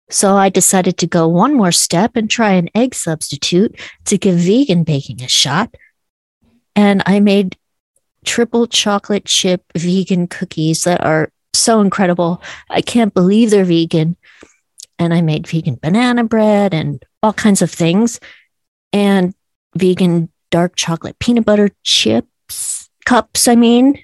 so 0.09 0.35
I 0.35 0.49
decided 0.49 0.97
to 0.97 1.05
go 1.05 1.27
one 1.27 1.55
more 1.55 1.71
step 1.71 2.15
and 2.15 2.27
try 2.27 2.53
an 2.53 2.69
egg 2.73 2.95
substitute 2.95 3.79
to 4.05 4.17
give 4.17 4.37
vegan 4.37 4.83
baking 4.83 5.21
a 5.21 5.27
shot. 5.27 5.75
And 6.75 7.03
I 7.05 7.19
made 7.19 7.55
triple 8.25 8.65
chocolate 8.65 9.25
chip 9.25 9.61
vegan 9.77 10.25
cookies 10.25 10.85
that 10.85 11.05
are 11.05 11.31
so 11.53 11.81
incredible. 11.81 12.41
I 12.69 12.81
can't 12.81 13.13
believe 13.13 13.51
they're 13.51 13.65
vegan. 13.65 14.17
And 14.97 15.13
I 15.13 15.21
made 15.21 15.47
vegan 15.47 15.79
banana 15.81 16.25
bread 16.25 16.73
and 16.73 17.03
all 17.23 17.33
kinds 17.33 17.61
of 17.61 17.71
things 17.71 18.19
and 18.91 19.33
vegan 19.75 20.29
dark 20.51 20.75
chocolate 20.75 21.19
peanut 21.19 21.45
butter 21.45 21.69
chips, 21.83 22.89
cups, 23.05 23.47
I 23.47 23.55
mean. 23.55 24.03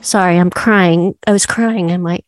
Sorry, 0.00 0.38
I'm 0.38 0.50
crying. 0.50 1.16
I 1.26 1.32
was 1.32 1.46
crying 1.46 1.90
and 1.90 2.02
my 2.02 2.20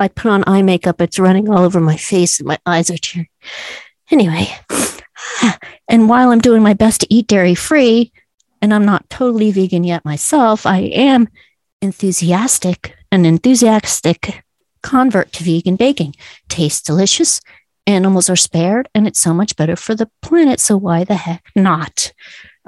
I 0.00 0.08
put 0.08 0.30
on 0.30 0.44
eye 0.46 0.62
makeup, 0.62 1.00
it's 1.00 1.18
running 1.18 1.50
all 1.50 1.64
over 1.64 1.80
my 1.80 1.96
face 1.96 2.38
and 2.38 2.46
my 2.46 2.58
eyes 2.64 2.90
are 2.90 2.98
tearing. 2.98 3.28
Anyway, 4.10 4.48
and 5.88 6.08
while 6.08 6.30
I'm 6.30 6.40
doing 6.40 6.62
my 6.62 6.74
best 6.74 7.00
to 7.00 7.12
eat 7.12 7.26
dairy 7.26 7.54
free, 7.54 8.12
and 8.62 8.72
I'm 8.72 8.84
not 8.84 9.08
totally 9.10 9.50
vegan 9.50 9.84
yet 9.84 10.04
myself, 10.04 10.66
I 10.66 10.78
am 10.78 11.28
enthusiastic, 11.82 12.96
an 13.10 13.24
enthusiastic 13.24 14.42
convert 14.82 15.32
to 15.32 15.44
vegan 15.44 15.76
baking. 15.76 16.14
Tastes 16.48 16.82
delicious, 16.82 17.40
animals 17.86 18.28
are 18.30 18.36
spared, 18.36 18.88
and 18.94 19.06
it's 19.06 19.20
so 19.20 19.32
much 19.32 19.56
better 19.56 19.76
for 19.76 19.94
the 19.94 20.10
planet. 20.22 20.60
So 20.60 20.76
why 20.76 21.04
the 21.04 21.14
heck 21.14 21.44
not? 21.56 22.12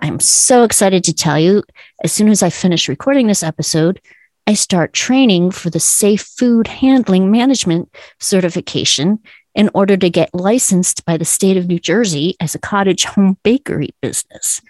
I'm 0.00 0.18
so 0.18 0.64
excited 0.64 1.04
to 1.04 1.14
tell 1.14 1.38
you 1.38 1.62
as 2.02 2.12
soon 2.12 2.28
as 2.28 2.42
I 2.42 2.50
finish 2.50 2.88
recording 2.88 3.26
this 3.26 3.42
episode, 3.42 4.00
I 4.46 4.54
start 4.54 4.94
training 4.94 5.50
for 5.50 5.70
the 5.70 5.78
Safe 5.78 6.22
Food 6.22 6.66
Handling 6.66 7.30
Management 7.30 7.94
certification 8.18 9.18
in 9.54 9.70
order 9.74 9.96
to 9.96 10.10
get 10.10 10.34
licensed 10.34 11.04
by 11.04 11.16
the 11.16 11.24
state 11.24 11.56
of 11.56 11.66
New 11.66 11.78
Jersey 11.78 12.36
as 12.40 12.54
a 12.54 12.58
cottage 12.58 13.04
home 13.04 13.36
bakery 13.42 13.90
business. 14.00 14.60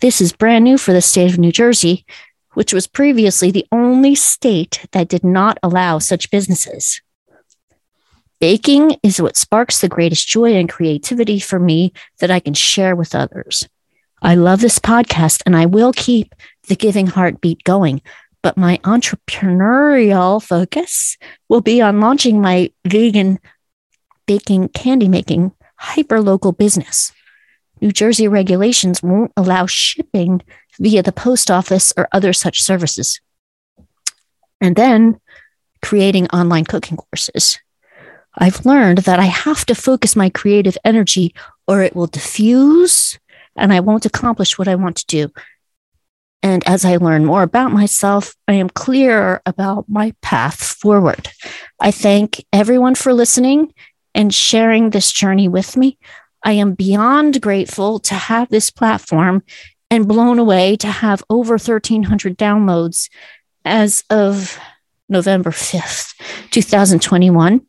This 0.00 0.20
is 0.20 0.32
brand 0.32 0.64
new 0.64 0.78
for 0.78 0.92
the 0.92 1.02
state 1.02 1.32
of 1.32 1.38
New 1.38 1.52
Jersey, 1.52 2.04
which 2.56 2.72
was 2.72 2.86
previously 2.86 3.50
the 3.50 3.66
only 3.70 4.14
state 4.14 4.86
that 4.92 5.08
did 5.08 5.22
not 5.22 5.58
allow 5.62 5.98
such 5.98 6.30
businesses. 6.30 7.02
Baking 8.40 8.96
is 9.02 9.20
what 9.20 9.36
sparks 9.36 9.82
the 9.82 9.90
greatest 9.90 10.26
joy 10.26 10.54
and 10.54 10.66
creativity 10.66 11.38
for 11.38 11.58
me 11.58 11.92
that 12.18 12.30
I 12.30 12.40
can 12.40 12.54
share 12.54 12.96
with 12.96 13.14
others. 13.14 13.68
I 14.22 14.36
love 14.36 14.62
this 14.62 14.78
podcast 14.78 15.42
and 15.44 15.54
I 15.54 15.66
will 15.66 15.92
keep 15.92 16.34
the 16.66 16.76
Giving 16.76 17.08
Heartbeat 17.08 17.62
going, 17.64 18.00
but 18.42 18.56
my 18.56 18.78
entrepreneurial 18.84 20.42
focus 20.42 21.18
will 21.50 21.60
be 21.60 21.82
on 21.82 22.00
launching 22.00 22.40
my 22.40 22.70
vegan 22.86 23.38
baking 24.26 24.70
candy 24.70 25.08
making 25.08 25.52
hyper 25.76 26.22
local 26.22 26.52
business. 26.52 27.12
New 27.82 27.92
Jersey 27.92 28.28
regulations 28.28 29.02
won't 29.02 29.32
allow 29.36 29.66
shipping 29.66 30.40
via 30.78 31.02
the 31.02 31.12
post 31.12 31.50
office 31.50 31.92
or 31.96 32.08
other 32.12 32.32
such 32.32 32.62
services. 32.62 33.20
And 34.60 34.76
then 34.76 35.20
creating 35.82 36.26
online 36.28 36.64
cooking 36.64 36.96
courses. 36.96 37.58
I've 38.38 38.66
learned 38.66 38.98
that 38.98 39.18
I 39.18 39.24
have 39.24 39.64
to 39.66 39.74
focus 39.74 40.16
my 40.16 40.28
creative 40.28 40.76
energy 40.84 41.34
or 41.66 41.82
it 41.82 41.96
will 41.96 42.06
diffuse 42.06 43.18
and 43.56 43.72
I 43.72 43.80
won't 43.80 44.06
accomplish 44.06 44.58
what 44.58 44.68
I 44.68 44.74
want 44.74 44.96
to 44.96 45.06
do. 45.06 45.32
And 46.42 46.62
as 46.68 46.84
I 46.84 46.96
learn 46.96 47.24
more 47.24 47.42
about 47.42 47.72
myself, 47.72 48.34
I 48.46 48.54
am 48.54 48.68
clearer 48.68 49.40
about 49.46 49.88
my 49.88 50.14
path 50.22 50.62
forward. 50.62 51.30
I 51.80 51.90
thank 51.90 52.44
everyone 52.52 52.94
for 52.94 53.12
listening 53.12 53.72
and 54.14 54.32
sharing 54.32 54.90
this 54.90 55.12
journey 55.12 55.48
with 55.48 55.76
me. 55.76 55.98
I 56.44 56.52
am 56.52 56.74
beyond 56.74 57.40
grateful 57.40 57.98
to 58.00 58.14
have 58.14 58.48
this 58.48 58.70
platform 58.70 59.42
and 59.90 60.08
blown 60.08 60.38
away 60.38 60.76
to 60.76 60.88
have 60.88 61.22
over 61.30 61.54
1,300 61.54 62.36
downloads 62.36 63.08
as 63.64 64.04
of 64.10 64.58
November 65.08 65.50
5th, 65.50 66.14
2021. 66.50 67.64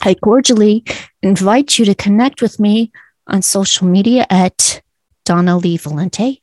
I 0.00 0.14
cordially 0.14 0.84
invite 1.22 1.78
you 1.78 1.84
to 1.84 1.94
connect 1.94 2.42
with 2.42 2.58
me 2.58 2.90
on 3.28 3.42
social 3.42 3.86
media 3.86 4.26
at 4.28 4.82
Donna 5.24 5.56
Lee 5.56 5.78
Valente 5.78 6.38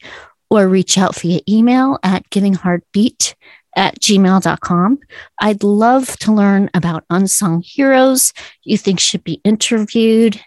or 0.49 0.67
reach 0.67 0.97
out 0.97 1.15
via 1.15 1.41
email 1.47 1.99
at 2.03 2.29
givingheartbeat 2.29 3.35
at 3.75 3.99
gmail.com. 3.99 4.99
I'd 5.39 5.63
love 5.63 6.17
to 6.19 6.31
learn 6.31 6.69
about 6.73 7.05
unsung 7.09 7.61
heroes 7.61 8.33
you 8.63 8.77
think 8.77 8.99
should 8.99 9.23
be 9.23 9.41
interviewed 9.43 10.41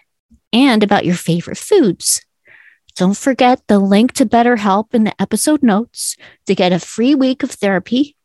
and 0.51 0.83
about 0.83 1.05
your 1.05 1.15
favorite 1.15 1.57
foods. 1.57 2.25
Don't 2.95 3.17
forget 3.17 3.61
the 3.67 3.79
link 3.79 4.13
to 4.13 4.25
BetterHelp 4.25 4.93
in 4.93 5.03
the 5.03 5.19
episode 5.19 5.63
notes 5.63 6.15
to 6.45 6.53
get 6.53 6.71
a 6.71 6.79
free 6.79 7.15
week 7.15 7.41
of 7.41 7.49
therapy. 7.49 8.15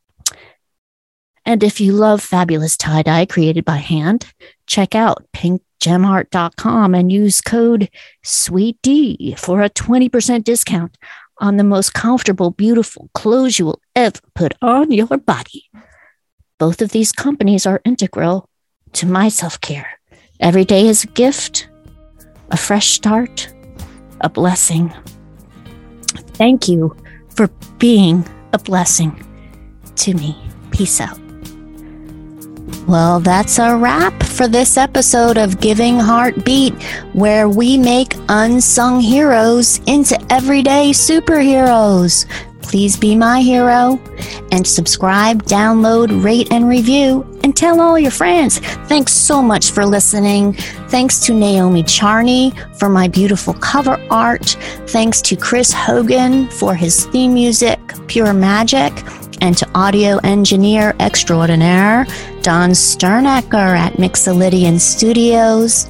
And 1.47 1.63
if 1.63 1.81
you 1.81 1.93
love 1.93 2.23
fabulous 2.23 2.77
tie 2.77 3.01
dye 3.03 3.25
created 3.25 3.65
by 3.65 3.79
hand, 3.79 4.31
check 4.67 4.95
out 4.95 5.25
pinkgemart.com 5.35 6.95
and 6.95 7.11
use 7.11 7.41
code 7.41 7.89
SWEETD 8.23 9.39
for 9.39 9.63
a 9.63 9.71
20% 9.71 10.45
discount 10.45 10.99
on 11.39 11.57
the 11.57 11.65
most 11.65 11.95
comfortable, 11.95 12.51
beautiful 12.51 13.09
clothes 13.15 13.59
you 13.59 13.65
will 13.65 13.81
ever 13.97 14.21
put 14.35 14.53
on 14.61 14.93
your 14.93 15.17
body. 15.17 15.71
Both 16.59 16.83
of 16.83 16.91
these 16.91 17.13
companies 17.13 17.65
are 17.65 17.81
integral 17.87 18.51
to 18.95 19.07
my 19.07 19.31
self 19.31 19.61
care. 19.63 19.99
Every 20.41 20.67
day 20.67 20.87
is 20.87 21.05
a 21.05 21.09
gift, 21.09 21.71
a 22.51 22.57
fresh 22.59 22.89
start, 22.89 23.49
a 24.21 24.29
blessing. 24.29 24.93
Thank 26.35 26.69
you 26.69 26.97
for 27.35 27.49
being 27.79 28.29
a 28.53 28.59
blessing 28.59 29.25
to 29.97 30.15
me. 30.15 30.37
Peace 30.71 31.01
out. 31.01 31.19
Well, 32.87 33.21
that's 33.21 33.59
a 33.59 33.77
wrap 33.77 34.23
for 34.23 34.49
this 34.49 34.79
episode 34.79 35.37
of 35.37 35.61
Giving 35.61 35.99
Heartbeat, 35.99 36.73
where 37.13 37.47
we 37.49 37.77
make 37.77 38.15
unsung 38.31 39.01
heroes 39.01 39.79
into 39.87 40.19
everyday 40.33 40.91
superheroes. 40.91 42.27
Please 42.63 42.97
be 42.97 43.15
my 43.15 43.43
hero 43.43 44.01
and 44.53 44.67
subscribe, 44.67 45.43
download, 45.45 46.25
rate, 46.25 46.51
and 46.51 46.69
review, 46.69 47.27
and 47.43 47.57
tell 47.57 47.81
all 47.81 47.99
your 47.99 48.11
friends. 48.11 48.59
Thanks 48.89 49.13
so 49.13 49.43
much 49.43 49.71
for 49.71 49.85
listening. 49.87 50.55
Thanks 50.89 51.21
to 51.21 51.35
Naomi 51.35 51.83
Charney 51.83 52.53
for 52.79 52.89
my 52.89 53.09
beautiful 53.09 53.55
cover 53.55 53.99
art. 54.11 54.57
Thanks 54.89 55.21
to 55.23 55.37
Chris 55.37 55.73
Hogan 55.73 56.49
for 56.49 56.75
his 56.75 57.07
theme 57.07 57.35
music, 57.35 57.79
Pure 58.07 58.35
Magic 58.35 58.93
and 59.41 59.57
to 59.57 59.69
audio 59.75 60.17
engineer 60.19 60.95
extraordinaire 61.01 62.05
Don 62.43 62.71
Sternacker 62.71 63.77
at 63.77 63.95
Mixolydian 63.95 64.81
Studios. 64.81 65.89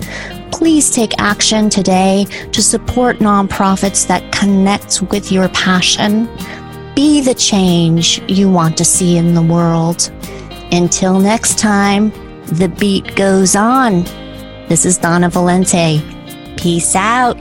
Please 0.51 0.90
take 0.90 1.12
action 1.18 1.70
today 1.70 2.26
to 2.53 2.62
support 2.62 3.18
nonprofits 3.18 4.07
that 4.07 4.32
connect 4.32 5.03
with 5.03 5.30
your 5.30 5.49
passion. 5.51 6.28
Be 6.94 7.20
the 7.20 7.34
change 7.34 8.20
you 8.28 8.51
want 8.51 8.76
to 8.78 8.84
see 8.84 9.16
in 9.16 9.34
the 9.34 9.42
world. 9.42 10.11
Until 10.71 11.19
next 11.19 11.59
time, 11.59 12.11
the 12.47 12.69
beat 12.69 13.16
goes 13.16 13.57
on. 13.57 14.05
This 14.69 14.85
is 14.85 14.99
Donna 14.99 15.31
Valente. 15.31 16.03
Peace 16.59 16.95
out. 16.95 17.38